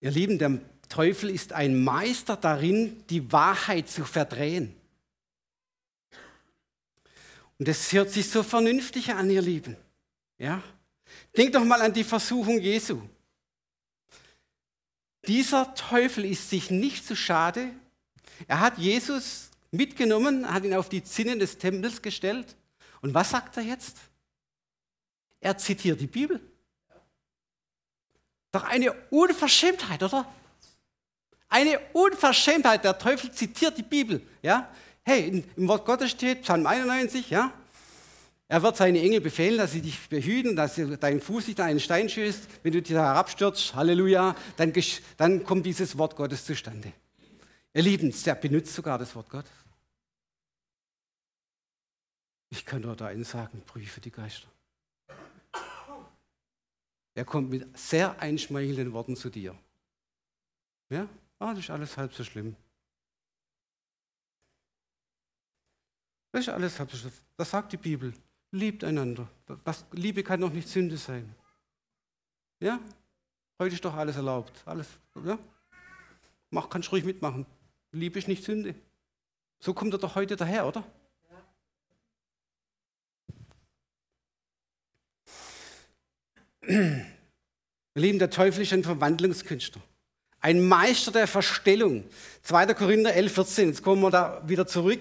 Ihr 0.00 0.10
Lieben, 0.10 0.38
der 0.38 0.60
Teufel 0.88 1.28
ist 1.28 1.52
ein 1.52 1.82
Meister 1.82 2.36
darin, 2.36 3.04
die 3.08 3.30
Wahrheit 3.30 3.88
zu 3.88 4.04
verdrehen. 4.04 4.74
Und 7.58 7.68
das 7.68 7.92
hört 7.92 8.10
sich 8.10 8.30
so 8.30 8.42
vernünftig 8.42 9.12
an, 9.12 9.28
ihr 9.28 9.42
Lieben. 9.42 9.76
Ja? 10.38 10.62
Denkt 11.36 11.54
doch 11.54 11.64
mal 11.64 11.82
an 11.82 11.92
die 11.92 12.04
Versuchung 12.04 12.58
Jesu. 12.58 13.02
Dieser 15.26 15.74
Teufel 15.74 16.24
ist 16.24 16.48
sich 16.48 16.70
nicht 16.70 17.04
zu 17.04 17.14
schade. 17.14 17.70
Er 18.46 18.60
hat 18.60 18.78
Jesus 18.78 19.50
mitgenommen, 19.70 20.50
hat 20.50 20.64
ihn 20.64 20.74
auf 20.74 20.88
die 20.88 21.04
Zinnen 21.04 21.38
des 21.38 21.58
Tempels 21.58 22.00
gestellt. 22.00 22.56
Und 23.00 23.14
was 23.14 23.30
sagt 23.30 23.56
er 23.56 23.62
jetzt? 23.62 23.96
Er 25.40 25.56
zitiert 25.56 26.00
die 26.00 26.06
Bibel. 26.06 26.40
Doch 28.50 28.64
eine 28.64 28.92
Unverschämtheit, 29.10 30.02
oder? 30.02 30.26
Eine 31.48 31.78
Unverschämtheit. 31.92 32.84
Der 32.84 32.98
Teufel 32.98 33.30
zitiert 33.32 33.78
die 33.78 33.82
Bibel. 33.82 34.20
Ja? 34.42 34.68
Hey, 35.02 35.44
im 35.56 35.68
Wort 35.68 35.86
Gottes 35.86 36.10
steht, 36.10 36.42
Psalm 36.42 36.66
91, 36.66 37.30
ja? 37.30 37.52
Er 38.50 38.62
wird 38.62 38.78
seine 38.78 39.00
Engel 39.00 39.20
befehlen, 39.20 39.58
dass 39.58 39.72
sie 39.72 39.82
dich 39.82 40.08
behüten, 40.08 40.56
dass 40.56 40.80
dein 41.00 41.20
Fuß 41.20 41.48
nicht 41.48 41.60
an 41.60 41.66
einen 41.66 41.80
Stein 41.80 42.08
schießt. 42.08 42.48
Wenn 42.62 42.72
du 42.72 42.80
dir 42.80 42.98
herabstürzt, 42.98 43.74
Halleluja, 43.74 44.34
dann, 44.56 44.72
dann 45.18 45.44
kommt 45.44 45.66
dieses 45.66 45.98
Wort 45.98 46.16
Gottes 46.16 46.46
zustande. 46.46 46.92
Ihr 47.74 47.82
Lieben, 47.82 48.12
er 48.24 48.34
benutzt 48.34 48.74
sogar 48.74 48.98
das 48.98 49.14
Wort 49.14 49.28
Gottes. 49.28 49.52
Ich 52.50 52.64
kann 52.64 52.82
nur 52.82 52.96
da 52.96 53.06
eins 53.06 53.30
sagen, 53.30 53.62
prüfe 53.66 54.00
die 54.00 54.10
Geister. 54.10 54.48
Er 57.14 57.24
kommt 57.24 57.50
mit 57.50 57.76
sehr 57.76 58.20
einschmeichelnden 58.20 58.92
Worten 58.92 59.16
zu 59.16 59.28
dir. 59.28 59.58
Ja, 60.88 61.08
ah, 61.38 61.50
das 61.50 61.64
ist 61.64 61.70
alles 61.70 61.96
halb 61.96 62.14
so 62.14 62.24
schlimm. 62.24 62.56
Das 66.32 66.42
ist 66.42 66.48
alles 66.48 66.78
halb 66.78 66.90
so 66.90 66.96
schlimm. 66.96 67.12
Das 67.36 67.50
sagt 67.50 67.72
die 67.72 67.76
Bibel. 67.76 68.14
Liebt 68.50 68.84
einander. 68.84 69.28
Was, 69.64 69.84
Liebe 69.92 70.22
kann 70.22 70.40
doch 70.40 70.52
nicht 70.52 70.68
Sünde 70.68 70.96
sein. 70.96 71.34
Ja? 72.60 72.80
Heute 73.58 73.74
ist 73.74 73.84
doch 73.84 73.94
alles 73.94 74.16
erlaubt. 74.16 74.62
Alles, 74.64 74.88
ja? 75.24 75.38
Mach, 76.50 76.70
kannst 76.70 76.90
ruhig 76.92 77.04
mitmachen. 77.04 77.44
Liebe 77.92 78.18
ist 78.18 78.28
nicht 78.28 78.44
Sünde. 78.44 78.74
So 79.60 79.74
kommt 79.74 79.92
er 79.92 79.98
doch 79.98 80.14
heute 80.14 80.36
daher, 80.36 80.66
oder? 80.66 80.84
Lieben, 87.94 88.18
der 88.18 88.30
Teufel 88.30 88.62
ist 88.62 88.72
ein 88.72 88.84
Verwandlungskünstler. 88.84 89.82
Ein 90.40 90.66
Meister 90.66 91.10
der 91.10 91.26
Verstellung. 91.26 92.04
2. 92.42 92.74
Korinther 92.74 93.14
11, 93.14 93.32
14. 93.32 93.68
Jetzt 93.68 93.82
kommen 93.82 94.02
wir 94.02 94.10
da 94.10 94.42
wieder 94.46 94.66
zurück. 94.66 95.00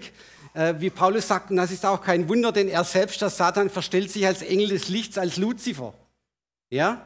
Äh, 0.54 0.76
wie 0.80 0.90
Paulus 0.90 1.28
sagt, 1.28 1.52
das 1.52 1.72
ist 1.72 1.86
auch 1.86 2.02
kein 2.02 2.28
Wunder, 2.30 2.52
denn 2.52 2.70
er 2.70 2.84
selbst, 2.84 3.22
der 3.22 3.30
Satan, 3.30 3.70
verstellt 3.70 4.12
sich 4.12 4.26
als 4.26 4.42
Engel 4.42 4.70
des 4.70 4.90
Lichts, 4.90 5.18
als 5.18 5.38
Luzifer. 5.38 5.94
Ja? 6.70 7.06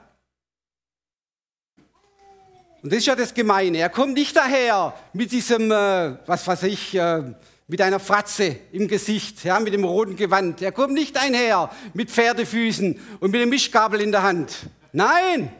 Und 2.81 2.91
das 2.91 2.99
ist 2.99 3.07
ja 3.07 3.15
das 3.15 3.33
Gemeine. 3.33 3.79
Er 3.79 3.89
kommt 3.89 4.13
nicht 4.13 4.35
daher 4.35 4.93
mit 5.13 5.31
diesem, 5.31 5.71
äh, 5.71 6.17
was 6.25 6.47
weiß 6.47 6.63
ich, 6.63 6.95
äh, 6.95 7.33
mit 7.71 7.79
einer 7.79 8.01
Fratze 8.01 8.59
im 8.73 8.89
Gesicht, 8.89 9.45
ja, 9.45 9.57
mit 9.57 9.73
dem 9.73 9.85
roten 9.85 10.17
Gewand. 10.17 10.61
Er 10.61 10.73
kommt 10.73 10.93
nicht 10.93 11.15
einher 11.15 11.73
mit 11.93 12.11
Pferdefüßen 12.11 12.99
und 13.21 13.31
mit 13.31 13.39
dem 13.39 13.47
Mischgabel 13.47 14.01
in 14.01 14.11
der 14.11 14.23
Hand. 14.23 14.69
Nein! 14.91 15.55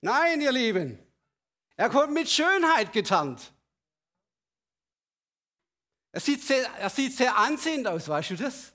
Nein, 0.00 0.40
ihr 0.40 0.50
Lieben. 0.50 0.98
Er 1.76 1.88
kommt 1.88 2.14
mit 2.14 2.28
Schönheit 2.28 2.92
getarnt. 2.92 3.52
Er 6.10 6.20
sieht, 6.20 6.42
sehr, 6.42 6.68
er 6.74 6.90
sieht 6.90 7.16
sehr 7.16 7.38
ansehend 7.38 7.86
aus, 7.86 8.08
weißt 8.08 8.30
du 8.30 8.34
das? 8.34 8.72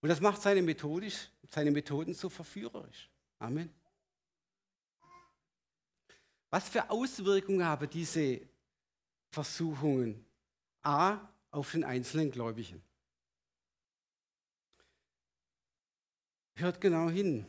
Und 0.00 0.10
das 0.10 0.20
macht 0.20 0.40
seine, 0.40 0.62
Methodisch, 0.62 1.28
seine 1.50 1.72
Methoden 1.72 2.14
so 2.14 2.28
verführerisch. 2.28 3.10
Amen. 3.40 3.77
Was 6.50 6.68
für 6.68 6.88
Auswirkungen 6.90 7.64
haben 7.64 7.88
diese 7.90 8.40
Versuchungen? 9.30 10.24
A, 10.82 11.18
auf 11.50 11.72
den 11.72 11.84
einzelnen 11.84 12.30
Gläubigen. 12.30 12.82
Hört 16.54 16.80
genau 16.80 17.08
hin. 17.08 17.46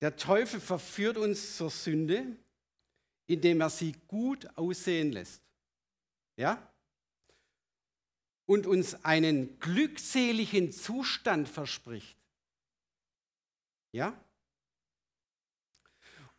Der 0.00 0.16
Teufel 0.16 0.60
verführt 0.60 1.16
uns 1.16 1.56
zur 1.56 1.70
Sünde, 1.70 2.36
indem 3.26 3.60
er 3.60 3.70
sie 3.70 3.92
gut 4.06 4.46
aussehen 4.56 5.12
lässt. 5.12 5.42
Ja? 6.36 6.70
Und 8.44 8.66
uns 8.66 9.04
einen 9.04 9.58
glückseligen 9.58 10.70
Zustand 10.70 11.48
verspricht. 11.48 12.16
Ja? 13.96 14.12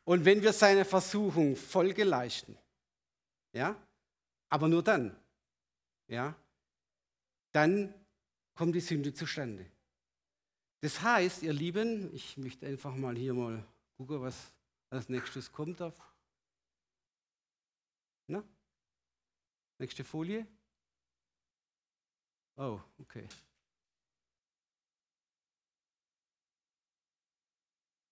Und 0.04 0.24
wenn 0.24 0.44
wir 0.44 0.54
seine 0.54 0.86
Versuchung 0.86 1.56
Folge 1.56 2.04
leisten, 2.04 2.56
ja, 3.52 3.76
aber 4.48 4.68
nur 4.68 4.84
dann, 4.84 5.20
ja, 6.08 6.36
dann 7.52 7.92
kommt 8.54 8.76
die 8.76 8.80
Sünde 8.80 9.12
zustande. 9.12 9.66
Das 10.82 11.02
heißt, 11.02 11.42
ihr 11.42 11.54
Lieben, 11.54 12.14
ich 12.14 12.38
möchte 12.38 12.68
einfach 12.68 12.94
mal 12.96 13.16
hier 13.16 13.34
mal 13.34 13.66
gucken, 13.96 14.22
was 14.22 14.54
als 14.92 15.10
nächstes 15.10 15.52
kommt. 15.52 15.80
Na? 18.28 18.44
Nächste 19.80 20.04
Folie. 20.04 20.46
Oh, 22.56 22.80
okay. 23.00 23.28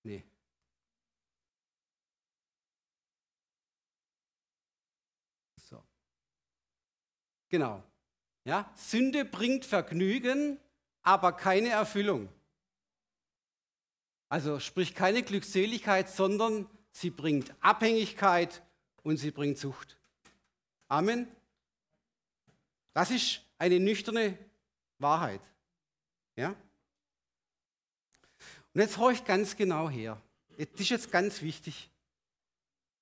Nee. 0.06 0.24
So. 5.58 5.84
Genau. 7.50 7.84
Ja, 8.44 8.72
Sünde 8.76 9.26
bringt 9.26 9.66
Vergnügen, 9.66 10.60
aber 11.02 11.32
keine 11.34 11.70
Erfüllung. 11.70 12.30
Also 14.30 14.60
sprich 14.60 14.94
keine 14.96 15.24
Glückseligkeit, 15.24 16.10
sondern 16.10 16.70
sie 16.92 17.10
bringt 17.10 17.54
Abhängigkeit 17.62 18.64
und 19.04 19.18
sie 19.18 19.32
bringt 19.32 19.58
Sucht. 19.58 19.98
Amen. 20.88 21.28
Das 22.94 23.12
ist 23.12 23.42
eine 23.58 23.80
nüchterne 23.80 24.38
Wahrheit. 25.00 25.42
Ja? 26.36 26.56
Und 28.74 28.82
jetzt 28.82 28.98
horch 28.98 29.24
ganz 29.26 29.56
genau 29.56 29.90
her. 29.90 30.22
Das 30.58 30.80
ist 30.80 30.90
jetzt 30.90 31.12
ganz 31.12 31.42
wichtig. 31.42 31.90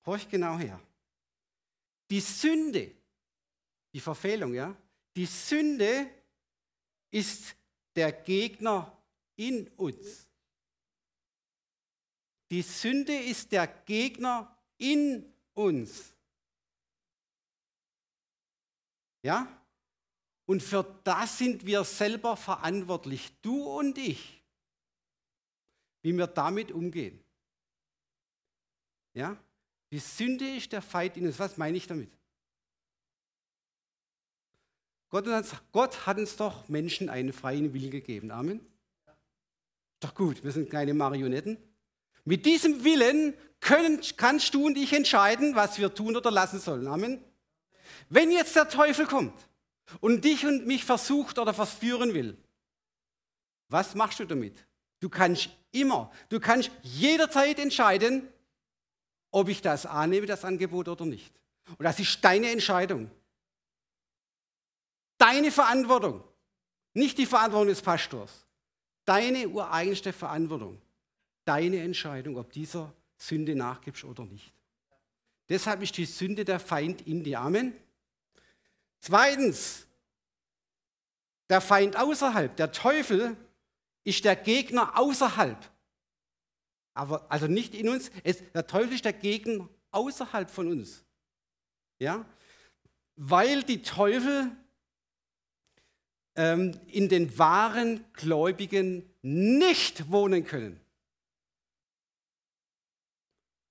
Horch 0.06 0.28
genau 0.28 0.58
her. 0.58 0.80
Die 2.10 2.20
Sünde, 2.20 2.92
die 3.94 4.00
Verfehlung, 4.00 4.52
ja, 4.52 4.76
die 5.16 5.26
Sünde 5.26 6.10
ist 7.12 7.54
der 7.94 8.10
Gegner 8.10 9.00
in 9.36 9.68
uns. 9.76 10.28
Die 12.50 12.62
Sünde 12.62 13.16
ist 13.16 13.52
der 13.52 13.68
Gegner 13.68 14.58
in 14.78 15.32
uns. 15.54 16.12
Ja? 19.22 19.46
Und 20.46 20.62
für 20.62 20.82
das 21.04 21.38
sind 21.38 21.64
wir 21.64 21.84
selber 21.84 22.36
verantwortlich, 22.36 23.32
du 23.42 23.78
und 23.78 23.96
ich, 23.96 24.42
wie 26.02 26.12
wir 26.12 26.26
damit 26.26 26.72
umgehen. 26.72 27.22
Ja? 29.14 29.36
Die 29.92 30.00
Sünde 30.00 30.56
ist 30.56 30.72
der 30.72 30.82
Feind 30.82 31.16
in 31.16 31.26
uns. 31.26 31.38
Was 31.38 31.56
meine 31.56 31.76
ich 31.76 31.86
damit? 31.86 32.12
Gott, 35.14 35.26
Gott 35.70 36.06
hat 36.06 36.18
uns 36.18 36.34
doch 36.34 36.68
Menschen 36.68 37.08
einen 37.08 37.32
freien 37.32 37.72
Willen 37.72 37.92
gegeben. 37.92 38.32
Amen. 38.32 38.58
Doch 40.00 40.12
gut, 40.12 40.42
wir 40.42 40.50
sind 40.50 40.68
keine 40.68 40.92
Marionetten. 40.92 41.56
Mit 42.24 42.44
diesem 42.44 42.82
Willen 42.82 43.32
können, 43.60 44.00
kannst 44.16 44.52
du 44.54 44.66
und 44.66 44.76
ich 44.76 44.92
entscheiden, 44.92 45.54
was 45.54 45.78
wir 45.78 45.94
tun 45.94 46.16
oder 46.16 46.32
lassen 46.32 46.58
sollen. 46.58 46.88
Amen. 46.88 47.22
Wenn 48.08 48.32
jetzt 48.32 48.56
der 48.56 48.68
Teufel 48.68 49.06
kommt 49.06 49.38
und 50.00 50.24
dich 50.24 50.44
und 50.46 50.66
mich 50.66 50.84
versucht 50.84 51.38
oder 51.38 51.54
verführen 51.54 52.12
will, 52.12 52.36
was 53.68 53.94
machst 53.94 54.18
du 54.18 54.24
damit? 54.24 54.66
Du 54.98 55.08
kannst 55.08 55.48
immer, 55.70 56.10
du 56.28 56.40
kannst 56.40 56.72
jederzeit 56.82 57.60
entscheiden, 57.60 58.26
ob 59.30 59.48
ich 59.48 59.62
das 59.62 59.86
annehme, 59.86 60.26
das 60.26 60.44
Angebot 60.44 60.88
oder 60.88 61.06
nicht. 61.06 61.32
Und 61.78 61.84
das 61.84 62.00
ist 62.00 62.18
deine 62.24 62.50
Entscheidung. 62.50 63.12
Deine 65.24 65.50
Verantwortung, 65.50 66.22
nicht 66.92 67.16
die 67.16 67.24
Verantwortung 67.24 67.68
des 67.68 67.80
Pastors. 67.80 68.46
Deine 69.06 69.48
ureigenste 69.48 70.12
Verantwortung. 70.12 70.78
Deine 71.46 71.80
Entscheidung, 71.80 72.36
ob 72.36 72.52
dieser 72.52 72.92
Sünde 73.16 73.56
nachgibst 73.56 74.04
oder 74.04 74.26
nicht. 74.26 74.52
Deshalb 75.48 75.80
ist 75.80 75.96
die 75.96 76.04
Sünde 76.04 76.44
der 76.44 76.60
Feind 76.60 77.06
in 77.06 77.24
dir. 77.24 77.40
Amen. 77.40 77.72
Zweitens, 79.00 79.86
der 81.48 81.62
Feind 81.62 81.96
außerhalb, 81.96 82.54
der 82.56 82.70
Teufel 82.70 83.34
ist 84.04 84.26
der 84.26 84.36
Gegner 84.36 84.98
außerhalb. 84.98 85.70
Aber 86.92 87.24
also 87.32 87.46
nicht 87.46 87.74
in 87.74 87.88
uns, 87.88 88.10
es, 88.24 88.42
der 88.52 88.66
Teufel 88.66 88.92
ist 88.92 89.06
der 89.06 89.14
Gegner 89.14 89.70
außerhalb 89.90 90.50
von 90.50 90.70
uns. 90.70 91.02
Ja? 91.98 92.26
Weil 93.16 93.62
die 93.62 93.80
Teufel 93.80 94.54
ähm, 96.36 96.78
in 96.86 97.08
den 97.08 97.38
wahren 97.38 98.04
Gläubigen 98.12 99.08
nicht 99.22 100.10
wohnen 100.10 100.44
können. 100.44 100.80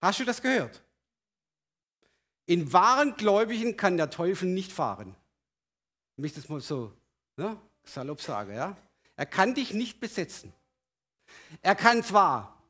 Hast 0.02 0.20
du 0.20 0.26
das 0.26 0.42
gehört? 0.42 0.84
In 2.46 2.74
wahren 2.74 3.16
Gläubigen 3.16 3.78
kann 3.78 3.98
der 3.98 4.10
Teufel 4.10 4.50
nicht 4.50 4.72
fahren. 4.72 5.16
Wenn 6.16 6.26
ich 6.26 6.34
das 6.34 6.50
mal 6.50 6.60
so 6.60 6.92
ne, 7.38 7.58
salopp 7.84 8.22
sage. 8.22 8.54
Ja? 8.54 8.78
Er 9.16 9.26
kann 9.26 9.56
dich 9.56 9.74
nicht 9.74 10.00
besetzen. 10.00 10.54
Er 11.62 11.76
kann 11.76 12.04
zwar 12.04 12.62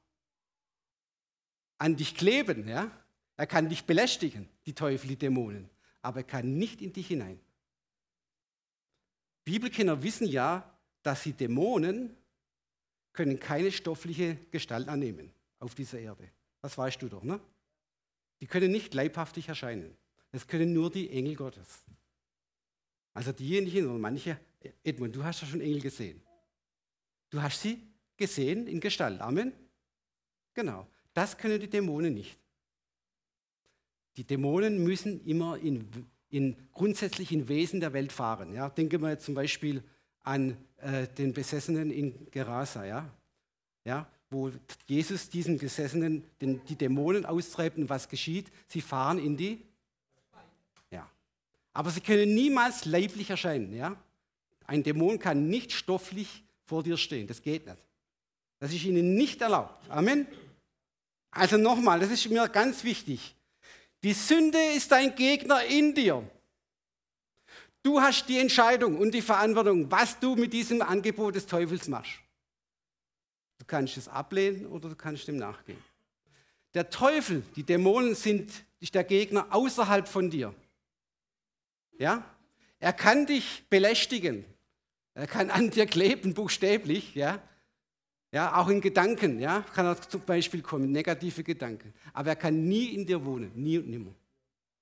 an 1.77 1.95
dich 1.95 2.15
kleben, 2.15 2.67
ja? 2.67 2.91
er 3.35 3.47
kann 3.47 3.69
dich 3.69 3.85
belästigen, 3.85 4.47
die 4.65 4.73
Teufel, 4.73 5.07
die 5.09 5.17
Dämonen, 5.17 5.69
aber 6.01 6.19
er 6.19 6.23
kann 6.23 6.57
nicht 6.57 6.81
in 6.81 6.93
dich 6.93 7.07
hinein. 7.07 7.39
Bibelkenner 9.43 10.01
wissen 10.01 10.27
ja, 10.27 10.69
dass 11.01 11.23
die 11.23 11.33
Dämonen 11.33 12.15
können 13.11 13.39
keine 13.39 13.71
stoffliche 13.71 14.37
Gestalt 14.51 14.87
annehmen 14.87 15.31
auf 15.59 15.75
dieser 15.75 15.99
Erde. 15.99 16.29
Das 16.61 16.77
weißt 16.77 17.01
du 17.01 17.09
doch, 17.09 17.23
ne? 17.23 17.39
Die 18.39 18.47
können 18.47 18.71
nicht 18.71 18.93
leibhaftig 18.93 19.47
erscheinen. 19.47 19.95
Das 20.31 20.47
können 20.47 20.73
nur 20.73 20.89
die 20.91 21.09
Engel 21.09 21.35
Gottes. 21.35 21.83
Also 23.13 23.31
diejenigen 23.31 23.87
und 23.87 24.01
manche, 24.01 24.39
Edmund, 24.83 25.15
du 25.15 25.23
hast 25.23 25.41
ja 25.41 25.47
schon 25.47 25.61
Engel 25.61 25.81
gesehen. 25.81 26.21
Du 27.29 27.41
hast 27.41 27.61
sie 27.61 27.81
gesehen 28.17 28.67
in 28.67 28.79
Gestalt. 28.79 29.21
Amen. 29.21 29.53
Genau. 30.53 30.87
Das 31.13 31.37
können 31.37 31.59
die 31.59 31.69
Dämonen 31.69 32.13
nicht. 32.13 32.37
Die 34.15 34.23
Dämonen 34.23 34.83
müssen 34.83 35.23
immer 35.25 35.57
in 35.57 35.87
in 36.33 36.55
grundsätzlichen 36.73 37.47
Wesen 37.47 37.79
der 37.79 37.93
Welt 37.93 38.11
fahren. 38.11 38.53
Ja? 38.53 38.69
Denken 38.69 39.01
wir 39.01 39.09
jetzt 39.09 39.25
zum 39.25 39.35
Beispiel 39.35 39.83
an 40.23 40.57
äh, 40.77 41.07
den 41.07 41.33
Besessenen 41.33 41.91
in 41.91 42.31
Gerasa, 42.31 42.85
ja? 42.85 43.09
Ja? 43.85 44.07
wo 44.33 44.51
Jesus 44.87 45.29
diesen 45.29 45.57
Besessenen 45.59 46.23
den, 46.41 46.65
die 46.65 46.75
Dämonen 46.75 47.25
austreibt 47.25 47.77
und 47.77 47.87
was 47.87 48.09
geschieht? 48.09 48.51
Sie 48.67 48.81
fahren 48.81 49.19
in 49.19 49.37
die. 49.37 49.61
Ja. 50.91 51.07
Aber 51.71 51.91
sie 51.91 52.01
können 52.01 52.33
niemals 52.33 52.85
leiblich 52.85 53.29
erscheinen. 53.29 53.73
Ja? 53.73 53.95
Ein 54.65 54.83
Dämon 54.83 55.19
kann 55.19 55.47
nicht 55.47 55.71
stofflich 55.71 56.43
vor 56.65 56.83
dir 56.83 56.97
stehen. 56.97 57.27
Das 57.27 57.41
geht 57.41 57.67
nicht. 57.67 57.77
Das 58.59 58.73
ist 58.73 58.83
ihnen 58.83 59.15
nicht 59.15 59.41
erlaubt. 59.41 59.89
Amen. 59.89 60.25
Also 61.31 61.57
nochmal, 61.57 61.99
das 61.99 62.11
ist 62.11 62.29
mir 62.29 62.47
ganz 62.49 62.83
wichtig. 62.83 63.35
Die 64.03 64.13
Sünde 64.13 64.59
ist 64.75 64.91
ein 64.91 65.15
Gegner 65.15 65.63
in 65.63 65.93
dir. 65.93 66.27
Du 67.81 68.01
hast 68.01 68.27
die 68.27 68.37
Entscheidung 68.37 68.97
und 68.97 69.13
die 69.13 69.21
Verantwortung, 69.21 69.89
was 69.89 70.19
du 70.19 70.35
mit 70.35 70.53
diesem 70.53 70.81
Angebot 70.81 71.35
des 71.35 71.45
Teufels 71.45 71.87
machst. 71.87 72.19
Du 73.59 73.65
kannst 73.65 73.97
es 73.97 74.07
ablehnen 74.07 74.65
oder 74.65 74.89
du 74.89 74.95
kannst 74.95 75.27
dem 75.27 75.37
nachgehen. 75.37 75.81
Der 76.73 76.89
Teufel, 76.89 77.43
die 77.55 77.63
Dämonen 77.63 78.15
sind 78.15 78.51
ist 78.79 78.95
der 78.95 79.03
Gegner 79.03 79.47
außerhalb 79.51 80.07
von 80.07 80.29
dir. 80.29 80.53
Ja? 81.97 82.25
Er 82.79 82.91
kann 82.91 83.25
dich 83.25 83.63
belästigen. 83.69 84.43
Er 85.13 85.27
kann 85.27 85.49
an 85.49 85.69
dir 85.69 85.85
kleben, 85.85 86.33
buchstäblich. 86.33 87.15
Ja? 87.15 87.41
Ja, 88.33 88.59
auch 88.59 88.67
in 88.67 88.81
Gedanken, 88.81 89.39
ja, 89.39 89.61
kann 89.61 89.85
er 89.85 90.01
zum 90.01 90.21
Beispiel 90.21 90.63
kommen, 90.63 90.91
negative 90.91 91.43
Gedanken. 91.43 91.93
Aber 92.13 92.29
er 92.29 92.35
kann 92.35 92.67
nie 92.67 92.87
in 92.95 93.05
dir 93.05 93.23
wohnen, 93.23 93.51
nie 93.53 93.77
und 93.77 93.87
nimmer. 93.87 94.11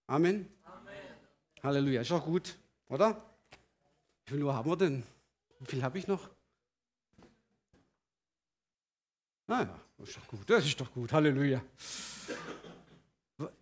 Amen. 0.08 0.48
Amen. 0.64 0.94
Halleluja, 1.62 2.00
ist 2.00 2.14
auch 2.14 2.24
gut, 2.24 2.58
oder? 2.88 3.22
Wie 4.26 4.36
viel 4.36 4.44
Uhr 4.44 4.56
haben 4.56 4.70
wir 4.70 4.78
denn? 4.78 5.04
Wie 5.60 5.66
viel 5.66 5.84
habe 5.84 5.98
ich 5.98 6.08
noch? 6.08 6.30
Naja, 9.48 9.78
das 9.98 10.08
ist 10.08 10.18
doch 10.18 10.28
gut, 10.28 10.50
das 10.50 10.66
ist 10.66 10.80
doch 10.80 10.94
gut, 10.94 11.12
Halleluja. 11.12 11.62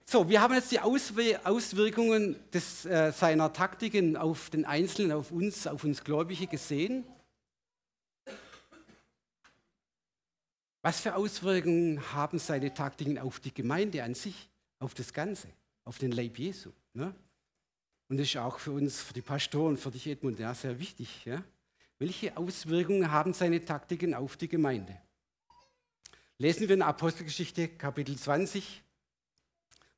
So, 0.05 0.29
wir 0.29 0.39
haben 0.39 0.53
jetzt 0.53 0.71
die 0.71 0.79
Auswirkungen 0.81 2.35
des, 2.53 2.85
äh, 2.85 3.11
seiner 3.11 3.51
Taktiken 3.53 4.17
auf 4.17 4.51
den 4.51 4.65
Einzelnen, 4.65 5.13
auf 5.13 5.31
uns, 5.31 5.65
auf 5.65 5.83
uns 5.83 6.03
Gläubige 6.03 6.45
gesehen. 6.45 7.05
Was 10.81 11.01
für 11.01 11.15
Auswirkungen 11.15 12.13
haben 12.13 12.39
seine 12.39 12.73
Taktiken 12.73 13.17
auf 13.17 13.39
die 13.39 13.53
Gemeinde 13.53 14.03
an 14.03 14.15
sich, 14.15 14.49
auf 14.79 14.93
das 14.93 15.13
Ganze, 15.13 15.49
auf 15.83 15.97
den 15.97 16.11
Leib 16.11 16.39
Jesu? 16.39 16.71
Ne? 16.93 17.13
Und 18.07 18.17
das 18.17 18.27
ist 18.27 18.37
auch 18.37 18.59
für 18.59 18.71
uns, 18.71 19.01
für 19.01 19.13
die 19.13 19.21
Pastoren, 19.21 19.77
für 19.77 19.91
dich 19.91 20.07
Edmund, 20.07 20.39
ja, 20.39 20.53
sehr 20.53 20.79
wichtig. 20.79 21.25
Ja? 21.25 21.43
Welche 21.99 22.35
Auswirkungen 22.37 23.11
haben 23.11 23.33
seine 23.33 23.63
Taktiken 23.63 24.13
auf 24.13 24.37
die 24.37 24.47
Gemeinde? 24.47 24.97
Lesen 26.37 26.69
wir 26.69 26.75
in 26.75 26.81
Apostelgeschichte 26.81 27.67
Kapitel 27.67 28.17
20, 28.17 28.81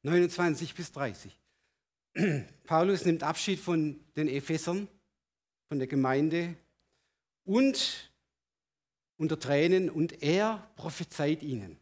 29 0.01 0.73
bis 0.73 0.91
30. 0.91 1.37
Paulus 2.63 3.05
nimmt 3.05 3.21
Abschied 3.21 3.59
von 3.59 4.03
den 4.15 4.27
Ephesern, 4.27 4.87
von 5.67 5.77
der 5.77 5.87
Gemeinde 5.87 6.55
und 7.45 8.10
unter 9.21 9.39
Tränen 9.39 9.91
und 9.91 10.23
er 10.23 10.67
prophezeit 10.75 11.43
ihnen. 11.43 11.77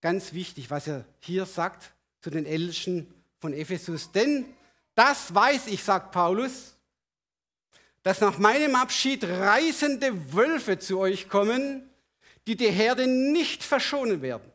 Ganz 0.00 0.32
wichtig, 0.32 0.70
was 0.70 0.88
er 0.88 1.04
hier 1.20 1.46
sagt 1.46 1.92
zu 2.20 2.30
den 2.30 2.44
Ältesten 2.44 3.06
von 3.38 3.52
Ephesus. 3.52 4.10
Denn 4.10 4.44
das 4.96 5.32
weiß 5.32 5.68
ich, 5.68 5.84
sagt 5.84 6.10
Paulus, 6.10 6.74
dass 8.02 8.20
nach 8.20 8.38
meinem 8.38 8.74
Abschied 8.74 9.22
reißende 9.22 10.32
Wölfe 10.32 10.80
zu 10.80 10.98
euch 10.98 11.28
kommen, 11.28 11.88
die 12.48 12.56
die 12.56 12.70
Herde 12.70 13.06
nicht 13.06 13.62
verschonen 13.62 14.20
werden. 14.20 14.50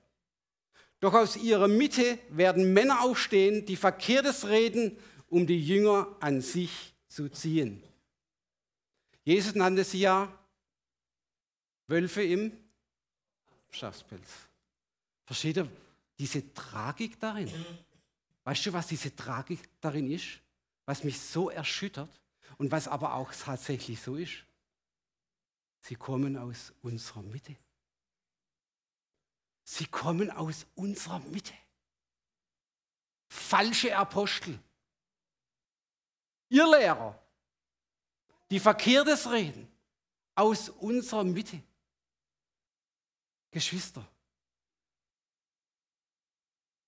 Doch 0.99 1.13
aus 1.13 1.37
ihrer 1.37 1.69
Mitte 1.69 2.19
werden 2.29 2.73
Männer 2.73 3.01
aufstehen, 3.01 3.65
die 3.65 3.77
Verkehrtes 3.77 4.49
reden, 4.49 4.97
um 5.29 5.47
die 5.47 5.65
Jünger 5.65 6.17
an 6.19 6.41
sich 6.41 6.93
zu 7.07 7.29
ziehen. 7.29 7.81
Jesus 9.23 9.55
nannte 9.55 9.85
sie 9.85 10.01
ja 10.01 10.37
Wölfe 11.91 12.23
im 12.23 12.57
Schafspelz. 13.69 14.29
Versteht 15.25 15.57
ihr 15.57 15.69
diese 16.17 16.53
Tragik 16.53 17.19
darin? 17.19 17.51
Weißt 18.45 18.65
du, 18.65 18.73
was 18.73 18.87
diese 18.87 19.15
Tragik 19.15 19.59
darin 19.81 20.09
ist? 20.09 20.39
Was 20.85 21.03
mich 21.03 21.19
so 21.19 21.49
erschüttert 21.49 22.09
und 22.57 22.71
was 22.71 22.87
aber 22.87 23.13
auch 23.13 23.31
tatsächlich 23.33 24.01
so 24.01 24.15
ist? 24.15 24.45
Sie 25.81 25.95
kommen 25.95 26.37
aus 26.37 26.73
unserer 26.81 27.23
Mitte. 27.23 27.55
Sie 29.63 29.85
kommen 29.85 30.31
aus 30.31 30.65
unserer 30.75 31.19
Mitte. 31.19 31.53
Falsche 33.27 33.95
Apostel. 33.95 34.57
Ihr 36.49 36.69
Lehrer, 36.69 37.21
die 38.49 38.59
Verkehrtes 38.59 39.29
reden, 39.29 39.67
aus 40.35 40.69
unserer 40.69 41.23
Mitte. 41.23 41.61
Geschwister, 43.51 44.07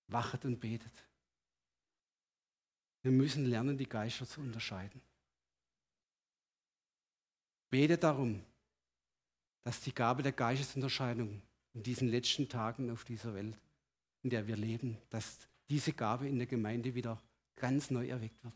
wachet 0.08 0.46
und 0.46 0.60
betet. 0.60 1.06
Wir 3.02 3.12
müssen 3.12 3.46
lernen, 3.46 3.78
die 3.78 3.88
Geister 3.88 4.26
zu 4.26 4.40
unterscheiden. 4.40 5.02
Betet 7.70 8.04
darum, 8.04 8.46
dass 9.64 9.82
die 9.82 9.94
Gabe 9.94 10.24
der 10.24 10.32
Geistesunterscheidung 10.32 11.42
in 11.74 11.84
diesen 11.84 12.08
letzten 12.08 12.48
Tagen 12.48 12.90
auf 12.92 13.04
dieser 13.04 13.34
Welt, 13.34 13.58
in 14.22 14.30
der 14.30 14.48
wir 14.48 14.56
leben, 14.56 14.98
dass 15.10 15.40
diese 15.70 15.92
Gabe 15.92 16.28
in 16.30 16.38
der 16.38 16.48
Gemeinde 16.48 16.96
wieder 16.96 17.22
ganz 17.56 17.90
neu 17.90 18.08
erweckt 18.08 18.42
wird. 18.44 18.56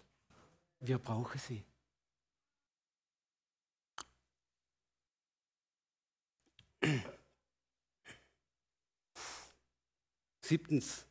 Wir 0.80 0.98
brauchen 0.98 1.40
sie. 1.40 1.66
Siebtens, 10.48 11.06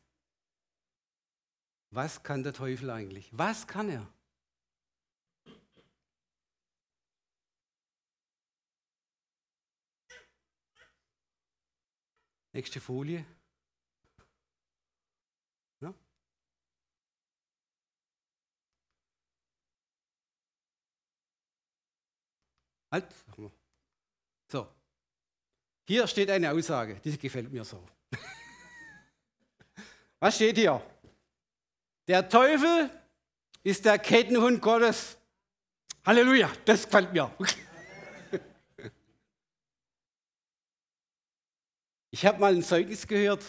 was 1.91 2.23
kann 2.23 2.41
der 2.41 2.53
Teufel 2.53 2.89
eigentlich? 2.89 3.29
Was 3.37 3.67
kann 3.67 3.87
er? 3.87 4.11
Nächste 12.51 12.81
Folie. 12.81 13.23
Ja. 15.81 15.93
Halt. 22.91 23.05
So. 24.51 24.67
Hier 25.87 26.07
steht 26.07 26.31
eine 26.31 26.51
Aussage, 26.51 26.99
die 27.01 27.15
gefällt 27.19 27.51
mir 27.51 27.63
so. 27.63 27.87
Was 30.19 30.35
steht 30.35 30.57
hier? 30.57 30.81
Der 32.07 32.27
Teufel 32.27 32.89
ist 33.63 33.85
der 33.85 33.99
Kettenhund 33.99 34.61
Gottes. 34.61 35.17
Halleluja, 36.05 36.51
das 36.65 36.85
gefällt 36.85 37.13
mir. 37.13 37.31
Ich 42.09 42.25
habe 42.25 42.39
mal 42.39 42.55
ein 42.55 42.63
Zeugnis 42.63 43.05
gehört 43.05 43.43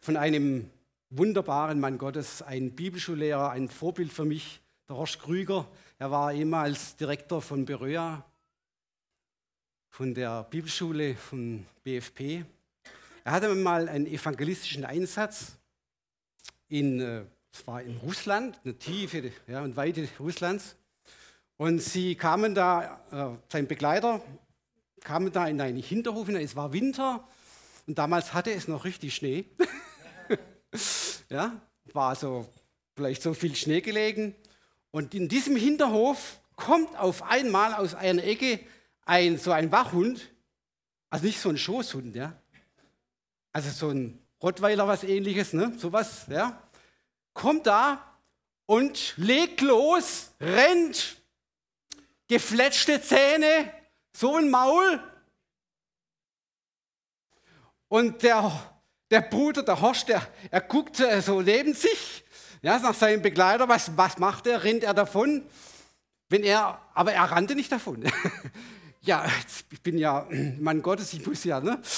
von 0.00 0.16
einem 0.16 0.68
wunderbaren 1.10 1.78
Mann 1.78 1.98
Gottes, 1.98 2.42
ein 2.42 2.74
Bibelschullehrer, 2.74 3.50
ein 3.50 3.68
Vorbild 3.68 4.12
für 4.12 4.24
mich, 4.24 4.60
der 4.88 4.96
Horst 4.96 5.20
Krüger. 5.20 5.68
Er 5.98 6.10
war 6.10 6.32
ehemals 6.32 6.96
Direktor 6.96 7.40
von 7.40 7.66
Beröa, 7.66 8.24
von 9.90 10.14
der 10.14 10.44
Bibelschule 10.44 11.14
von 11.14 11.66
BFP. 11.84 12.44
Er 13.24 13.32
hatte 13.32 13.54
mal 13.54 13.88
einen 13.88 14.06
evangelistischen 14.06 14.84
Einsatz 14.84 15.52
in, 16.68 17.00
äh, 17.00 17.24
es 17.52 17.66
war 17.66 17.82
in 17.82 17.96
Russland, 17.98 18.58
eine 18.64 18.76
tiefe 18.76 19.30
ja, 19.46 19.62
und 19.62 19.76
weite 19.76 20.08
Russlands. 20.18 20.76
Und 21.56 21.80
sie 21.80 22.16
kamen 22.16 22.54
da, 22.54 23.00
äh, 23.12 23.50
sein 23.52 23.68
Begleiter 23.68 24.20
kamen 25.00 25.32
da 25.32 25.46
in 25.46 25.60
einen 25.60 25.82
Hinterhof 25.82 26.26
hinein. 26.26 26.44
Es 26.44 26.56
war 26.56 26.72
Winter 26.72 27.26
und 27.86 27.98
damals 27.98 28.34
hatte 28.34 28.52
es 28.52 28.68
noch 28.68 28.84
richtig 28.84 29.14
Schnee. 29.14 29.44
ja, 31.28 31.60
war 31.92 32.16
so 32.16 32.48
vielleicht 32.96 33.22
so 33.22 33.34
viel 33.34 33.54
Schnee 33.54 33.80
gelegen. 33.80 34.34
Und 34.90 35.14
in 35.14 35.28
diesem 35.28 35.56
Hinterhof 35.56 36.40
kommt 36.56 36.96
auf 36.98 37.22
einmal 37.22 37.74
aus 37.74 37.94
einer 37.94 38.24
Ecke 38.24 38.60
ein, 39.04 39.38
so 39.38 39.52
ein 39.52 39.72
Wachhund, 39.72 40.28
also 41.10 41.26
nicht 41.26 41.40
so 41.40 41.48
ein 41.48 41.58
Schoßhund, 41.58 42.14
ja, 42.14 42.36
also 43.52 43.70
so 43.70 43.90
ein 43.90 44.18
Rottweiler, 44.42 44.88
was 44.88 45.04
ähnliches, 45.04 45.52
ne? 45.52 45.72
sowas, 45.78 46.24
ja, 46.28 46.60
kommt 47.32 47.66
da 47.66 48.18
und 48.66 49.14
legt 49.16 49.60
los, 49.60 50.32
rennt, 50.40 51.16
gefletschte 52.28 53.00
Zähne, 53.02 53.72
so 54.16 54.36
ein 54.36 54.50
Maul. 54.50 55.02
Und 57.88 58.22
der, 58.22 58.50
der 59.10 59.20
Bruder, 59.20 59.62
der 59.62 59.80
Horst, 59.80 60.08
der, 60.08 60.26
er 60.50 60.62
guckt 60.62 60.96
so 60.96 61.42
neben 61.42 61.74
sich, 61.74 62.24
ja, 62.62 62.78
nach 62.78 62.94
seinem 62.94 63.22
Begleiter, 63.22 63.68
was, 63.68 63.96
was 63.96 64.18
macht 64.18 64.46
er, 64.46 64.64
rennt 64.64 64.84
er 64.84 64.94
davon? 64.94 65.44
Wenn 66.28 66.44
er, 66.44 66.80
aber 66.94 67.12
er 67.12 67.24
rannte 67.24 67.54
nicht 67.54 67.70
davon. 67.70 68.04
ja, 69.02 69.26
ich 69.70 69.82
bin 69.82 69.98
ja 69.98 70.26
Mann 70.58 70.80
Gottes, 70.80 71.12
ich 71.12 71.26
muss 71.26 71.44
ja 71.44 71.60
ne? 71.60 71.82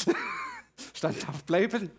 standhaft 0.94 1.46
bleiben. 1.46 1.90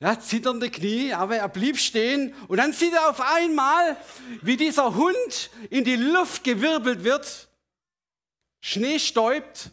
Ja, 0.00 0.18
zitternde 0.18 0.70
Knie, 0.70 1.12
aber 1.12 1.36
er 1.36 1.48
blieb 1.48 1.78
stehen 1.78 2.34
und 2.48 2.56
dann 2.56 2.72
sieht 2.72 2.94
er 2.94 3.10
auf 3.10 3.20
einmal, 3.20 3.96
wie 4.40 4.56
dieser 4.56 4.94
Hund 4.94 5.50
in 5.68 5.84
die 5.84 5.96
Luft 5.96 6.42
gewirbelt 6.42 7.04
wird 7.04 7.50
Schnee 8.60 8.98
stäubt 8.98 9.70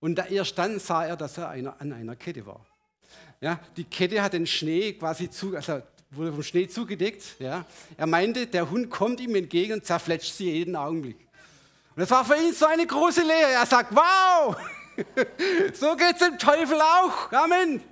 und 0.00 0.18
erst 0.30 0.56
dann 0.58 0.78
sah 0.78 1.04
er, 1.04 1.16
dass 1.16 1.38
er 1.38 1.48
einer, 1.48 1.80
an 1.80 1.92
einer 1.92 2.16
Kette 2.16 2.46
war. 2.46 2.64
Ja, 3.40 3.60
die 3.76 3.84
Kette 3.84 4.22
hat 4.22 4.32
den 4.32 4.46
Schnee 4.46 4.92
quasi 4.94 5.28
zu, 5.28 5.54
also 5.54 5.82
wurde 6.10 6.32
vom 6.32 6.42
Schnee 6.42 6.68
zugedeckt. 6.68 7.22
Ja. 7.38 7.64
Er 7.96 8.06
meinte, 8.06 8.46
der 8.46 8.70
Hund 8.70 8.88
kommt 8.88 9.20
ihm 9.20 9.34
entgegen 9.34 9.74
und 9.74 9.84
zerfletscht 9.84 10.32
sie 10.34 10.50
jeden 10.50 10.76
Augenblick. 10.76 11.18
Und 11.96 12.00
das 12.00 12.10
war 12.10 12.24
für 12.24 12.36
ihn 12.36 12.52
so 12.52 12.66
eine 12.66 12.86
große 12.86 13.22
Lehre. 13.22 13.52
Er 13.52 13.66
sagt, 13.66 13.94
wow, 13.94 14.56
so 15.74 15.96
geht 15.96 16.14
es 16.14 16.18
dem 16.18 16.38
Teufel 16.38 16.80
auch. 16.80 17.32
Amen. 17.32 17.82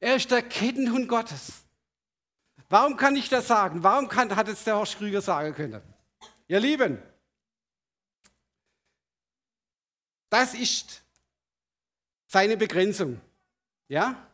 Er 0.00 0.16
ist 0.16 0.30
der 0.30 0.42
Kettenhund 0.42 1.08
Gottes. 1.08 1.64
Warum 2.68 2.96
kann 2.96 3.16
ich 3.16 3.28
das 3.28 3.46
sagen? 3.46 3.82
Warum 3.82 4.08
kann, 4.08 4.34
hat 4.34 4.48
es 4.48 4.64
der 4.64 4.76
Horst 4.76 4.98
Krüger 4.98 5.20
sagen 5.20 5.54
können? 5.54 5.82
Ihr 6.48 6.60
Lieben, 6.60 7.02
Das 10.28 10.54
ist 10.54 11.02
seine 12.26 12.56
Begrenzung. 12.56 13.20
Ja? 13.88 14.28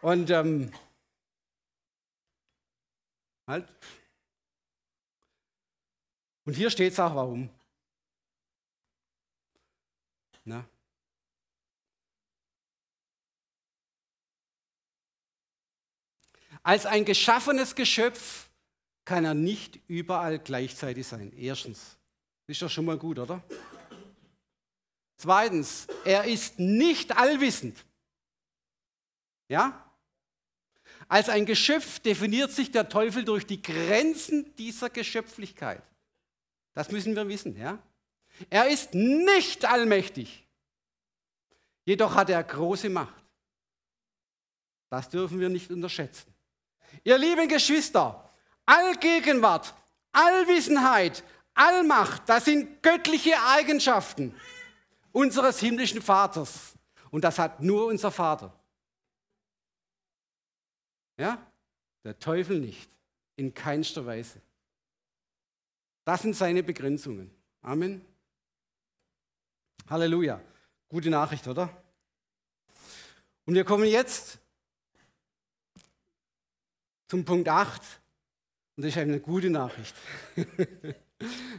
Und 0.00 0.30
ähm, 0.30 0.72
halt. 3.46 3.68
Und 6.44 6.54
hier 6.54 6.70
steht 6.70 6.92
es 6.92 7.00
auch, 7.00 7.14
warum. 7.14 7.50
Na? 10.48 10.68
Als 16.62 16.86
ein 16.86 17.04
geschaffenes 17.04 17.74
Geschöpf 17.74 18.50
kann 19.04 19.24
er 19.24 19.34
nicht 19.34 19.78
überall 19.86 20.38
gleichzeitig 20.38 21.06
sein. 21.06 21.32
Erstens. 21.36 21.96
Ist 22.46 22.62
doch 22.62 22.70
schon 22.70 22.86
mal 22.86 22.98
gut, 22.98 23.18
oder? 23.18 23.42
Zweitens, 25.16 25.86
er 26.04 26.24
ist 26.24 26.58
nicht 26.58 27.16
allwissend. 27.16 27.84
Ja? 29.48 29.84
als 31.08 31.28
ein 31.28 31.46
Geschöpf 31.46 32.00
definiert 32.00 32.52
sich 32.52 32.70
der 32.70 32.88
Teufel 32.88 33.24
durch 33.24 33.46
die 33.46 33.62
Grenzen 33.62 34.54
dieser 34.56 34.90
Geschöpflichkeit. 34.90 35.82
Das 36.74 36.90
müssen 36.90 37.16
wir 37.16 37.26
wissen, 37.28 37.56
ja? 37.56 37.78
Er 38.50 38.68
ist 38.68 38.94
nicht 38.94 39.64
allmächtig. 39.64 40.46
Jedoch 41.84 42.14
hat 42.14 42.30
er 42.30 42.42
große 42.42 42.88
Macht. 42.88 43.14
Das 44.90 45.08
dürfen 45.08 45.40
wir 45.40 45.48
nicht 45.48 45.70
unterschätzen. 45.70 46.32
Ihr 47.04 47.18
lieben 47.18 47.48
Geschwister, 47.48 48.30
Allgegenwart, 48.64 49.74
Allwissenheit, 50.12 51.22
Allmacht, 51.54 52.28
das 52.28 52.44
sind 52.44 52.82
göttliche 52.82 53.34
Eigenschaften 53.42 54.34
unseres 55.12 55.58
himmlischen 55.58 56.00
Vaters. 56.00 56.74
Und 57.10 57.24
das 57.24 57.38
hat 57.38 57.60
nur 57.62 57.86
unser 57.86 58.10
Vater. 58.10 58.52
Ja? 61.16 61.38
Der 62.04 62.18
Teufel 62.18 62.60
nicht. 62.60 62.90
In 63.36 63.54
keinster 63.54 64.04
Weise. 64.04 64.40
Das 66.04 66.22
sind 66.22 66.34
seine 66.34 66.62
Begrenzungen. 66.62 67.30
Amen. 67.62 68.04
Halleluja. 69.90 70.40
Gute 70.88 71.08
Nachricht, 71.08 71.46
oder? 71.48 71.70
Und 73.46 73.54
wir 73.54 73.64
kommen 73.64 73.86
jetzt 73.86 74.38
zum 77.06 77.24
Punkt 77.24 77.48
8. 77.48 77.80
Und 78.76 78.84
das 78.84 78.92
ist 78.92 78.98
eine 78.98 79.20
gute 79.20 79.50
Nachricht. 79.50 79.94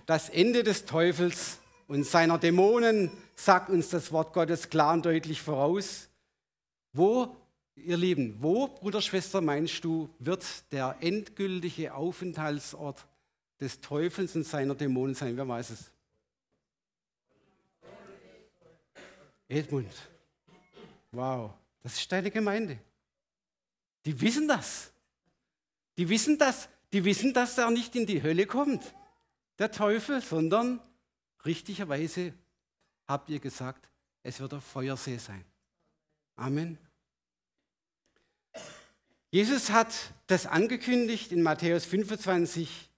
Das 0.06 0.30
Ende 0.30 0.64
des 0.64 0.86
Teufels 0.86 1.60
und 1.88 2.06
seiner 2.06 2.38
Dämonen 2.38 3.12
sagt 3.36 3.70
uns 3.70 3.90
das 3.90 4.14
Wort 4.14 4.32
Gottes 4.32 4.70
klar 4.70 4.94
und 4.94 5.06
deutlich 5.06 5.42
voraus. 5.42 6.08
Wo, 6.94 7.36
ihr 7.76 7.98
Lieben, 7.98 8.38
wo, 8.40 8.70
Bruder, 8.70 9.02
Schwester, 9.02 9.42
meinst 9.42 9.84
du, 9.84 10.10
wird 10.18 10.46
der 10.72 10.96
endgültige 11.02 11.94
Aufenthaltsort 11.94 13.06
des 13.60 13.82
Teufels 13.82 14.34
und 14.38 14.46
seiner 14.46 14.76
Dämonen 14.76 15.14
sein? 15.14 15.36
Wer 15.36 15.50
weiß 15.50 15.72
es? 15.72 15.92
Edmund. 19.50 19.91
Wow, 21.12 21.52
das 21.82 22.00
ist 22.00 22.12
deine 22.12 22.32
Gemeinde. 22.32 22.80
Die 24.06 24.22
wissen 24.22 24.47
das. 24.47 24.93
Die 25.97 26.08
wissen 26.08 26.38
das. 26.38 26.70
Die 26.93 27.04
wissen, 27.04 27.34
dass 27.34 27.58
er 27.58 27.70
nicht 27.70 27.95
in 27.95 28.06
die 28.06 28.24
Hölle 28.24 28.45
kommt, 28.45 28.95
der 29.58 29.72
Teufel, 29.72 30.22
sondern 30.22 30.80
richtigerweise 31.45 32.34
habt 33.08 33.30
ihr 33.30 33.39
gesagt, 33.39 33.89
es 34.24 34.39
wird 34.39 34.54
ein 34.54 34.62
Feuersee 34.62 35.18
sein. 35.18 35.43
Amen. 36.36 36.78
Jesus 39.32 39.70
hat 39.70 39.93
das 40.28 40.45
angekündigt 40.47 41.32
in 41.32 41.43
Matthäus 41.43 41.86
25, 41.86 42.89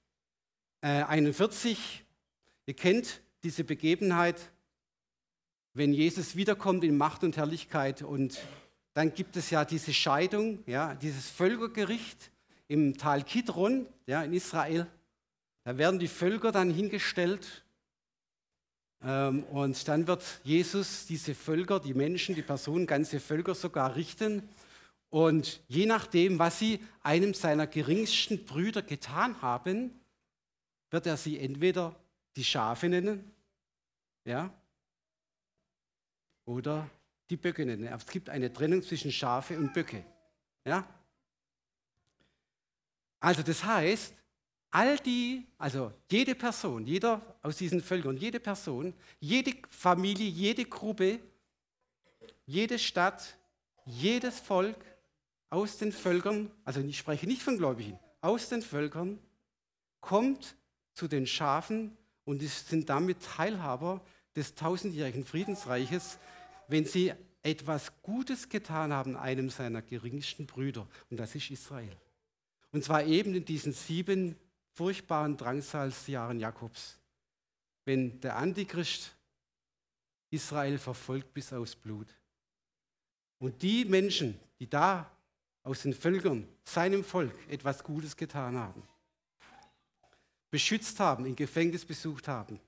äh, 0.82 1.04
41. 1.04 2.06
Ihr 2.66 2.76
kennt 2.76 3.22
diese 3.44 3.64
Begebenheit, 3.64 4.52
wenn 5.74 5.94
Jesus 5.94 6.36
wiederkommt 6.36 6.84
in 6.84 6.98
Macht 6.98 7.24
und 7.24 7.38
Herrlichkeit 7.38 8.02
und 8.02 8.40
dann 8.94 9.14
gibt 9.14 9.38
es 9.38 9.50
ja 9.50 9.64
diese 9.64 9.94
Scheidung, 9.94 10.60
ja, 10.66 10.96
dieses 10.96 11.30
Völkergericht 11.30 12.32
im 12.68 12.98
Tal 12.98 13.24
Kidron 13.24 13.88
ja, 14.06 14.24
in 14.24 14.34
Israel. 14.34 14.88
Da 15.64 15.78
werden 15.78 16.00
die 16.00 16.08
Völker 16.08 16.52
dann 16.52 16.72
hingestellt 16.72 17.64
ähm, 19.04 19.44
und 19.46 19.88
dann 19.88 20.08
wird 20.08 20.24
Jesus 20.44 21.06
diese 21.06 21.36
Völker, 21.36 21.80
die 21.80 21.94
Menschen, 21.94 22.36
die 22.36 22.42
Personen, 22.42 22.86
ganze 22.86 23.20
Völker 23.20 23.56
sogar 23.56 23.96
richten. 23.96 24.50
Und 25.10 25.62
je 25.68 25.86
nachdem, 25.86 26.40
was 26.40 26.60
sie 26.60 26.80
einem 27.02 27.34
seiner 27.34 27.68
geringsten 27.68 28.46
Brüder 28.46 28.82
getan 28.82 29.42
haben, 29.42 30.00
wird 30.90 31.06
er 31.06 31.18
sie 31.18 31.40
entweder 31.40 31.96
die 32.36 32.44
Schafe 32.44 32.90
nennen, 32.90 33.32
ja, 34.26 34.54
oder 36.46 36.90
die 37.30 37.38
Böcke 37.38 37.66
nennen. 37.66 37.86
Es 37.88 38.06
gibt 38.06 38.30
eine 38.30 38.52
Trennung 38.52 38.84
zwischen 38.84 39.12
Schafe 39.12 39.58
und 39.58 39.74
Böcke, 39.74 40.04
ja. 40.66 40.86
Also 43.20 43.44
das 43.44 43.64
heißt, 43.64 44.14
all 44.72 44.98
die, 44.98 45.46
also 45.58 45.94
jede 46.10 46.34
Person, 46.34 46.86
jeder 46.86 47.22
aus 47.42 47.58
diesen 47.58 47.82
Völkern, 47.82 48.18
jede 48.18 48.40
Person, 48.40 48.94
jede 49.20 49.54
Familie, 49.70 50.28
jede 50.28 50.66
Gruppe, 50.66 51.20
jede 52.46 52.80
Stadt, 52.80 53.38
jedes 53.86 54.40
Volk 54.40 54.78
aus 55.50 55.78
den 55.78 55.92
Völkern, 55.92 56.50
also 56.64 56.80
ich 56.80 56.98
spreche 56.98 57.28
nicht 57.28 57.44
von 57.44 57.58
Gläubigen, 57.58 58.00
aus 58.22 58.50
den 58.50 58.62
Völkern, 58.62 59.20
kommt 60.00 60.56
zu 60.94 61.08
den 61.08 61.28
Schafen 61.28 61.96
und 62.26 62.42
sind 62.42 62.90
damit 62.90 63.22
Teilhaber 63.22 64.02
des 64.36 64.56
tausendjährigen 64.56 65.26
Friedensreiches, 65.26 66.20
wenn 66.68 66.86
sie 66.86 67.14
etwas 67.44 67.92
Gutes 68.02 68.50
getan 68.50 68.94
haben, 68.94 69.16
einem 69.16 69.50
seiner 69.50 69.82
geringsten 69.82 70.46
Brüder, 70.46 70.88
und 71.10 71.18
das 71.20 71.36
ist 71.36 71.50
Israel. 71.50 71.96
Und 72.72 72.84
zwar 72.84 73.04
eben 73.04 73.36
in 73.36 73.46
diesen 73.46 73.74
sieben 73.74 74.36
furchtbaren 74.74 75.38
Drangsalsjahren 75.38 76.40
Jakobs, 76.40 76.98
wenn 77.86 78.20
der 78.22 78.38
Antichrist 78.38 79.16
Israel 80.30 80.78
verfolgt 80.78 81.34
bis 81.34 81.52
aufs 81.52 81.76
Blut. 81.76 82.08
Und 83.40 83.62
die 83.62 83.86
Menschen, 83.86 84.40
die 84.60 84.70
da 84.70 85.12
aus 85.64 85.82
den 85.82 85.94
Völkern, 85.94 86.48
seinem 86.64 87.04
Volk, 87.04 87.34
etwas 87.50 87.84
Gutes 87.84 88.16
getan 88.16 88.56
haben, 88.56 88.84
beschützt 90.50 91.00
haben, 91.00 91.26
in 91.26 91.36
Gefängnis 91.36 91.86
besucht 91.86 92.28
haben, 92.28 92.60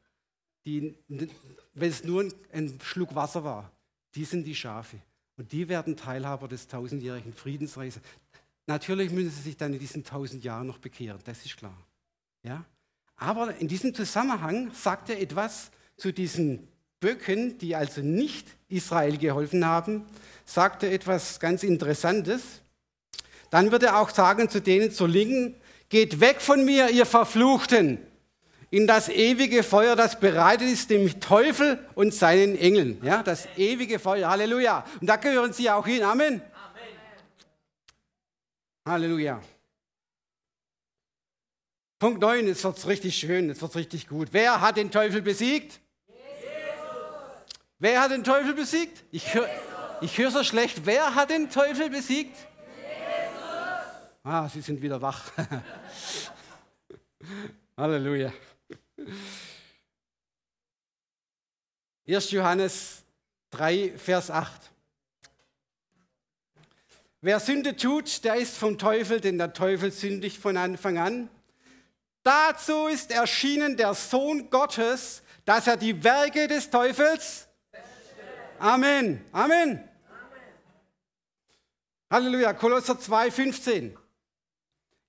die, 0.65 0.95
wenn 1.07 1.89
es 1.89 2.03
nur 2.03 2.31
ein 2.51 2.79
Schluck 2.81 3.15
Wasser 3.15 3.43
war, 3.43 3.71
die 4.15 4.25
sind 4.25 4.45
die 4.45 4.55
Schafe. 4.55 4.97
Und 5.37 5.51
die 5.51 5.67
werden 5.67 5.97
Teilhaber 5.97 6.47
des 6.47 6.67
tausendjährigen 6.67 7.33
Friedensreiches. 7.33 8.01
Natürlich 8.67 9.11
müssen 9.11 9.31
sie 9.31 9.41
sich 9.41 9.57
dann 9.57 9.73
in 9.73 9.79
diesen 9.79 10.03
tausend 10.03 10.43
Jahren 10.43 10.67
noch 10.67 10.77
bekehren, 10.77 11.19
das 11.25 11.45
ist 11.45 11.57
klar. 11.57 11.77
Ja? 12.43 12.63
Aber 13.15 13.55
in 13.57 13.67
diesem 13.67 13.93
Zusammenhang 13.93 14.71
sagt 14.73 15.09
er 15.09 15.19
etwas 15.19 15.71
zu 15.97 16.11
diesen 16.11 16.67
Böcken, 16.99 17.57
die 17.57 17.75
also 17.75 18.01
nicht 18.01 18.47
Israel 18.69 19.17
geholfen 19.17 19.65
haben, 19.65 20.05
sagt 20.45 20.83
er 20.83 20.91
etwas 20.91 21.39
ganz 21.39 21.63
Interessantes. 21.63 22.61
Dann 23.49 23.71
wird 23.71 23.83
er 23.83 23.99
auch 23.99 24.09
sagen 24.09 24.49
zu 24.49 24.61
denen 24.61 24.91
zur 24.91 25.09
Linken, 25.09 25.55
geht 25.89 26.21
weg 26.21 26.41
von 26.41 26.63
mir, 26.63 26.89
ihr 26.89 27.05
Verfluchten, 27.05 27.99
in 28.73 28.87
das 28.87 29.07
ewige 29.07 29.61
Feuer, 29.61 29.95
das 29.95 30.19
bereitet 30.19 30.67
ist 30.67 30.89
dem 30.89 31.19
Teufel 31.19 31.77
und 31.93 32.11
seinen 32.11 32.57
Engeln. 32.57 32.99
Ja, 33.03 33.21
das 33.21 33.47
ewige 33.55 33.99
Feuer, 33.99 34.31
Halleluja. 34.31 34.83
Und 34.99 35.05
da 35.05 35.17
gehören 35.17 35.53
sie 35.53 35.69
auch 35.69 35.85
hin, 35.85 36.01
Amen. 36.01 36.41
Amen. 36.41 36.43
Halleluja. 38.83 39.39
Punkt 41.99 42.19
9, 42.19 42.47
jetzt 42.47 42.63
wird 42.63 42.79
es 42.79 42.87
richtig 42.87 43.15
schön, 43.15 43.47
jetzt 43.47 43.61
wird 43.61 43.69
es 43.69 43.77
richtig 43.77 44.07
gut. 44.07 44.29
Wer 44.31 44.59
hat 44.59 44.77
den 44.77 44.89
Teufel 44.89 45.21
besiegt? 45.21 45.79
Jesus. 46.07 46.23
Wer 47.77 48.01
hat 48.01 48.09
den 48.09 48.23
Teufel 48.23 48.55
besiegt? 48.55 49.03
Ich 49.11 49.35
höre 49.35 49.47
hör 50.01 50.31
so 50.31 50.43
schlecht. 50.43 50.83
Wer 50.83 51.13
hat 51.13 51.29
den 51.29 51.51
Teufel 51.51 51.91
besiegt? 51.91 52.35
Jesus. 52.35 52.47
Ah, 54.23 54.49
Sie 54.49 54.61
sind 54.61 54.81
wieder 54.81 54.99
wach. 54.99 55.31
Halleluja. 57.77 58.33
1. 62.05 62.31
Johannes 62.31 63.03
3, 63.51 63.97
Vers 63.97 64.29
8. 64.29 64.71
Wer 67.21 67.39
Sünde 67.39 67.75
tut, 67.75 68.23
der 68.23 68.35
ist 68.35 68.57
vom 68.57 68.77
Teufel, 68.77 69.21
denn 69.21 69.37
der 69.37 69.53
Teufel 69.53 69.91
sündigt 69.91 70.41
von 70.41 70.57
Anfang 70.57 70.97
an. 70.97 71.29
Dazu 72.23 72.87
ist 72.87 73.11
erschienen 73.11 73.77
der 73.77 73.93
Sohn 73.93 74.49
Gottes, 74.49 75.23
dass 75.45 75.67
er 75.67 75.77
die 75.77 76.03
Werke 76.03 76.47
des 76.47 76.69
Teufels. 76.69 77.47
Amen. 78.59 79.23
Amen. 79.31 79.89
Halleluja. 82.09 82.53
Kolosser 82.53 82.99
2, 82.99 83.31
15. 83.31 83.97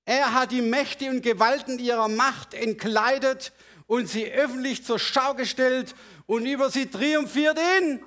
Er 0.07 0.35
hat 0.35 0.53
die 0.53 0.63
Mächte 0.63 1.09
und 1.09 1.23
Gewalten 1.23 1.79
ihrer 1.79 2.09
Macht 2.09 2.55
entkleidet 2.55 3.53
und 3.87 4.09
sie 4.09 4.31
öffentlich 4.31 4.85
zur 4.85 4.99
Schau 4.99 5.35
gestellt 5.35 5.95
und 6.27 6.47
über 6.47 6.71
sie 6.71 6.87
triumphiert 6.87 7.59
in 7.79 8.03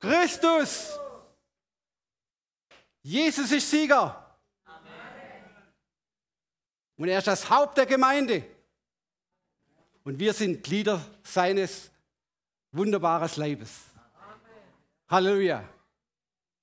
Christus. 0.00 0.98
Jesus 3.02 3.52
ist 3.52 3.70
Sieger. 3.70 4.20
Und 6.96 7.08
er 7.08 7.18
ist 7.18 7.26
das 7.26 7.48
Haupt 7.50 7.76
der 7.76 7.86
Gemeinde. 7.86 8.44
Und 10.04 10.18
wir 10.18 10.32
sind 10.32 10.62
Glieder 10.62 11.04
seines 11.22 11.90
wunderbaren 12.72 13.30
Leibes. 13.36 13.70
Halleluja. 15.08 15.64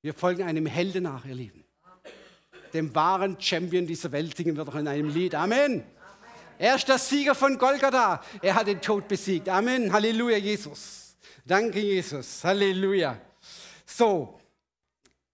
Wir 0.02 0.14
folgen 0.14 0.44
einem 0.44 0.66
Helden 0.66 1.04
nach, 1.04 1.26
ihr 1.26 1.36
Lieben. 1.36 1.64
dem 2.74 2.96
wahren 2.96 3.40
Champion 3.40 3.86
dieser 3.86 4.12
Welt, 4.12 4.36
singen 4.38 4.56
wir 4.56 4.64
doch 4.64 4.76
in 4.76 4.88
einem 4.88 5.10
Lied. 5.10 5.36
Amen. 5.36 5.84
Er 6.62 6.76
ist 6.76 6.88
der 6.88 7.00
Sieger 7.00 7.34
von 7.34 7.58
Golgatha. 7.58 8.22
Er 8.40 8.54
hat 8.54 8.68
den 8.68 8.80
Tod 8.80 9.08
besiegt. 9.08 9.50
Amen. 9.50 9.92
Halleluja, 9.92 10.38
Jesus. 10.38 11.16
Danke, 11.44 11.80
Jesus. 11.80 12.44
Halleluja. 12.44 13.20
So, 13.84 14.40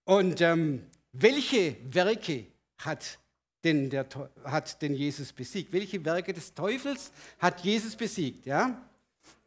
und 0.04 0.40
ähm, 0.40 0.86
welche 1.12 1.76
Werke 1.94 2.46
hat 2.78 3.18
denn, 3.62 3.90
der, 3.90 4.06
hat 4.42 4.80
denn 4.80 4.94
Jesus 4.94 5.30
besiegt? 5.30 5.70
Welche 5.70 6.02
Werke 6.02 6.32
des 6.32 6.54
Teufels 6.54 7.12
hat 7.38 7.60
Jesus 7.60 7.94
besiegt? 7.94 8.46
Ja? 8.46 8.80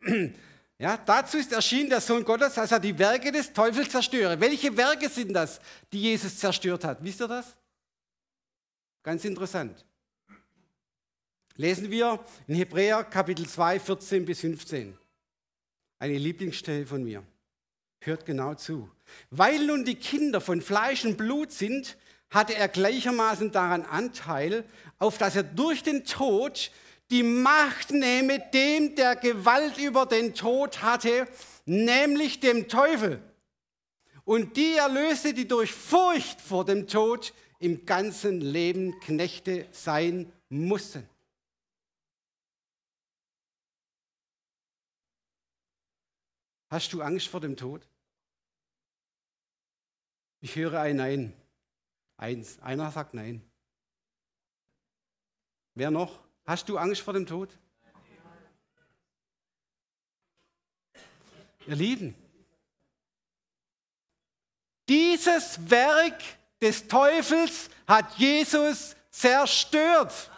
Ja, 0.77 0.97
dazu 0.97 1.38
ist 1.38 1.51
erschienen 1.51 1.91
der 1.91 2.01
Sohn 2.01 2.25
Gottes, 2.25 2.57
als 2.57 2.71
er 2.71 2.79
die 2.79 2.97
Werke 2.97 3.32
des 3.32 3.53
Teufels 3.53 3.89
zerstöre. 3.89 4.39
Welche 4.39 4.75
Werke 4.75 5.09
sind 5.09 5.32
das, 5.32 5.61
die 5.93 6.01
Jesus 6.01 6.39
zerstört 6.39 6.84
hat? 6.84 7.03
Wisst 7.03 7.21
ihr 7.21 7.27
das? 7.27 7.55
Ganz 9.03 9.23
interessant. 9.23 9.86
Lesen 11.62 11.91
wir 11.91 12.20
in 12.47 12.55
Hebräer 12.55 13.03
Kapitel 13.03 13.47
2, 13.47 13.80
14 13.80 14.26
bis 14.26 14.39
15. 14.39 14.97
Eine 15.99 16.18
Lieblingsstelle 16.18 16.88
von 16.88 17.03
mir. 17.03 17.24
Hört 17.99 18.26
genau 18.26 18.55
zu. 18.55 18.89
Weil 19.30 19.68
nun 19.68 19.86
die 19.86 19.93
Kinder 19.93 20.41
von 20.41 20.59
Fleisch 20.59 21.05
und 21.05 21.18
Blut 21.18 21.51
sind, 21.51 21.97
hatte 22.32 22.55
er 22.55 22.68
gleichermaßen 22.68 23.51
daran 23.51 23.84
Anteil, 23.84 24.64
auf 24.97 25.20
dass 25.20 25.36
er 25.36 25.43
durch 25.43 25.84
den 25.84 26.03
Tod 26.03 26.72
die 27.12 27.22
Macht 27.22 27.91
nehme 27.91 28.41
dem, 28.51 28.95
der 28.95 29.16
Gewalt 29.16 29.78
über 29.78 30.07
den 30.07 30.34
Tod 30.34 30.82
hatte, 30.82 31.28
nämlich 31.66 32.39
dem 32.39 32.70
Teufel. 32.70 33.22
Und 34.24 34.57
die 34.57 34.78
erlöste, 34.78 35.36
die 35.36 35.47
durch 35.47 35.72
Furcht 35.72 36.41
vor 36.41 36.66
dem 36.66 36.88
Tod 36.88 37.36
im 37.59 37.86
ganzen 37.86 38.41
Leben 38.41 38.99
Knechte 39.01 39.68
sein 39.72 40.34
mussten. 40.49 41.07
Hast 46.72 46.93
du 46.93 47.01
Angst 47.01 47.28
vor 47.28 47.41
dem 47.41 47.57
Tod? 47.57 47.86
Ich 50.39 50.55
höre 50.55 50.80
ein 50.80 50.95
Nein. 50.95 51.34
Eins. 52.15 52.59
Einer 52.61 52.89
sagt 52.91 53.13
Nein. 53.13 53.41
Wer 55.76 55.91
noch? 55.91 56.24
Hast 56.45 56.69
du 56.69 56.78
Angst 56.78 57.01
vor 57.01 57.13
dem 57.13 57.26
Tod? 57.26 57.57
Ihr 61.67 61.76
Lieben, 61.76 62.15
dieses 64.88 65.69
Werk 65.69 66.24
des 66.61 66.88
Teufels 66.88 67.69
hat 67.86 68.17
Jesus 68.17 68.95
zerstört. 69.09 70.32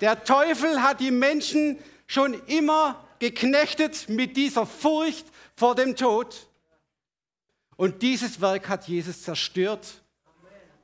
Der 0.00 0.24
Teufel 0.24 0.82
hat 0.82 0.98
die 0.98 1.10
Menschen 1.10 1.78
schon 2.12 2.34
immer 2.46 3.02
geknechtet 3.18 4.08
mit 4.08 4.36
dieser 4.36 4.66
Furcht 4.66 5.26
vor 5.56 5.74
dem 5.74 5.96
Tod. 5.96 6.48
Und 7.76 8.02
dieses 8.02 8.40
Werk 8.40 8.68
hat 8.68 8.86
Jesus 8.88 9.22
zerstört 9.22 10.02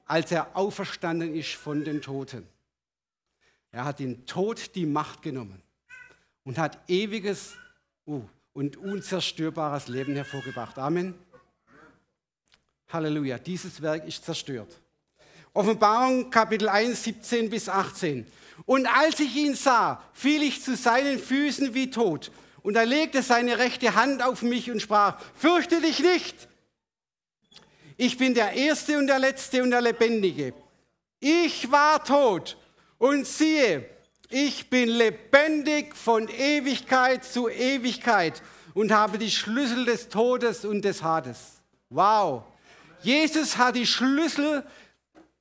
als 0.09 0.33
er 0.33 0.57
auferstanden 0.57 1.35
ist 1.35 1.53
von 1.53 1.85
den 1.85 2.01
Toten. 2.01 2.49
Er 3.71 3.85
hat 3.85 3.99
den 3.99 4.25
Tod 4.25 4.75
die 4.75 4.87
Macht 4.87 5.21
genommen 5.21 5.63
und 6.45 6.57
hat 6.57 6.79
ewiges 6.89 7.57
uh, 8.07 8.23
und 8.55 8.79
unzerstörbares 8.79 9.89
Leben 9.89 10.15
hervorgebracht. 10.15 10.79
Amen. 10.79 11.15
Halleluja. 12.89 13.39
Dieses 13.39 13.83
Werk 13.83 14.09
ist 14.09 14.25
zerstört. 14.25 14.81
Offenbarung 15.53 16.31
Kapitel 16.31 16.71
1, 16.71 17.05
17 17.05 17.51
bis 17.51 17.69
18. 17.69 18.27
Und 18.65 18.87
als 18.87 19.21
ich 19.21 19.35
ihn 19.37 19.55
sah, 19.55 20.03
fiel 20.13 20.43
ich 20.43 20.63
zu 20.63 20.77
seinen 20.77 21.19
Füßen 21.19 21.75
wie 21.75 21.91
tot. 21.91 22.31
Und 22.63 22.77
er 22.77 22.87
legte 22.87 23.23
seine 23.23 23.59
rechte 23.59 23.95
Hand 23.95 24.23
auf 24.23 24.43
mich 24.43 24.71
und 24.71 24.83
sprach, 24.83 25.19
fürchte 25.35 25.81
dich 25.81 26.01
nicht, 26.01 26.49
ich 28.01 28.17
bin 28.17 28.33
der 28.33 28.53
Erste 28.53 28.97
und 28.97 29.09
der 29.09 29.19
Letzte 29.19 29.61
und 29.61 29.73
der 29.73 29.81
Lebendige. 29.81 30.55
Ich 31.19 31.69
war 31.69 32.05
tot 32.05 32.57
und 32.97 33.27
siehe, 33.27 33.85
ich 34.31 34.71
bin 34.71 34.89
lebendig 34.89 35.97
von 35.97 36.29
Ewigkeit 36.29 37.25
zu 37.25 37.49
Ewigkeit 37.49 38.41
und 38.73 38.93
habe 38.93 39.19
die 39.19 39.33
Schlüssel 39.33 39.85
des 39.85 40.09
Todes 40.09 40.65
und 40.65 40.85
des 40.85 41.03
Hades. 41.03 41.61
Wow. 41.91 42.45
Jesus 43.01 43.57
hat 43.57 43.75
die 43.75 43.87
Schlüssel, 43.87 44.65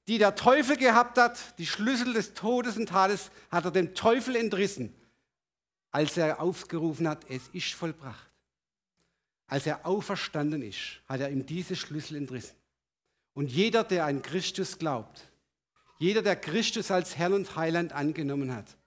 die 0.07 0.17
der 0.17 0.35
Teufel 0.35 0.77
gehabt 0.77 1.17
hat, 1.17 1.57
die 1.57 1.65
Schlüssel 1.65 2.13
des 2.13 2.33
Todes 2.33 2.77
und 2.77 2.91
Hades, 2.91 3.29
hat 3.51 3.65
er 3.65 3.71
dem 3.71 3.93
Teufel 3.93 4.35
entrissen, 4.35 4.95
als 5.91 6.15
er 6.17 6.41
aufgerufen 6.41 7.07
hat, 7.07 7.29
es 7.29 7.47
ist 7.49 7.73
vollbracht. 7.73 8.29
Als 9.47 9.65
er 9.65 9.85
auferstanden 9.85 10.61
ist, 10.61 11.01
hat 11.07 11.21
er 11.21 11.29
ihm 11.29 11.45
diese 11.45 11.75
Schlüssel 11.75 12.17
entrissen. 12.17 12.55
Und 13.33 13.51
jeder, 13.51 13.83
der 13.83 14.05
an 14.05 14.21
Christus 14.21 14.77
glaubt, 14.77 15.29
jeder, 15.99 16.21
der 16.21 16.35
Christus 16.35 16.91
als 16.91 17.17
Herrn 17.17 17.33
und 17.33 17.55
Heiland 17.55 17.93
angenommen 17.93 18.53
hat, 18.53 18.77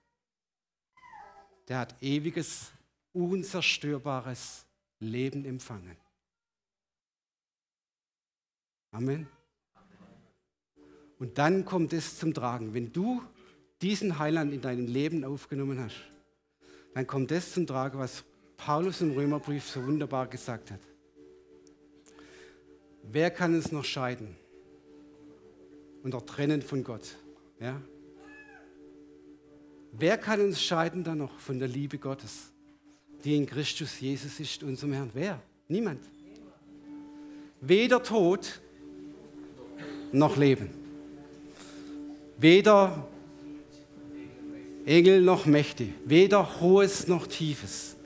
der 1.69 1.79
hat 1.79 2.03
ewiges, 2.03 2.73
unzerstörbares 3.13 4.65
Leben 5.01 5.45
empfangen. 5.45 5.97
Amen. 8.93 9.29
Und 11.21 11.37
dann 11.37 11.67
kommt 11.67 11.93
es 11.93 12.19
zum 12.19 12.33
Tragen. 12.33 12.73
Wenn 12.73 12.93
du 12.93 13.23
diesen 13.83 14.19
Heiland 14.19 14.55
in 14.55 14.63
deinem 14.63 14.87
Leben 14.87 15.23
aufgenommen 15.23 15.79
hast, 15.79 16.01
dann 16.95 17.07
kommt 17.07 17.31
es 17.31 17.53
zum 17.53 17.67
Tragen, 17.67 17.99
was 17.99 18.25
Paulus 18.57 19.03
im 19.03 19.13
Römerbrief 19.13 19.69
so 19.69 19.85
wunderbar 19.85 20.27
gesagt 20.27 20.71
hat. 20.71 20.81
Wer 23.03 23.31
kann 23.31 23.55
uns 23.55 23.71
noch 23.71 23.85
scheiden 23.85 24.35
und 26.03 26.15
auch 26.15 26.23
trennen 26.23 26.63
von 26.63 26.83
Gott? 26.83 27.17
Ja? 27.61 27.81
Wer 29.93 30.17
kann 30.17 30.41
uns 30.41 30.63
scheiden 30.63 31.05
dann 31.05 31.19
noch 31.19 31.39
von 31.39 31.59
der 31.59 31.69
Liebe 31.69 31.99
Gottes, 31.99 32.51
die 33.25 33.37
in 33.37 33.45
Christus 33.45 34.01
Jesus 34.01 34.41
ist, 34.41 34.63
unserem 34.63 34.95
Herrn? 34.95 35.11
Wer? 35.13 35.43
Niemand. 35.69 36.01
Weder 37.61 38.03
Tod 38.03 38.61
noch 40.13 40.39
Leben. 40.39 40.80
Weder 42.41 43.07
Engel 44.87 45.21
noch 45.21 45.47
Mächte. 45.47 45.89
Weder 46.05 46.61
Hohes 46.61 47.07
noch 47.07 47.27
Tiefes 47.27 47.97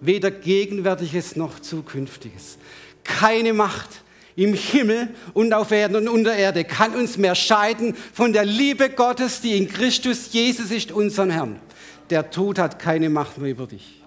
weder 0.00 0.30
Gegenwärtiges 0.30 1.36
noch 1.36 1.60
Zukünftiges. 1.60 2.58
Keine 3.04 3.52
Macht 3.52 4.02
im 4.36 4.54
Himmel 4.54 5.14
und 5.34 5.52
auf 5.52 5.70
Erden 5.70 5.96
und 5.96 6.08
unter 6.08 6.34
Erde 6.34 6.64
kann 6.64 6.94
uns 6.94 7.18
mehr 7.18 7.34
scheiden 7.34 7.94
von 7.94 8.32
der 8.32 8.44
Liebe 8.44 8.90
Gottes, 8.90 9.40
die 9.40 9.56
in 9.56 9.68
Christus 9.68 10.32
Jesus 10.32 10.70
ist, 10.70 10.92
unserem 10.92 11.30
Herrn. 11.30 11.60
Der 12.08 12.30
Tod 12.30 12.58
hat 12.58 12.78
keine 12.78 13.10
Macht 13.10 13.38
mehr 13.38 13.50
über 13.50 13.66
dich. 13.66 14.02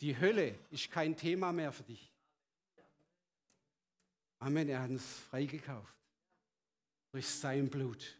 Die 0.00 0.18
Hölle 0.18 0.54
ist 0.70 0.90
kein 0.90 1.14
Thema 1.14 1.52
mehr 1.52 1.72
für 1.72 1.82
dich. 1.82 2.10
Amen, 4.38 4.70
er 4.70 4.82
hat 4.82 4.90
uns 4.90 5.04
freigekauft 5.28 5.99
durch 7.12 7.26
sein 7.26 7.68
Blut. 7.68 8.18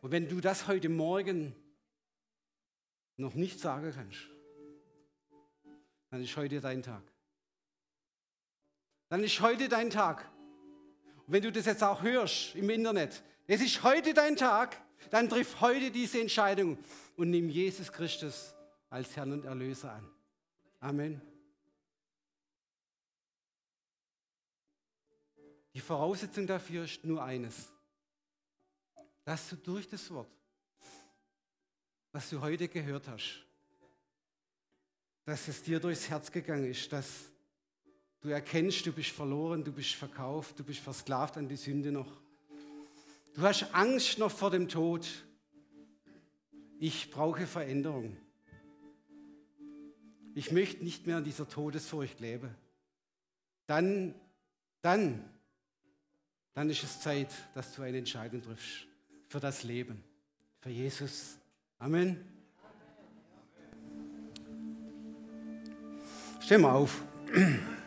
Und 0.00 0.12
wenn 0.12 0.28
du 0.28 0.40
das 0.40 0.66
heute 0.66 0.88
Morgen 0.88 1.54
noch 3.16 3.34
nicht 3.34 3.60
sagen 3.60 3.92
kannst, 3.94 4.28
dann 6.10 6.22
ist 6.22 6.36
heute 6.36 6.60
dein 6.60 6.82
Tag. 6.82 7.02
Dann 9.08 9.22
ist 9.22 9.40
heute 9.40 9.68
dein 9.68 9.90
Tag. 9.90 10.28
Und 11.26 11.32
wenn 11.32 11.42
du 11.42 11.52
das 11.52 11.66
jetzt 11.66 11.82
auch 11.82 12.02
hörst 12.02 12.54
im 12.54 12.70
Internet, 12.70 13.22
es 13.46 13.60
ist 13.60 13.82
heute 13.82 14.14
dein 14.14 14.36
Tag, 14.36 14.80
dann 15.10 15.28
triff 15.28 15.60
heute 15.60 15.90
diese 15.90 16.20
Entscheidung 16.20 16.78
und 17.16 17.30
nimm 17.30 17.48
Jesus 17.48 17.90
Christus 17.90 18.54
als 18.88 19.16
Herrn 19.16 19.32
und 19.32 19.44
Erlöser 19.44 19.92
an. 19.92 20.08
Amen. 20.80 21.29
Die 25.74 25.80
Voraussetzung 25.80 26.46
dafür 26.46 26.84
ist 26.84 27.04
nur 27.04 27.22
eines, 27.22 27.72
dass 29.24 29.48
du 29.50 29.56
durch 29.56 29.88
das 29.88 30.10
Wort 30.10 30.30
was 32.12 32.28
du 32.30 32.40
heute 32.40 32.68
gehört 32.68 33.08
hast, 33.08 33.44
dass 35.24 35.48
es 35.48 35.62
dir 35.62 35.78
durchs 35.78 36.08
Herz 36.08 36.32
gegangen 36.32 36.70
ist, 36.70 36.92
dass 36.92 37.30
du 38.20 38.28
erkennst, 38.28 38.84
du 38.86 38.92
bist 38.92 39.10
verloren, 39.10 39.62
du 39.62 39.72
bist 39.72 39.94
verkauft, 39.94 40.58
du 40.58 40.64
bist 40.64 40.80
versklavt 40.80 41.36
an 41.36 41.48
die 41.48 41.56
Sünde 41.56 41.92
noch. 41.92 42.10
Du 43.34 43.42
hast 43.42 43.74
Angst 43.74 44.18
noch 44.18 44.30
vor 44.30 44.50
dem 44.50 44.68
Tod. 44.68 45.06
Ich 46.80 47.10
brauche 47.10 47.46
Veränderung. 47.46 48.16
Ich 50.34 50.50
möchte 50.50 50.82
nicht 50.82 51.06
mehr 51.06 51.18
in 51.18 51.24
dieser 51.24 51.48
Todesfurcht 51.48 52.18
leben. 52.20 52.54
dann, 53.66 54.14
dann, 54.82 55.22
dann 56.54 56.68
ist 56.70 56.82
es 56.82 57.00
Zeit, 57.00 57.28
dass 57.54 57.74
du 57.74 57.82
eine 57.82 57.98
Entscheidung 57.98 58.42
triffst 58.42 58.86
für 59.28 59.40
das 59.40 59.62
Leben, 59.62 60.02
für 60.60 60.70
Jesus. 60.70 61.38
Amen. 61.78 62.24
Stehen 66.40 66.62
wir 66.62 66.72
auf. 66.72 67.02